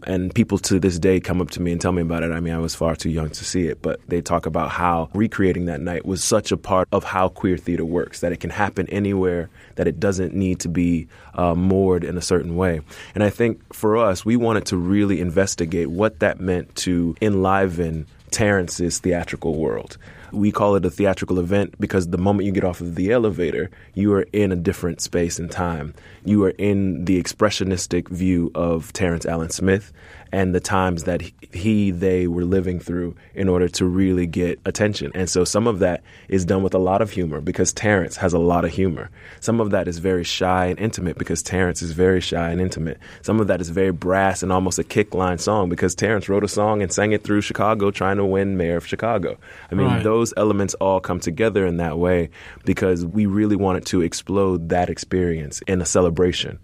And 0.03 0.33
people 0.33 0.59
to 0.59 0.79
this 0.79 0.99
day 0.99 1.19
come 1.19 1.41
up 1.41 1.49
to 1.51 1.61
me 1.61 1.71
and 1.71 1.81
tell 1.81 1.91
me 1.91 2.03
about 2.03 2.21
it. 2.21 2.31
I 2.31 2.39
mean, 2.39 2.53
I 2.53 2.59
was 2.59 2.75
far 2.75 2.95
too 2.95 3.09
young 3.09 3.31
to 3.31 3.43
see 3.43 3.67
it, 3.67 3.81
but 3.81 3.99
they 4.07 4.21
talk 4.21 4.45
about 4.45 4.69
how 4.69 5.09
recreating 5.15 5.65
that 5.65 5.81
night 5.81 6.05
was 6.05 6.23
such 6.23 6.51
a 6.51 6.57
part 6.57 6.87
of 6.91 7.03
how 7.03 7.29
queer 7.29 7.57
theater 7.57 7.83
works, 7.83 8.19
that 8.19 8.31
it 8.31 8.39
can 8.39 8.51
happen 8.51 8.87
anywhere, 8.89 9.49
that 9.75 9.87
it 9.87 9.99
doesn't 9.99 10.35
need 10.35 10.59
to 10.59 10.69
be 10.69 11.07
uh, 11.33 11.55
moored 11.55 12.03
in 12.03 12.15
a 12.15 12.21
certain 12.21 12.55
way. 12.55 12.81
And 13.15 13.23
I 13.23 13.31
think 13.31 13.73
for 13.73 13.97
us, 13.97 14.23
we 14.23 14.35
wanted 14.35 14.67
to 14.67 14.77
really 14.77 15.19
investigate 15.19 15.89
what 15.89 16.19
that 16.19 16.39
meant 16.39 16.75
to 16.77 17.15
enliven 17.19 18.05
Terrence's 18.29 18.99
theatrical 18.99 19.55
world. 19.55 19.97
We 20.31 20.51
call 20.51 20.75
it 20.75 20.85
a 20.85 20.89
theatrical 20.89 21.39
event 21.39 21.75
because 21.79 22.07
the 22.07 22.17
moment 22.17 22.45
you 22.45 22.51
get 22.51 22.63
off 22.63 22.81
of 22.81 22.95
the 22.95 23.11
elevator, 23.11 23.69
you 23.93 24.13
are 24.13 24.23
in 24.33 24.51
a 24.51 24.55
different 24.55 25.01
space 25.01 25.39
and 25.39 25.49
time. 25.49 25.93
You 26.25 26.43
are 26.43 26.53
in 26.57 27.05
the 27.05 27.21
expressionistic 27.21 28.09
view 28.09 28.51
of 28.53 28.91
Terrence 28.93 29.25
Allen 29.25 29.49
Smith 29.49 29.93
and 30.31 30.53
the 30.53 30.59
times 30.59 31.03
that 31.05 31.21
he, 31.51 31.91
they 31.91 32.27
were 32.27 32.45
living 32.45 32.79
through 32.79 33.15
in 33.33 33.49
order 33.49 33.67
to 33.67 33.85
really 33.85 34.27
get 34.27 34.59
attention. 34.65 35.11
And 35.15 35.29
so 35.29 35.43
some 35.43 35.67
of 35.67 35.79
that 35.79 36.03
is 36.27 36.45
done 36.45 36.63
with 36.63 36.73
a 36.73 36.79
lot 36.79 37.01
of 37.01 37.11
humor 37.11 37.41
because 37.41 37.73
Terrence 37.73 38.17
has 38.17 38.33
a 38.33 38.39
lot 38.39 38.65
of 38.65 38.71
humor. 38.71 39.09
Some 39.39 39.59
of 39.59 39.71
that 39.71 39.87
is 39.87 39.99
very 39.99 40.23
shy 40.23 40.67
and 40.67 40.79
intimate 40.79 41.17
because 41.17 41.41
Terrence 41.41 41.81
is 41.81 41.91
very 41.91 42.21
shy 42.21 42.49
and 42.49 42.61
intimate. 42.61 42.99
Some 43.21 43.39
of 43.39 43.47
that 43.47 43.61
is 43.61 43.69
very 43.69 43.91
brass 43.91 44.43
and 44.43 44.51
almost 44.51 44.79
a 44.79 44.83
kick 44.83 45.13
line 45.13 45.37
song 45.37 45.69
because 45.69 45.95
Terrence 45.95 46.29
wrote 46.29 46.43
a 46.43 46.47
song 46.47 46.81
and 46.81 46.91
sang 46.91 47.11
it 47.11 47.23
through 47.23 47.41
Chicago 47.41 47.91
trying 47.91 48.17
to 48.17 48.25
win 48.25 48.57
mayor 48.57 48.77
of 48.77 48.87
Chicago. 48.87 49.37
I 49.71 49.75
mean, 49.75 49.87
right. 49.87 50.03
those 50.03 50.33
elements 50.37 50.73
all 50.75 50.99
come 50.99 51.19
together 51.19 51.65
in 51.65 51.77
that 51.77 51.97
way 51.97 52.29
because 52.65 53.05
we 53.05 53.25
really 53.25 53.55
wanted 53.55 53.85
to 53.87 54.01
explode 54.01 54.69
that 54.69 54.89
experience 54.89 55.61
in 55.67 55.81
a 55.81 55.85
celebration. 55.85 56.59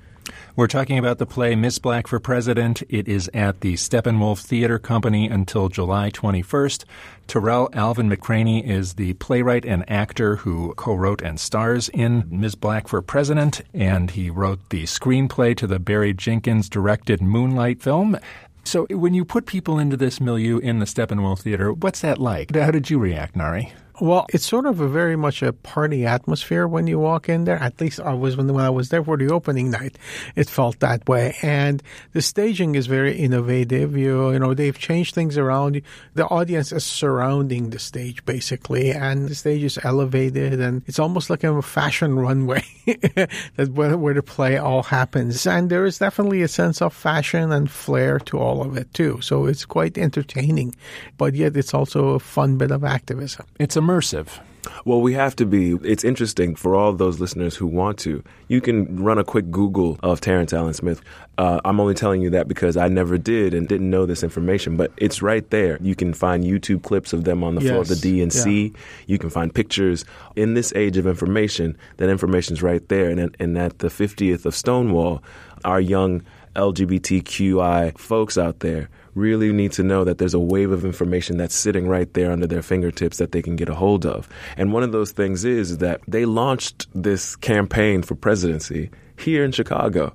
We're 0.55 0.67
talking 0.67 0.99
about 0.99 1.17
the 1.17 1.25
play 1.25 1.55
Miss 1.55 1.79
Blakk 1.79 2.05
for 2.05 2.19
President. 2.19 2.83
It 2.87 3.07
is 3.07 3.27
at 3.33 3.61
the 3.61 3.73
Steppenwolf 3.73 4.45
Theater 4.45 4.77
Company 4.77 5.27
until 5.27 5.67
July 5.67 6.11
21st. 6.11 6.85
Tarell 7.25 7.69
Alvin 7.73 8.07
McCraney 8.07 8.63
is 8.63 8.93
the 8.93 9.13
playwright 9.13 9.65
and 9.65 9.83
actor 9.89 10.35
who 10.35 10.75
co-wrote 10.75 11.23
and 11.23 11.39
stars 11.39 11.89
in 11.89 12.27
Miss 12.29 12.53
Blakk 12.53 12.87
for 12.87 13.01
President, 13.01 13.61
and 13.73 14.11
he 14.11 14.29
wrote 14.29 14.59
the 14.69 14.83
screenplay 14.83 15.57
to 15.57 15.65
the 15.65 15.79
Barry 15.79 16.13
Jenkins 16.13 16.69
directed 16.69 17.19
Moonlight 17.19 17.81
film. 17.81 18.15
So 18.63 18.85
when 18.91 19.15
you 19.15 19.25
put 19.25 19.47
people 19.47 19.79
into 19.79 19.97
this 19.97 20.21
milieu 20.21 20.59
in 20.59 20.77
the 20.77 20.85
Steppenwolf 20.85 21.39
Theater, 21.39 21.73
what's 21.73 22.01
that 22.01 22.19
like? 22.19 22.55
How 22.55 22.69
did 22.69 22.91
you 22.91 22.99
react, 22.99 23.35
Nari? 23.35 23.73
Well, 24.01 24.25
it's 24.33 24.45
sort 24.45 24.65
of 24.65 24.79
a 24.79 24.87
very 24.87 25.15
much 25.15 25.43
a 25.43 25.53
party 25.53 26.05
atmosphere 26.05 26.67
when 26.67 26.87
you 26.87 26.97
walk 26.97 27.29
in 27.29 27.43
there. 27.43 27.57
At 27.57 27.79
least 27.79 27.99
I 27.99 28.13
was 28.13 28.35
when, 28.35 28.51
when 28.51 28.65
I 28.65 28.69
was 28.71 28.89
there 28.89 29.03
for 29.03 29.17
the 29.17 29.31
opening 29.31 29.69
night. 29.69 29.99
It 30.35 30.49
felt 30.49 30.79
that 30.79 31.07
way, 31.07 31.35
and 31.43 31.83
the 32.13 32.21
staging 32.21 32.73
is 32.73 32.87
very 32.87 33.15
innovative. 33.15 33.95
You 33.95 34.31
you 34.31 34.39
know 34.39 34.55
they've 34.55 34.77
changed 34.77 35.13
things 35.13 35.37
around. 35.37 35.79
The 36.15 36.25
audience 36.25 36.71
is 36.71 36.83
surrounding 36.83 37.69
the 37.69 37.77
stage 37.77 38.25
basically, 38.25 38.91
and 38.91 39.29
the 39.29 39.35
stage 39.35 39.63
is 39.63 39.77
elevated, 39.83 40.59
and 40.59 40.81
it's 40.87 40.99
almost 40.99 41.29
like 41.29 41.43
a 41.43 41.61
fashion 41.61 42.17
runway 42.17 42.63
that 43.55 43.69
where, 43.73 43.95
where 43.95 44.15
the 44.15 44.23
play 44.23 44.57
all 44.57 44.81
happens. 44.81 45.45
And 45.45 45.69
there 45.69 45.85
is 45.85 45.99
definitely 45.99 46.41
a 46.41 46.47
sense 46.47 46.81
of 46.81 46.95
fashion 46.95 47.51
and 47.51 47.69
flair 47.69 48.17
to 48.19 48.39
all 48.39 48.63
of 48.63 48.75
it 48.75 48.91
too. 48.95 49.21
So 49.21 49.45
it's 49.45 49.65
quite 49.65 49.99
entertaining, 49.99 50.73
but 51.19 51.35
yet 51.35 51.55
it's 51.55 51.75
also 51.75 52.09
a 52.09 52.19
fun 52.19 52.57
bit 52.57 52.71
of 52.71 52.83
activism. 52.83 53.45
It's 53.59 53.75
immersive. 53.83 54.39
Well, 54.85 55.01
we 55.01 55.13
have 55.13 55.35
to 55.37 55.45
be. 55.45 55.73
It's 55.83 56.03
interesting 56.03 56.55
for 56.55 56.75
all 56.75 56.93
those 56.93 57.19
listeners 57.19 57.55
who 57.55 57.67
want 57.67 57.97
to. 57.99 58.23
You 58.47 58.61
can 58.61 59.03
run 59.03 59.17
a 59.17 59.23
quick 59.23 59.51
Google 59.51 59.99
of 60.03 60.21
Terrence 60.21 60.53
Allen 60.53 60.73
Smith. 60.73 61.01
Uh, 61.37 61.59
I'm 61.65 61.79
only 61.79 61.93
telling 61.93 62.21
you 62.21 62.29
that 62.29 62.47
because 62.47 62.77
I 62.77 62.87
never 62.87 63.17
did 63.17 63.53
and 63.53 63.67
didn't 63.67 63.89
know 63.89 64.05
this 64.05 64.23
information, 64.23 64.77
but 64.77 64.91
it's 64.97 65.21
right 65.21 65.49
there. 65.49 65.77
You 65.81 65.95
can 65.95 66.13
find 66.13 66.43
YouTube 66.43 66.83
clips 66.83 67.11
of 67.11 67.25
them 67.25 67.43
on 67.43 67.55
the 67.55 67.61
yes. 67.61 67.71
floor 67.71 67.81
of 67.81 67.89
the 67.89 67.95
DNC. 67.95 68.71
Yeah. 68.71 68.79
You 69.07 69.17
can 69.17 69.29
find 69.29 69.53
pictures. 69.53 70.05
In 70.35 70.53
this 70.53 70.71
age 70.75 70.97
of 70.97 71.07
information, 71.07 71.77
that 71.97 72.09
information's 72.09 72.63
right 72.63 72.87
there. 72.87 73.09
And, 73.09 73.35
and 73.39 73.57
at 73.57 73.79
the 73.79 73.89
50th 73.89 74.45
of 74.45 74.55
Stonewall, 74.55 75.21
our 75.65 75.81
young 75.81 76.23
LGBTQI 76.55 77.97
folks 77.97 78.37
out 78.37 78.59
there 78.59 78.89
really 79.15 79.51
need 79.51 79.71
to 79.73 79.83
know 79.83 80.03
that 80.03 80.17
there's 80.17 80.33
a 80.33 80.39
wave 80.39 80.71
of 80.71 80.85
information 80.85 81.37
that's 81.37 81.55
sitting 81.55 81.87
right 81.87 82.11
there 82.13 82.31
under 82.31 82.47
their 82.47 82.61
fingertips 82.61 83.17
that 83.17 83.31
they 83.31 83.41
can 83.41 83.55
get 83.55 83.69
a 83.69 83.75
hold 83.75 84.05
of. 84.05 84.27
And 84.57 84.73
one 84.73 84.83
of 84.83 84.91
those 84.91 85.11
things 85.11 85.45
is 85.45 85.77
that 85.79 86.01
they 86.07 86.25
launched 86.25 86.87
this 86.93 87.35
campaign 87.35 88.01
for 88.01 88.15
presidency 88.15 88.89
here 89.17 89.43
in 89.43 89.51
Chicago 89.51 90.13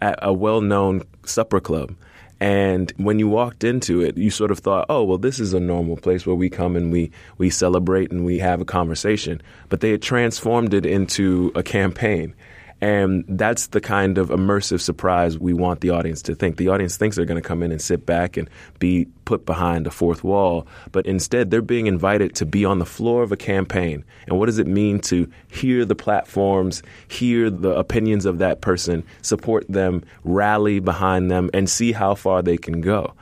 at 0.00 0.18
a 0.22 0.32
well 0.32 0.60
known 0.60 1.02
supper 1.24 1.60
club. 1.60 1.94
And 2.40 2.92
when 2.98 3.18
you 3.18 3.28
walked 3.28 3.64
into 3.64 4.00
it, 4.00 4.16
you 4.16 4.30
sort 4.30 4.52
of 4.52 4.60
thought, 4.60 4.86
oh, 4.88 5.02
well, 5.02 5.18
this 5.18 5.40
is 5.40 5.54
a 5.54 5.60
normal 5.60 5.96
place 5.96 6.24
where 6.24 6.36
we 6.36 6.48
come 6.48 6.76
and 6.76 6.92
we, 6.92 7.10
we 7.36 7.50
celebrate 7.50 8.12
and 8.12 8.24
we 8.24 8.38
have 8.38 8.60
a 8.60 8.64
conversation. 8.64 9.42
But 9.68 9.80
they 9.80 9.90
had 9.90 10.02
transformed 10.02 10.72
it 10.72 10.86
into 10.86 11.50
a 11.56 11.64
campaign. 11.64 12.34
And 12.80 13.24
that's 13.26 13.68
the 13.68 13.80
kind 13.80 14.18
of 14.18 14.28
immersive 14.28 14.80
surprise 14.80 15.36
we 15.36 15.52
want 15.52 15.80
the 15.80 15.90
audience 15.90 16.22
to 16.22 16.34
think. 16.36 16.58
The 16.58 16.68
audience 16.68 16.96
thinks 16.96 17.16
they're 17.16 17.24
going 17.24 17.42
to 17.42 17.46
come 17.46 17.62
in 17.64 17.72
and 17.72 17.82
sit 17.82 18.06
back 18.06 18.36
and 18.36 18.48
be 18.78 19.08
put 19.24 19.44
behind 19.44 19.86
a 19.86 19.90
fourth 19.90 20.22
wall, 20.22 20.66
but 20.92 21.04
instead 21.04 21.50
they're 21.50 21.60
being 21.60 21.88
invited 21.88 22.36
to 22.36 22.46
be 22.46 22.64
on 22.64 22.78
the 22.78 22.86
floor 22.86 23.24
of 23.24 23.32
a 23.32 23.36
campaign. 23.36 24.04
And 24.28 24.38
what 24.38 24.46
does 24.46 24.58
it 24.58 24.68
mean 24.68 25.00
to 25.00 25.28
hear 25.50 25.84
the 25.84 25.96
platforms, 25.96 26.82
hear 27.08 27.50
the 27.50 27.70
opinions 27.70 28.24
of 28.24 28.38
that 28.38 28.60
person, 28.60 29.04
support 29.22 29.66
them, 29.68 30.04
rally 30.22 30.78
behind 30.78 31.32
them, 31.32 31.50
and 31.52 31.68
see 31.68 31.90
how 31.90 32.14
far 32.14 32.42
they 32.42 32.56
can 32.56 32.80
go? 32.80 33.12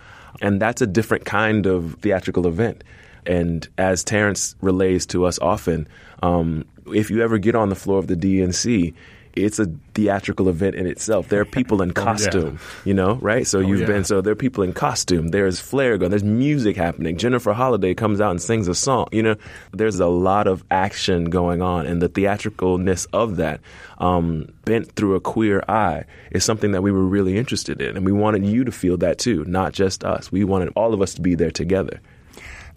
And 0.42 0.60
that's 0.60 0.82
a 0.82 0.86
different 0.86 1.24
kind 1.24 1.66
of 1.66 1.96
theatrical 2.02 2.46
event 2.46 2.84
And 3.24 3.66
as 3.78 4.04
Terrence 4.04 4.54
relays 4.60 5.06
to 5.06 5.24
us 5.24 5.38
often, 5.40 5.88
um, 6.22 6.64
if 6.94 7.10
you 7.10 7.22
ever 7.22 7.38
get 7.38 7.54
on 7.54 7.68
the 7.68 7.74
floor 7.74 7.98
of 7.98 8.06
the 8.06 8.16
DNC, 8.16 8.94
it's 9.36 9.58
a 9.58 9.66
theatrical 9.94 10.48
event 10.48 10.74
in 10.74 10.86
itself. 10.86 11.28
There 11.28 11.40
are 11.40 11.44
people 11.44 11.82
in 11.82 11.92
costume, 11.92 12.44
oh, 12.44 12.50
yeah. 12.52 12.82
you 12.84 12.94
know, 12.94 13.14
right? 13.16 13.46
So 13.46 13.58
oh, 13.58 13.62
you've 13.62 13.80
yeah. 13.80 13.86
been 13.86 14.04
so 14.04 14.20
there 14.20 14.32
are 14.32 14.36
people 14.36 14.64
in 14.64 14.72
costume. 14.72 15.28
There's 15.28 15.60
flare 15.60 15.98
going. 15.98 16.10
There's 16.10 16.24
music 16.24 16.76
happening. 16.76 17.18
Jennifer 17.18 17.52
Holliday 17.52 17.94
comes 17.94 18.20
out 18.20 18.30
and 18.30 18.40
sings 18.40 18.66
a 18.66 18.74
song. 18.74 19.08
You 19.12 19.22
know, 19.22 19.36
there's 19.72 20.00
a 20.00 20.06
lot 20.06 20.46
of 20.46 20.64
action 20.70 21.26
going 21.26 21.62
on, 21.62 21.86
and 21.86 22.00
the 22.00 22.08
theatricalness 22.08 23.06
of 23.12 23.36
that, 23.36 23.60
um, 23.98 24.48
bent 24.64 24.90
through 24.92 25.14
a 25.14 25.20
queer 25.20 25.62
eye, 25.68 26.04
is 26.30 26.44
something 26.44 26.72
that 26.72 26.82
we 26.82 26.90
were 26.90 27.04
really 27.04 27.36
interested 27.36 27.80
in, 27.80 27.96
and 27.96 28.06
we 28.06 28.12
wanted 28.12 28.46
you 28.46 28.64
to 28.64 28.72
feel 28.72 28.96
that 28.98 29.18
too, 29.18 29.44
not 29.44 29.72
just 29.72 30.02
us. 30.02 30.32
We 30.32 30.44
wanted 30.44 30.72
all 30.74 30.94
of 30.94 31.02
us 31.02 31.14
to 31.14 31.20
be 31.20 31.34
there 31.34 31.50
together. 31.50 32.00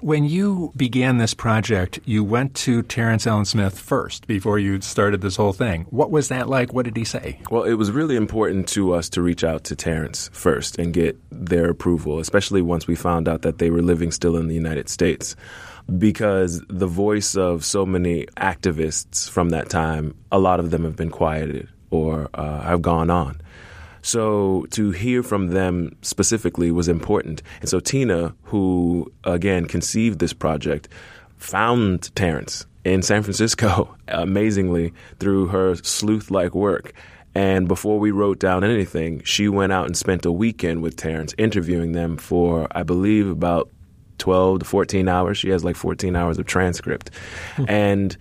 When 0.02 0.24
you 0.24 0.72
began 0.78 1.18
this 1.18 1.34
project, 1.34 2.00
you 2.06 2.24
went 2.24 2.56
to 2.56 2.84
Terrence 2.84 3.28
Allen 3.28 3.44
Smith 3.44 3.78
first 3.78 4.28
before 4.28 4.58
you 4.58 4.80
started 4.80 5.20
this 5.20 5.36
whole 5.36 5.52
thing. 5.52 5.88
What 5.90 6.10
was 6.10 6.30
that 6.30 6.48
like? 6.48 6.74
What 6.74 6.86
did 6.86 6.96
he 6.96 7.04
say? 7.04 7.42
Well, 7.52 7.64
it 7.64 7.74
was 7.74 7.92
really 7.92 8.16
important 8.16 8.70
to 8.70 8.94
us 8.94 9.10
to 9.10 9.22
reach 9.22 9.44
out 9.44 9.66
to 9.66 9.76
Terrence 9.76 10.30
first 10.32 10.80
and 10.80 10.94
get 10.94 11.18
their 11.32 11.70
approval, 11.70 12.20
especially 12.20 12.62
once 12.62 12.88
we 12.88 12.96
found 12.96 13.28
out 13.28 13.42
that 13.42 13.58
they 13.58 13.70
were 13.70 13.82
living 13.82 14.12
still 14.12 14.38
in 14.38 14.48
the 14.48 14.56
United 14.56 14.88
States. 14.88 15.36
Because 15.98 16.64
the 16.70 16.88
voice 16.88 17.36
of 17.36 17.66
so 17.66 17.86
many 17.86 18.26
activists 18.38 19.30
from 19.30 19.50
that 19.50 19.70
time, 19.70 20.16
a 20.32 20.40
lot 20.40 20.62
of 20.62 20.72
them 20.72 20.86
have 20.86 20.96
been 20.96 21.12
quieted 21.12 21.68
or 21.92 22.30
uh, 22.36 22.62
have 22.62 22.82
gone 22.82 23.10
on. 23.10 23.42
So 24.10 24.66
to 24.72 24.90
hear 24.90 25.22
from 25.22 25.50
them 25.50 25.96
specifically 26.02 26.72
was 26.72 26.88
important. 26.88 27.44
And 27.62 27.70
so 27.70 27.80
Tina, 27.80 28.34
who 28.46 29.12
again 29.24 29.68
conceived 29.68 30.18
this 30.18 30.34
project, 30.34 30.90
found 31.38 32.16
Terrence 32.16 32.66
in 32.84 33.04
San 33.04 33.22
Francisco 33.22 33.96
amazingly 34.08 34.94
through 35.20 35.50
her 35.50 35.76
sleuth 35.76 36.32
like 36.32 36.56
work. 36.56 36.94
And 37.36 37.68
before 37.68 38.00
we 38.00 38.10
wrote 38.10 38.40
down 38.40 38.64
anything, 38.64 39.22
she 39.26 39.48
went 39.48 39.72
out 39.72 39.86
and 39.86 39.96
spent 39.96 40.26
a 40.26 40.32
weekend 40.32 40.82
with 40.82 40.96
Terrence, 40.96 41.36
interviewing 41.38 41.92
them 41.92 42.18
for, 42.18 42.68
I 42.72 42.82
believe, 42.82 43.30
about 43.30 43.70
12 44.18 44.62
to 44.62 44.66
14 44.66 45.08
hours. 45.08 45.38
She 45.38 45.50
has 45.50 45.64
like 45.64 45.76
14 45.76 46.16
hours 46.16 46.40
of 46.40 46.48
transcript. 46.48 47.12
Hmm. 47.58 47.66
and 47.68 48.18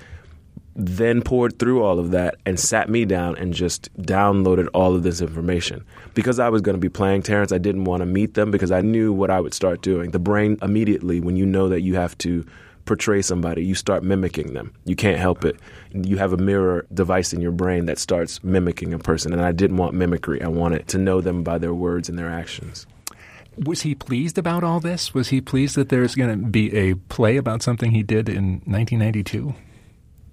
then 0.79 1.21
poured 1.21 1.59
through 1.59 1.83
all 1.83 1.99
of 1.99 2.13
that 2.13 2.37
and 2.47 2.59
sat 2.59 2.89
me 2.89 3.05
down 3.05 3.37
and 3.37 3.53
just 3.53 3.93
downloaded 4.01 4.69
all 4.73 4.95
of 4.95 5.03
this 5.03 5.21
information. 5.21 5.85
Because 6.15 6.39
I 6.39 6.49
was 6.49 6.63
going 6.63 6.75
to 6.77 6.81
be 6.81 6.89
playing 6.89 7.23
Terrence, 7.23 7.51
I 7.51 7.59
didn't 7.59 7.85
want 7.85 8.01
to 8.01 8.07
meet 8.07 8.35
them 8.35 8.53
because 8.53 8.71
I 8.71 8.81
knew 8.81 9.13
what 9.13 9.29
I 9.29 9.41
would 9.41 9.53
start 9.53 9.83
doing. 9.83 10.13
The 10.13 10.21
brain 10.21 10.57
immediately, 10.63 11.19
when 11.19 11.37
you 11.37 11.45
know 11.45 11.69
that 11.69 11.81
you 11.81 11.97
have 11.97 12.17
to 12.19 12.47
portray 12.85 13.23
somebody, 13.23 13.65
you 13.65 13.75
start 13.75 14.05
mimicking 14.05 14.55
them. 14.55 14.73
You 14.85 14.95
can't 14.95 15.19
help 15.19 15.45
it. 15.45 15.57
You 15.93 16.17
have 16.19 16.33
a 16.33 16.37
mirror 16.37 16.87
device 16.95 17.33
in 17.33 17.41
your 17.41 17.51
brain 17.51 17.87
that 17.87 17.99
starts 17.99 18.45
mimicking 18.45 18.95
a 18.95 19.01
person. 19.01 19.33
And 19.33 19.43
I 19.43 19.51
didn't 19.51 19.79
want 19.79 19.95
mimicry. 19.95 20.41
I 20.41 20.49
wanted 20.49 20.87
to 20.89 20.99
know 20.99 21.21
them 21.21 21.43
by 21.43 21.59
their 21.59 21.75
words 21.75 22.09
and 22.09 22.17
their 22.17 22.31
actions. 22.31 22.87
Was 23.65 23.83
he 23.83 23.97
pleased 23.97 24.39
about 24.39 24.63
all 24.63 24.79
this? 24.79 25.13
Was 25.13 25.31
he 25.31 25.41
pleased 25.41 25.75
that 25.75 25.89
there's 25.89 26.15
going 26.15 26.31
to 26.31 26.47
be 26.47 26.73
a 26.73 26.95
play 26.95 27.37
about 27.37 27.65
something 27.65 27.91
he 27.91 28.05
did 28.05 28.29
in 28.29 28.63
1992? 28.65 29.57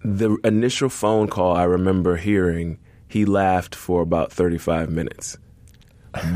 The 0.06 0.38
initial 0.44 0.90
phone 0.90 1.28
call 1.28 1.56
I 1.56 1.64
remember 1.64 2.18
hearing, 2.18 2.78
he 3.08 3.26
laughed 3.26 3.74
for 3.74 4.02
about 4.02 4.32
35 4.32 4.90
minutes 4.92 5.38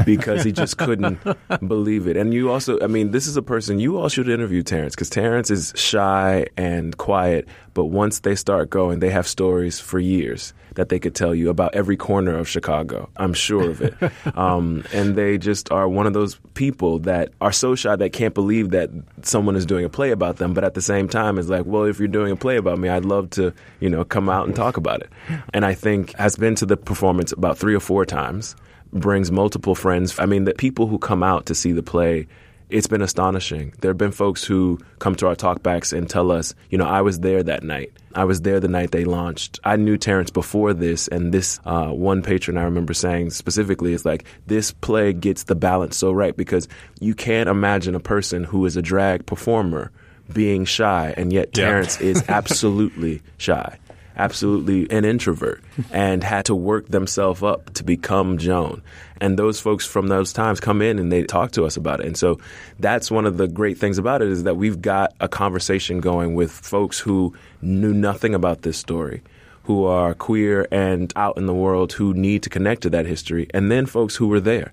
because 0.06 0.44
he 0.44 0.52
just 0.52 0.78
couldn't 0.78 1.20
believe 1.68 2.08
it. 2.08 2.18
And 2.18 2.34
you 2.34 2.52
also, 2.52 2.80
I 2.82 2.88
mean, 2.88 3.12
this 3.12 3.28
is 3.28 3.38
a 3.38 3.42
person 3.42 3.80
you 3.80 3.98
all 3.98 4.10
should 4.10 4.30
interview 4.30 4.64
Terrence 4.64 4.96
because 4.96 5.10
Terrence 5.10 5.50
is 5.50 5.74
shy 5.76 6.48
and 6.58 6.98
quiet, 6.98 7.48
but 7.74 7.86
once 7.86 8.20
they 8.20 8.36
start 8.36 8.70
going, 8.70 9.00
they 9.00 9.10
have 9.10 9.28
stories 9.28 9.80
for 9.80 10.00
years 10.00 10.54
that 10.76 10.90
they 10.90 11.00
could 11.00 11.16
tell 11.16 11.36
you 11.36 11.50
about 11.50 11.76
every 11.76 11.98
corner 11.98 12.38
of 12.38 12.48
Chicago. 12.48 13.10
I'm 13.18 13.34
sure 13.34 13.70
of 13.70 13.82
it. 13.82 13.96
um, 14.38 14.86
and 14.94 15.16
they 15.16 15.38
just 15.38 15.72
are 15.72 15.90
one 15.90 16.08
of 16.08 16.14
those 16.14 16.40
people 16.54 17.00
that 17.00 17.34
are 17.42 17.52
so 17.52 17.76
shy 17.76 17.96
that 17.96 18.14
can't 18.14 18.34
believe 18.34 18.70
that 18.70 18.90
someone 19.22 19.56
is 19.56 19.66
doing 19.66 19.86
a 19.86 19.90
play 19.90 20.12
about 20.12 20.38
them, 20.38 20.54
but 20.54 20.64
at 20.64 20.76
the 20.76 20.82
same 20.82 21.10
time 21.10 21.38
is 21.38 21.50
like, 21.50 21.66
well, 21.66 21.84
if 21.84 22.00
you're 22.00 22.08
doing 22.08 22.32
a 22.32 22.36
play 22.36 22.58
about 22.58 22.80
me, 22.80 22.90
I'd 22.90 23.06
love 23.06 23.30
to, 23.32 23.54
you 23.80 23.90
know, 23.90 24.06
come 24.06 24.30
out 24.30 24.48
and 24.48 24.56
talk 24.56 24.78
about 24.78 25.02
it. 25.02 25.10
And 25.54 25.66
I 25.66 25.74
think 25.74 26.14
has 26.14 26.36
been 26.36 26.56
to 26.56 26.66
the 26.66 26.78
performance 26.78 27.32
about 27.32 27.58
three 27.58 27.76
or 27.76 27.80
four 27.82 28.06
times 28.06 28.56
brings 28.92 29.32
multiple 29.32 29.76
friends. 29.76 30.18
I 30.20 30.26
mean, 30.26 30.46
the 30.46 30.54
people 30.54 30.88
who 30.88 30.98
come 30.98 31.24
out 31.24 31.46
to 31.48 31.56
see 31.56 31.72
the 31.72 31.84
play, 31.84 32.28
it's 32.70 32.88
been 32.88 33.02
astonishing. 33.02 33.74
There 33.80 33.90
have 33.90 33.98
been 33.98 34.12
folks 34.12 34.44
who 34.44 34.80
come 35.00 35.16
to 35.16 35.28
our 35.28 35.36
talkbacks 35.36 35.96
and 35.96 36.10
tell 36.10 36.32
us, 36.32 36.54
you 36.70 36.78
know, 36.78 36.86
I 36.86 37.02
was 37.02 37.20
there 37.20 37.44
that 37.44 37.64
night. 37.64 37.92
I 38.16 38.26
was 38.26 38.42
there 38.42 38.60
the 38.60 38.68
night 38.68 38.92
they 38.92 39.06
launched. 39.06 39.60
I 39.64 39.76
knew 39.76 39.98
Terrence 39.98 40.32
before 40.32 40.74
this, 40.74 41.08
and 41.08 41.32
this 41.32 41.60
uh, 41.66 41.88
one 41.88 42.22
patron 42.22 42.58
I 42.58 42.64
remember 42.64 42.94
saying 42.94 43.32
specifically 43.32 43.94
is 43.94 44.06
like, 44.06 44.26
this 44.48 44.72
play 44.72 45.14
gets 45.14 45.44
the 45.44 45.56
balance 45.56 45.98
so 45.98 46.12
right 46.12 46.36
because 46.36 46.68
you 47.00 47.14
can't 47.14 47.50
imagine 47.50 47.96
a 47.96 48.00
person 48.00 48.44
who 48.44 48.66
is 48.66 48.76
a 48.78 48.82
drag 48.82 49.26
performer 49.26 49.92
being 50.34 50.66
shy, 50.66 51.14
and 51.18 51.34
yet 51.34 51.54
Terrence 51.54 52.00
yeah. 52.00 52.08
is 52.08 52.24
absolutely 52.30 53.22
shy 53.38 53.78
absolutely 54.20 54.90
an 54.92 55.06
introvert 55.06 55.64
and 55.92 56.24
had 56.24 56.46
to 56.46 56.56
work 56.56 56.88
themselves 56.90 57.42
up 57.42 57.74
to 57.74 57.84
become 57.84 58.38
Joan. 58.38 58.84
And 59.22 59.38
those 59.38 59.60
folks 59.60 59.86
from 59.86 60.08
those 60.08 60.32
times 60.32 60.60
come 60.60 60.82
in 60.82 61.00
and 61.00 61.12
they 61.12 61.24
talk 61.24 61.52
to 61.52 61.66
us 61.66 61.76
about 61.78 62.00
it. 62.02 62.06
And 62.06 62.18
so 62.18 62.40
that's 62.80 63.10
one 63.10 63.26
of 63.26 63.38
the 63.38 63.48
great 63.48 63.78
things 63.78 63.98
about 63.98 64.22
it 64.22 64.30
is 64.30 64.44
that 64.44 64.56
we've 64.56 64.82
got 64.82 65.14
a 65.20 65.28
conversation 65.28 66.00
going 66.00 66.36
with 66.36 66.52
folks 66.52 67.00
who 67.00 67.34
knew 67.62 67.94
nothing 67.94 68.36
about 68.36 68.62
this 68.62 68.78
story 68.78 69.22
who 69.64 69.86
are 69.86 70.16
queer 70.16 70.68
and 70.72 71.14
out 71.16 71.38
in 71.38 71.46
the 71.46 71.54
world 71.54 71.94
who 71.94 72.12
need 72.14 72.42
to 72.42 72.50
connect 72.50 72.82
to 72.82 72.90
that 72.90 73.06
history, 73.06 73.48
and 73.54 73.72
then 73.72 73.86
folks 73.86 74.16
who 74.16 74.28
were 74.28 74.40
there. 74.40 74.72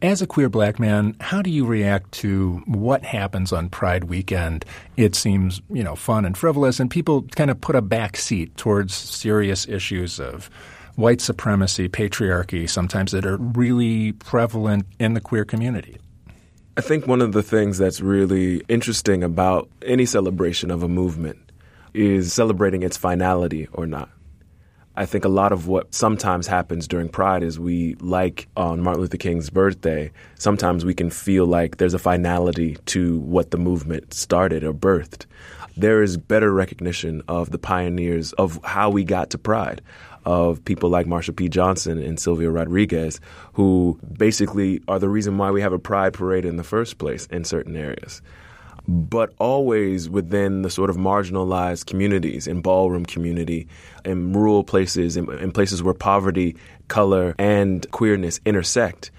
As 0.00 0.22
a 0.22 0.28
queer 0.28 0.48
black 0.48 0.78
man, 0.78 1.16
how 1.18 1.42
do 1.42 1.50
you 1.50 1.66
react 1.66 2.12
to 2.12 2.62
what 2.66 3.02
happens 3.02 3.52
on 3.52 3.68
Pride 3.68 4.04
weekend? 4.04 4.64
It 4.96 5.16
seems, 5.16 5.60
you 5.70 5.82
know, 5.82 5.96
fun 5.96 6.24
and 6.24 6.38
frivolous, 6.38 6.78
and 6.78 6.88
people 6.88 7.22
kind 7.34 7.50
of 7.50 7.60
put 7.60 7.74
a 7.74 7.82
back 7.82 8.16
seat 8.16 8.56
towards 8.56 8.94
serious 8.94 9.66
issues 9.66 10.20
of 10.20 10.48
white 10.94 11.20
supremacy, 11.20 11.88
patriarchy, 11.88 12.70
sometimes 12.70 13.10
that 13.10 13.26
are 13.26 13.38
really 13.38 14.12
prevalent 14.12 14.86
in 15.00 15.14
the 15.14 15.20
queer 15.20 15.44
community. 15.44 15.96
I 16.76 16.80
think 16.80 17.08
one 17.08 17.20
of 17.20 17.32
the 17.32 17.42
things 17.42 17.76
that's 17.76 18.00
really 18.00 18.62
interesting 18.68 19.24
about 19.24 19.68
any 19.82 20.06
celebration 20.06 20.70
of 20.70 20.84
a 20.84 20.88
movement 20.88 21.38
is 21.92 22.32
celebrating 22.32 22.84
its 22.84 22.96
finality 22.96 23.66
or 23.72 23.84
not. 23.84 24.10
I 24.98 25.06
think 25.06 25.24
a 25.24 25.28
lot 25.28 25.52
of 25.52 25.68
what 25.68 25.94
sometimes 25.94 26.48
happens 26.48 26.88
during 26.88 27.08
Pride 27.08 27.44
is 27.44 27.56
we, 27.56 27.94
like 28.00 28.48
on 28.56 28.80
Martin 28.80 29.02
Luther 29.02 29.16
King's 29.16 29.48
birthday, 29.48 30.10
sometimes 30.40 30.84
we 30.84 30.92
can 30.92 31.08
feel 31.08 31.46
like 31.46 31.76
there's 31.76 31.94
a 31.94 32.00
finality 32.00 32.76
to 32.86 33.20
what 33.20 33.52
the 33.52 33.58
movement 33.58 34.12
started 34.12 34.64
or 34.64 34.74
birthed. 34.74 35.26
There 35.76 36.02
is 36.02 36.16
better 36.16 36.52
recognition 36.52 37.22
of 37.28 37.52
the 37.52 37.60
pioneers 37.60 38.32
of 38.32 38.58
how 38.64 38.90
we 38.90 39.04
got 39.04 39.30
to 39.30 39.38
Pride 39.38 39.82
of 40.24 40.64
people 40.64 40.90
like 40.90 41.06
Marsha 41.06 41.34
P. 41.34 41.48
Johnson 41.48 42.02
and 42.02 42.18
Sylvia 42.18 42.50
Rodriguez, 42.50 43.20
who 43.52 44.00
basically 44.18 44.82
are 44.88 44.98
the 44.98 45.08
reason 45.08 45.38
why 45.38 45.52
we 45.52 45.60
have 45.60 45.72
a 45.72 45.78
pride 45.78 46.14
parade 46.14 46.44
in 46.44 46.56
the 46.56 46.64
first 46.64 46.98
place 46.98 47.26
in 47.26 47.44
certain 47.44 47.76
areas 47.76 48.20
but 48.88 49.34
always 49.38 50.08
within 50.08 50.62
the 50.62 50.70
sort 50.70 50.88
of 50.88 50.96
marginalized 50.96 51.84
communities 51.84 52.46
in 52.46 52.62
ballroom 52.62 53.04
community, 53.04 53.68
in 54.04 54.32
rural 54.32 54.64
places, 54.64 55.16
in, 55.16 55.30
in 55.38 55.52
places 55.52 55.82
where 55.82 55.92
poverty, 55.92 56.56
color, 56.88 57.34
and 57.38 57.88
queerness 57.90 58.40
intersect. 58.46 59.10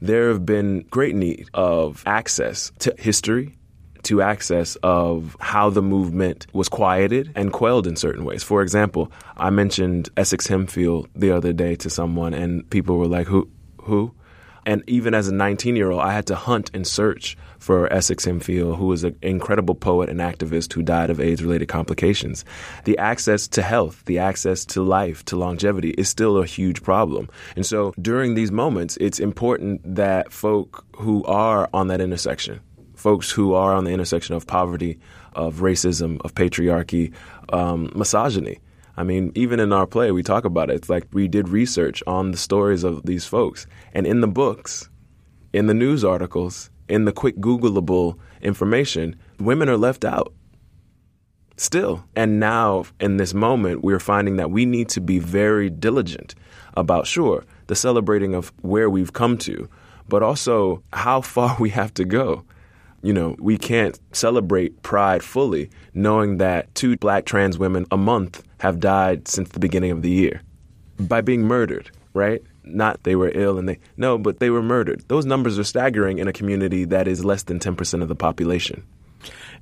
There 0.00 0.28
have 0.28 0.46
been 0.46 0.86
great 0.90 1.14
need 1.14 1.50
of 1.52 2.02
access 2.06 2.72
to 2.78 2.94
history, 2.98 3.58
to 4.04 4.22
access 4.22 4.76
of 4.82 5.36
how 5.40 5.68
the 5.68 5.82
movement 5.82 6.46
was 6.54 6.68
quieted 6.70 7.30
and 7.34 7.52
quelled 7.52 7.86
in 7.86 7.96
certain 7.96 8.24
ways. 8.24 8.42
For 8.42 8.62
example, 8.62 9.12
I 9.36 9.50
mentioned 9.50 10.08
Essex 10.16 10.46
Hemphill 10.46 11.06
the 11.14 11.32
other 11.32 11.52
day 11.52 11.74
to 11.76 11.90
someone, 11.90 12.32
and 12.32 12.68
people 12.70 12.96
were 12.96 13.08
like, 13.08 13.26
"Who? 13.26 13.50
Who?" 13.82 14.14
And 14.68 14.84
even 14.86 15.14
as 15.14 15.28
a 15.28 15.34
19 15.34 15.76
year 15.76 15.90
old, 15.90 16.02
I 16.02 16.12
had 16.12 16.26
to 16.26 16.34
hunt 16.34 16.70
and 16.74 16.86
search 16.86 17.38
for 17.58 17.90
Essex 17.90 18.26
Hemphill, 18.26 18.74
who 18.74 18.88
was 18.88 19.02
an 19.02 19.16
incredible 19.22 19.74
poet 19.74 20.10
and 20.10 20.20
activist 20.20 20.74
who 20.74 20.82
died 20.82 21.08
of 21.08 21.20
AIDS 21.20 21.42
related 21.42 21.68
complications. 21.68 22.44
The 22.84 22.98
access 22.98 23.48
to 23.48 23.62
health, 23.62 24.04
the 24.04 24.18
access 24.18 24.66
to 24.66 24.82
life, 24.82 25.24
to 25.24 25.36
longevity 25.36 25.92
is 25.92 26.10
still 26.10 26.36
a 26.36 26.44
huge 26.44 26.82
problem. 26.82 27.30
And 27.56 27.64
so 27.64 27.94
during 27.98 28.34
these 28.34 28.52
moments, 28.52 28.98
it's 29.00 29.18
important 29.18 29.80
that 29.96 30.34
folk 30.34 30.84
who 30.96 31.24
are 31.24 31.70
on 31.72 31.88
that 31.88 32.02
intersection, 32.02 32.60
folks 32.94 33.30
who 33.30 33.54
are 33.54 33.72
on 33.72 33.84
the 33.84 33.92
intersection 33.92 34.34
of 34.34 34.46
poverty, 34.46 34.98
of 35.32 35.60
racism, 35.60 36.20
of 36.26 36.34
patriarchy, 36.34 37.14
um, 37.54 37.90
misogyny, 37.94 38.58
I 38.98 39.04
mean, 39.04 39.30
even 39.36 39.60
in 39.60 39.72
our 39.72 39.86
play, 39.86 40.10
we 40.10 40.24
talk 40.24 40.44
about 40.44 40.70
it. 40.70 40.74
It's 40.74 40.88
like 40.88 41.06
we 41.12 41.28
did 41.28 41.48
research 41.48 42.02
on 42.08 42.32
the 42.32 42.36
stories 42.36 42.82
of 42.82 43.06
these 43.06 43.24
folks. 43.24 43.64
And 43.94 44.08
in 44.08 44.22
the 44.22 44.26
books, 44.26 44.90
in 45.52 45.68
the 45.68 45.72
news 45.72 46.04
articles, 46.04 46.68
in 46.88 47.04
the 47.04 47.12
quick 47.12 47.36
Googleable 47.36 48.18
information, 48.42 49.14
women 49.38 49.68
are 49.68 49.76
left 49.76 50.04
out 50.04 50.34
still. 51.56 52.02
And 52.16 52.40
now, 52.40 52.86
in 52.98 53.18
this 53.18 53.32
moment, 53.32 53.84
we're 53.84 54.00
finding 54.00 54.34
that 54.38 54.50
we 54.50 54.66
need 54.66 54.88
to 54.88 55.00
be 55.00 55.20
very 55.20 55.70
diligent 55.70 56.34
about, 56.74 57.06
sure, 57.06 57.44
the 57.68 57.76
celebrating 57.76 58.34
of 58.34 58.52
where 58.62 58.90
we've 58.90 59.12
come 59.12 59.38
to, 59.38 59.68
but 60.08 60.24
also 60.24 60.82
how 60.92 61.20
far 61.20 61.56
we 61.60 61.70
have 61.70 61.94
to 61.94 62.04
go. 62.04 62.44
You 63.02 63.12
know, 63.12 63.36
we 63.38 63.58
can't 63.58 63.96
celebrate 64.10 64.82
pride 64.82 65.22
fully 65.22 65.70
knowing 65.94 66.38
that 66.38 66.74
two 66.74 66.96
black 66.96 67.26
trans 67.26 67.56
women 67.56 67.86
a 67.92 67.96
month 67.96 68.42
have 68.58 68.80
died 68.80 69.28
since 69.28 69.50
the 69.50 69.60
beginning 69.60 69.90
of 69.90 70.02
the 70.02 70.10
year 70.10 70.42
by 70.98 71.20
being 71.20 71.42
murdered, 71.42 71.90
right? 72.12 72.42
Not 72.64 73.02
they 73.04 73.16
were 73.16 73.30
ill 73.34 73.58
and 73.58 73.68
they, 73.68 73.78
no, 73.96 74.18
but 74.18 74.40
they 74.40 74.50
were 74.50 74.62
murdered. 74.62 75.04
Those 75.08 75.24
numbers 75.24 75.58
are 75.58 75.64
staggering 75.64 76.18
in 76.18 76.28
a 76.28 76.32
community 76.32 76.84
that 76.84 77.08
is 77.08 77.24
less 77.24 77.44
than 77.44 77.58
10% 77.58 78.02
of 78.02 78.08
the 78.08 78.14
population. 78.14 78.84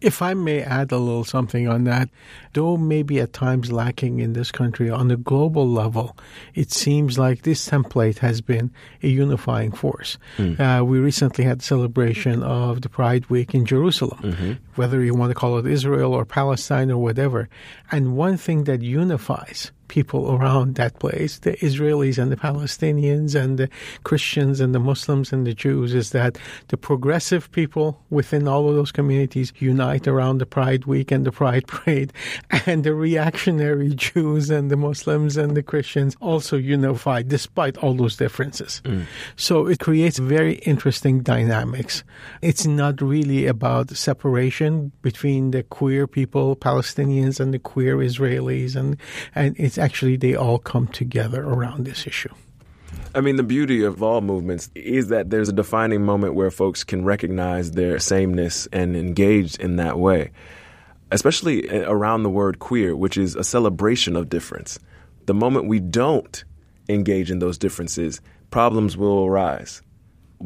If 0.00 0.22
I 0.22 0.34
may 0.34 0.62
add 0.62 0.92
a 0.92 0.98
little 0.98 1.24
something 1.24 1.68
on 1.68 1.84
that, 1.84 2.08
though 2.52 2.76
maybe 2.76 3.20
at 3.20 3.32
times 3.32 3.72
lacking 3.72 4.20
in 4.20 4.32
this 4.32 4.50
country 4.52 4.90
on 4.90 5.08
the 5.08 5.16
global 5.16 5.68
level, 5.68 6.16
it 6.54 6.70
seems 6.70 7.18
like 7.18 7.42
this 7.42 7.68
template 7.68 8.18
has 8.18 8.40
been 8.40 8.70
a 9.02 9.08
unifying 9.08 9.72
force. 9.72 10.18
Mm. 10.36 10.60
Uh, 10.60 10.84
we 10.84 10.98
recently 10.98 11.44
had 11.44 11.60
the 11.60 11.64
celebration 11.64 12.42
of 12.42 12.82
the 12.82 12.88
Pride 12.88 13.28
Week 13.30 13.54
in 13.54 13.64
Jerusalem, 13.64 14.20
mm-hmm. 14.22 14.52
whether 14.74 15.02
you 15.02 15.14
want 15.14 15.30
to 15.30 15.34
call 15.34 15.58
it 15.58 15.66
Israel 15.66 16.12
or 16.12 16.24
Palestine 16.24 16.90
or 16.90 16.98
whatever. 16.98 17.48
And 17.90 18.16
one 18.16 18.36
thing 18.36 18.64
that 18.64 18.82
unifies 18.82 19.72
people 19.88 20.30
around 20.34 20.74
that 20.76 20.98
place, 20.98 21.38
the 21.38 21.52
Israelis 21.58 22.18
and 22.18 22.30
the 22.30 22.36
Palestinians 22.36 23.34
and 23.34 23.58
the 23.58 23.68
Christians 24.04 24.60
and 24.60 24.74
the 24.74 24.80
Muslims 24.80 25.32
and 25.32 25.46
the 25.46 25.54
Jews, 25.54 25.94
is 25.94 26.10
that 26.10 26.38
the 26.68 26.76
progressive 26.76 27.50
people 27.52 28.00
within 28.10 28.48
all 28.48 28.68
of 28.68 28.74
those 28.74 28.92
communities 28.92 29.52
unite 29.58 30.06
around 30.06 30.38
the 30.38 30.46
Pride 30.46 30.84
Week 30.84 31.10
and 31.10 31.24
the 31.24 31.32
Pride 31.32 31.66
Parade, 31.68 32.12
and 32.66 32.84
the 32.84 32.94
reactionary 32.94 33.94
Jews 33.94 34.50
and 34.50 34.70
the 34.70 34.76
Muslims 34.76 35.36
and 35.36 35.56
the 35.56 35.62
Christians 35.62 36.16
also 36.20 36.56
unify 36.56 37.22
despite 37.22 37.76
all 37.78 37.94
those 37.94 38.16
differences. 38.16 38.82
Mm. 38.84 39.04
So 39.36 39.66
it 39.66 39.80
creates 39.80 40.18
very 40.18 40.54
interesting 40.66 41.22
dynamics. 41.22 42.04
It's 42.42 42.66
not 42.66 43.00
really 43.00 43.46
about 43.46 43.90
separation 43.90 44.92
between 45.02 45.50
the 45.50 45.62
queer 45.62 46.06
people, 46.06 46.56
Palestinians, 46.56 47.40
and 47.40 47.52
the 47.52 47.58
queer 47.58 47.96
Israelis, 47.96 48.76
and 48.76 48.96
and 49.34 49.54
it's 49.58 49.75
actually 49.78 50.16
they 50.16 50.34
all 50.34 50.58
come 50.58 50.88
together 50.88 51.42
around 51.42 51.84
this 51.84 52.06
issue. 52.06 52.34
I 53.14 53.20
mean, 53.20 53.36
the 53.36 53.42
beauty 53.42 53.82
of 53.82 54.02
all 54.02 54.20
movements 54.20 54.70
is 54.74 55.08
that 55.08 55.30
there's 55.30 55.48
a 55.48 55.52
defining 55.52 56.04
moment 56.04 56.34
where 56.34 56.50
folks 56.50 56.84
can 56.84 57.04
recognize 57.04 57.72
their 57.72 57.98
sameness 57.98 58.68
and 58.72 58.96
engage 58.96 59.56
in 59.56 59.76
that 59.76 59.98
way, 59.98 60.32
especially 61.10 61.68
around 61.84 62.22
the 62.22 62.30
word 62.30 62.58
queer, 62.58 62.94
which 62.94 63.16
is 63.16 63.34
a 63.34 63.44
celebration 63.44 64.16
of 64.16 64.28
difference. 64.28 64.78
The 65.26 65.34
moment 65.34 65.66
we 65.66 65.80
don't 65.80 66.44
engage 66.88 67.30
in 67.30 67.38
those 67.38 67.58
differences, 67.58 68.20
problems 68.50 68.96
will 68.96 69.24
arise 69.24 69.82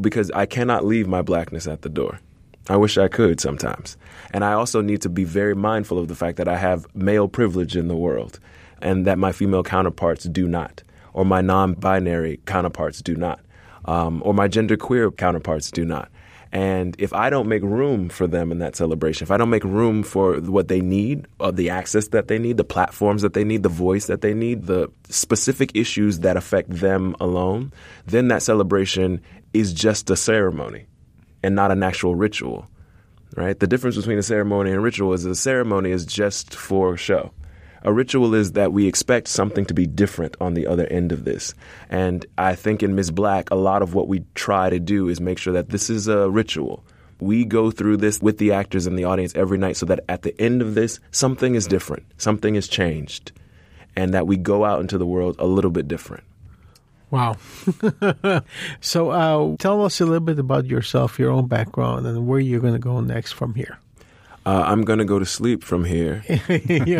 because 0.01 0.31
I 0.31 0.47
cannot 0.47 0.85
leave 0.85 1.09
my 1.09 1.23
blackness 1.23 1.67
at 1.67 1.83
the 1.83 1.89
door. 1.89 2.21
I 2.69 2.77
wish 2.77 2.97
I 2.99 3.09
could 3.09 3.41
sometimes. 3.41 3.97
And 4.33 4.45
I 4.45 4.53
also 4.53 4.81
need 4.81 5.03
to 5.03 5.09
be 5.09 5.25
very 5.25 5.57
mindful 5.57 5.99
of 5.99 6.07
the 6.07 6.15
fact 6.15 6.37
that 6.37 6.47
I 6.47 6.57
have 6.57 6.87
male 6.95 7.27
privilege 7.27 7.77
in 7.77 7.89
the 7.89 7.97
world 7.97 8.39
and 8.83 9.07
that 9.07 9.19
my 9.19 9.33
female 9.33 9.63
counterparts 9.63 10.25
do 10.25 10.47
not, 10.47 10.83
or 11.13 11.25
my 11.25 11.41
non 11.41 11.75
binary 11.75 12.41
counterparts 12.47 13.03
do 13.03 13.15
not, 13.15 13.41
um, 13.85 14.23
or 14.25 14.35
my 14.35 14.49
genderqueer 14.49 15.17
counterparts 15.17 15.71
do 15.71 15.85
not. 15.85 16.11
And 16.53 16.97
if 16.99 17.13
I 17.13 17.31
don't 17.31 17.49
make 17.49 17.63
room 17.63 18.09
for 18.09 18.27
them 18.27 18.51
in 18.51 18.59
that 18.59 18.75
celebration, 18.75 19.25
if 19.25 19.31
I 19.31 19.37
don't 19.37 19.51
make 19.51 19.63
room 19.63 20.03
for 20.03 20.41
what 20.41 20.67
they 20.67 20.81
need, 20.81 21.27
uh, 21.39 21.53
the 21.53 21.71
access 21.71 22.09
that 22.09 22.27
they 22.27 22.41
need, 22.41 22.57
the 22.57 22.65
platforms 22.65 23.23
that 23.23 23.35
they 23.35 23.45
need, 23.45 23.63
the 23.63 23.69
voice 23.69 24.07
that 24.07 24.21
they 24.21 24.35
need, 24.35 24.67
the 24.67 24.91
specific 25.09 25.71
issues 25.75 26.21
that 26.21 26.37
affect 26.37 26.71
them 26.71 27.15
alone, 27.21 27.73
then 28.07 28.29
that 28.29 28.43
celebration 28.43 29.21
is 29.55 29.73
just 29.73 30.11
a 30.11 30.17
ceremony 30.17 30.87
and 31.43 31.55
not 31.55 31.71
an 31.71 31.85
actual 31.85 32.17
ritual. 32.17 32.69
Right? 33.37 33.59
The 33.59 33.69
difference 33.69 33.97
between 33.97 34.19
a 34.19 34.23
ceremony 34.25 34.71
and 34.71 34.79
a 34.79 34.83
ritual 34.83 35.13
is 35.13 35.25
a 35.25 35.37
ceremony 35.37 35.93
is 35.93 36.05
just 36.05 36.53
for 36.53 36.97
show. 36.97 37.33
A 37.83 37.93
ritual 37.93 38.35
is 38.35 38.53
that 38.53 38.73
we 38.73 38.87
expect 38.87 39.29
something 39.29 39.65
to 39.67 39.75
be 39.75 39.87
different 39.87 40.37
on 40.41 40.55
the 40.55 40.67
other 40.67 40.87
end 40.87 41.13
of 41.13 41.25
this. 41.25 41.55
And 41.89 42.27
I 42.37 42.55
think 42.55 42.83
in 42.83 42.95
Ms. 42.95 43.11
Blakk, 43.11 43.49
a 43.51 43.57
lot 43.57 43.83
of 43.83 43.95
what 43.95 44.09
we 44.09 44.25
try 44.35 44.69
to 44.69 44.79
do 44.79 45.09
is 45.09 45.21
make 45.21 45.39
sure 45.39 45.55
that 45.55 45.71
this 45.71 45.89
is 45.89 46.07
a 46.07 46.29
ritual. 46.29 46.85
We 47.21 47.45
go 47.45 47.71
through 47.71 47.99
this 47.99 48.21
with 48.21 48.39
the 48.39 48.53
actors 48.53 48.87
and 48.87 48.99
the 48.99 49.05
audience 49.05 49.35
every 49.35 49.59
night 49.59 49.77
so 49.77 49.87
that 49.87 50.01
at 50.09 50.23
the 50.23 50.39
end 50.41 50.63
of 50.63 50.75
this, 50.75 51.01
something 51.11 51.55
is 51.55 51.67
different, 51.67 52.05
something 52.19 52.55
is 52.55 52.69
changed, 52.69 53.33
and 53.97 54.13
that 54.15 54.27
we 54.27 54.37
go 54.37 54.65
out 54.65 54.81
into 54.81 54.99
the 54.99 55.07
world 55.07 55.37
a 55.39 55.47
little 55.47 55.71
bit 55.71 55.89
different. 55.89 56.25
Wow. 57.11 57.37
so 58.81 59.11
uh, 59.11 59.57
tell 59.59 59.85
us 59.85 60.01
a 60.01 60.05
little 60.05 60.21
bit 60.21 60.39
about 60.39 60.67
yourself, 60.67 61.19
your 61.19 61.31
own 61.31 61.47
background, 61.47 62.07
and 62.07 62.27
where 62.27 62.41
you're 62.41 62.61
going 62.61 62.75
to 62.75 62.79
go 62.79 63.01
next 63.01 63.33
from 63.33 63.55
here. 63.55 63.79
Uh, 64.47 64.65
I'm 64.67 64.83
going 64.83 65.01
to 65.01 65.05
go 65.05 65.19
to 65.19 65.27
sleep 65.27 65.63
from 65.63 65.85
here. 65.85 66.25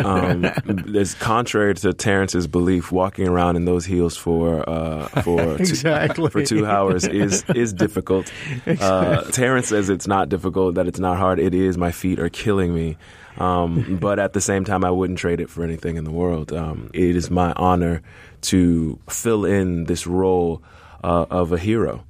um, 0.05 0.45
it's 0.67 1.15
contrary 1.15 1.73
to 1.75 1.91
Terrence's 1.91 2.45
belief. 2.45 2.91
Walking 2.91 3.27
around 3.27 3.55
in 3.55 3.65
those 3.65 3.83
heels 3.83 4.15
for 4.15 4.67
uh, 4.69 5.07
for 5.23 5.55
exactly. 5.59 6.25
two, 6.25 6.29
for 6.29 6.45
two 6.45 6.65
hours 6.67 7.07
is 7.07 7.43
is 7.55 7.73
difficult. 7.73 8.31
Exactly. 8.65 8.77
Uh, 8.91 9.23
Terrence 9.31 9.67
says 9.67 9.89
it's 9.89 10.07
not 10.07 10.29
difficult. 10.29 10.75
That 10.75 10.87
it's 10.87 10.99
not 10.99 11.17
hard. 11.17 11.39
It 11.39 11.53
is. 11.53 11.77
My 11.77 11.91
feet 11.91 12.19
are 12.19 12.29
killing 12.29 12.73
me. 12.73 12.97
Um, 13.37 13.97
but 14.01 14.19
at 14.19 14.33
the 14.33 14.41
same 14.41 14.65
time, 14.65 14.83
I 14.83 14.91
wouldn't 14.91 15.19
trade 15.19 15.39
it 15.39 15.49
for 15.49 15.63
anything 15.63 15.97
in 15.97 16.03
the 16.03 16.11
world. 16.11 16.51
Um, 16.51 16.89
it 16.93 17.15
is 17.15 17.29
my 17.29 17.53
honor 17.53 18.01
to 18.41 18.99
fill 19.09 19.45
in 19.45 19.85
this 19.85 20.05
role 20.05 20.61
uh, 21.03 21.25
of 21.29 21.51
a 21.51 21.57
hero. 21.57 22.03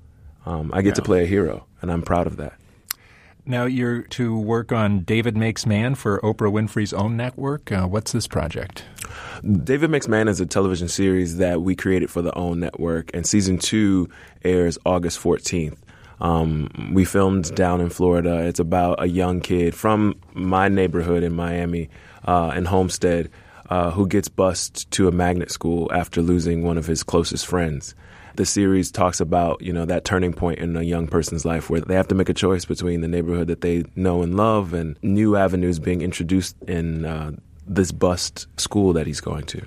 Um, 0.45 0.71
I 0.73 0.81
get 0.81 0.89
yeah. 0.89 0.93
to 0.95 1.01
play 1.03 1.23
a 1.23 1.27
hero, 1.27 1.65
and 1.81 1.91
I'm 1.91 2.01
proud 2.01 2.27
of 2.27 2.37
that. 2.37 2.53
Now 3.45 3.65
you're 3.65 4.03
to 4.03 4.37
work 4.37 4.71
on 4.71 4.99
David 4.99 5.35
Makes 5.35 5.65
Man 5.65 5.95
for 5.95 6.19
Oprah 6.19 6.51
Winfrey's 6.51 6.93
own 6.93 7.17
network. 7.17 7.71
Uh, 7.71 7.87
what's 7.87 8.11
this 8.11 8.27
project? 8.27 8.83
David 9.41 9.89
Makes 9.89 10.07
Man 10.07 10.27
is 10.27 10.39
a 10.39 10.45
television 10.45 10.87
series 10.87 11.37
that 11.37 11.61
we 11.61 11.75
created 11.75 12.11
for 12.11 12.21
the 12.21 12.33
OWN 12.33 12.59
network, 12.59 13.09
and 13.15 13.25
season 13.25 13.57
two 13.57 14.09
airs 14.43 14.77
August 14.85 15.19
14th. 15.19 15.77
Um, 16.19 16.91
we 16.93 17.03
filmed 17.03 17.55
down 17.55 17.81
in 17.81 17.89
Florida. 17.89 18.45
It's 18.45 18.59
about 18.59 19.01
a 19.01 19.07
young 19.07 19.41
kid 19.41 19.73
from 19.73 20.19
my 20.33 20.69
neighborhood 20.69 21.23
in 21.23 21.33
Miami 21.33 21.89
uh, 22.23 22.53
in 22.55 22.65
Homestead 22.65 23.31
uh, 23.71 23.89
who 23.89 24.07
gets 24.07 24.27
bused 24.27 24.91
to 24.91 25.07
a 25.07 25.11
magnet 25.11 25.49
school 25.49 25.89
after 25.91 26.21
losing 26.21 26.61
one 26.61 26.77
of 26.77 26.85
his 26.85 27.01
closest 27.01 27.47
friends 27.47 27.95
the 28.35 28.45
series 28.45 28.91
talks 28.91 29.19
about 29.19 29.61
you 29.61 29.73
know 29.73 29.85
that 29.85 30.05
turning 30.05 30.33
point 30.33 30.59
in 30.59 30.75
a 30.75 30.81
young 30.81 31.07
person's 31.07 31.45
life 31.45 31.69
where 31.69 31.81
they 31.81 31.95
have 31.95 32.07
to 32.07 32.15
make 32.15 32.29
a 32.29 32.33
choice 32.33 32.65
between 32.65 33.01
the 33.01 33.07
neighborhood 33.07 33.47
that 33.47 33.61
they 33.61 33.83
know 33.95 34.21
and 34.21 34.35
love 34.35 34.73
and 34.73 34.97
new 35.01 35.35
avenues 35.35 35.79
being 35.79 36.01
introduced 36.01 36.55
in 36.67 37.05
uh, 37.05 37.31
this 37.67 37.91
bust 37.91 38.47
school 38.59 38.93
that 38.93 39.07
he's 39.07 39.21
going 39.21 39.45
to. 39.45 39.65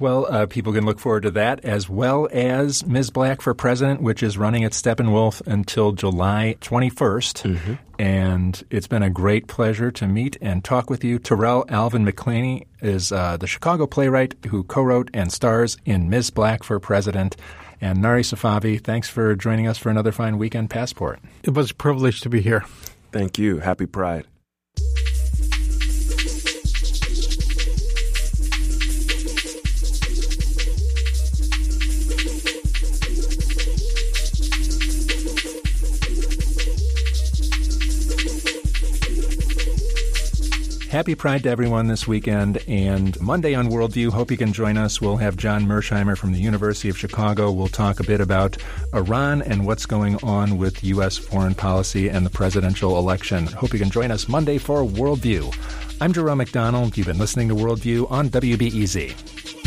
Well, 0.00 0.26
uh, 0.30 0.46
people 0.46 0.72
can 0.72 0.86
look 0.86 0.98
forward 0.98 1.24
to 1.24 1.30
that 1.32 1.62
as 1.62 1.88
well 1.88 2.26
as 2.32 2.86
Ms. 2.86 3.10
Blakk 3.10 3.42
for 3.42 3.52
President, 3.52 4.00
which 4.00 4.22
is 4.22 4.38
running 4.38 4.64
at 4.64 4.72
Steppenwolf 4.72 5.46
until 5.46 5.92
July 5.92 6.56
21st. 6.62 7.42
Mm-hmm. 7.42 7.74
And 7.98 8.64
it's 8.70 8.86
been 8.86 9.02
a 9.02 9.10
great 9.10 9.46
pleasure 9.46 9.90
to 9.90 10.06
meet 10.06 10.38
and 10.40 10.64
talk 10.64 10.88
with 10.88 11.04
you. 11.04 11.18
Tarell 11.18 11.66
Alvin 11.68 12.06
McCraney 12.06 12.66
is 12.80 13.12
uh, 13.12 13.36
the 13.36 13.46
Chicago 13.46 13.86
playwright 13.86 14.34
who 14.46 14.64
co 14.64 14.82
wrote 14.82 15.10
and 15.12 15.30
stars 15.30 15.76
in 15.84 16.08
Ms. 16.08 16.30
Blakk 16.30 16.64
for 16.64 16.80
President. 16.80 17.36
And 17.82 18.00
Nari 18.00 18.22
Safavi, 18.22 18.82
thanks 18.82 19.08
for 19.08 19.36
joining 19.36 19.66
us 19.66 19.76
for 19.76 19.90
another 19.90 20.12
fine 20.12 20.38
weekend 20.38 20.70
passport. 20.70 21.20
It 21.42 21.50
was 21.50 21.72
a 21.72 21.74
privilege 21.74 22.22
to 22.22 22.30
be 22.30 22.40
here. 22.40 22.64
Thank 23.12 23.38
you. 23.38 23.58
Happy 23.58 23.84
Pride. 23.84 24.26
Happy 40.90 41.14
Pride 41.14 41.44
to 41.44 41.48
everyone 41.48 41.86
this 41.86 42.08
weekend 42.08 42.58
and 42.66 43.18
Monday 43.20 43.54
on 43.54 43.68
Worldview. 43.68 44.10
Hope 44.10 44.28
you 44.28 44.36
can 44.36 44.52
join 44.52 44.76
us. 44.76 45.00
We'll 45.00 45.18
have 45.18 45.36
John 45.36 45.64
Mearsheimer 45.64 46.18
from 46.18 46.32
the 46.32 46.40
University 46.40 46.88
of 46.88 46.98
Chicago. 46.98 47.52
We'll 47.52 47.68
talk 47.68 48.00
a 48.00 48.04
bit 48.04 48.20
about 48.20 48.56
Iran 48.92 49.40
and 49.42 49.64
what's 49.64 49.86
going 49.86 50.16
on 50.24 50.58
with 50.58 50.82
U.S. 50.82 51.16
foreign 51.16 51.54
policy 51.54 52.08
and 52.08 52.26
the 52.26 52.30
presidential 52.30 52.98
election. 52.98 53.46
Hope 53.46 53.72
you 53.72 53.78
can 53.78 53.90
join 53.90 54.10
us 54.10 54.28
Monday 54.28 54.58
for 54.58 54.82
Worldview. 54.82 55.54
I'm 56.00 56.12
Jerome 56.12 56.40
McDonnell. 56.40 56.96
You've 56.96 57.06
been 57.06 57.18
listening 57.18 57.46
to 57.50 57.54
Worldview 57.54 58.10
on 58.10 58.28
WBEZ. 58.28 59.59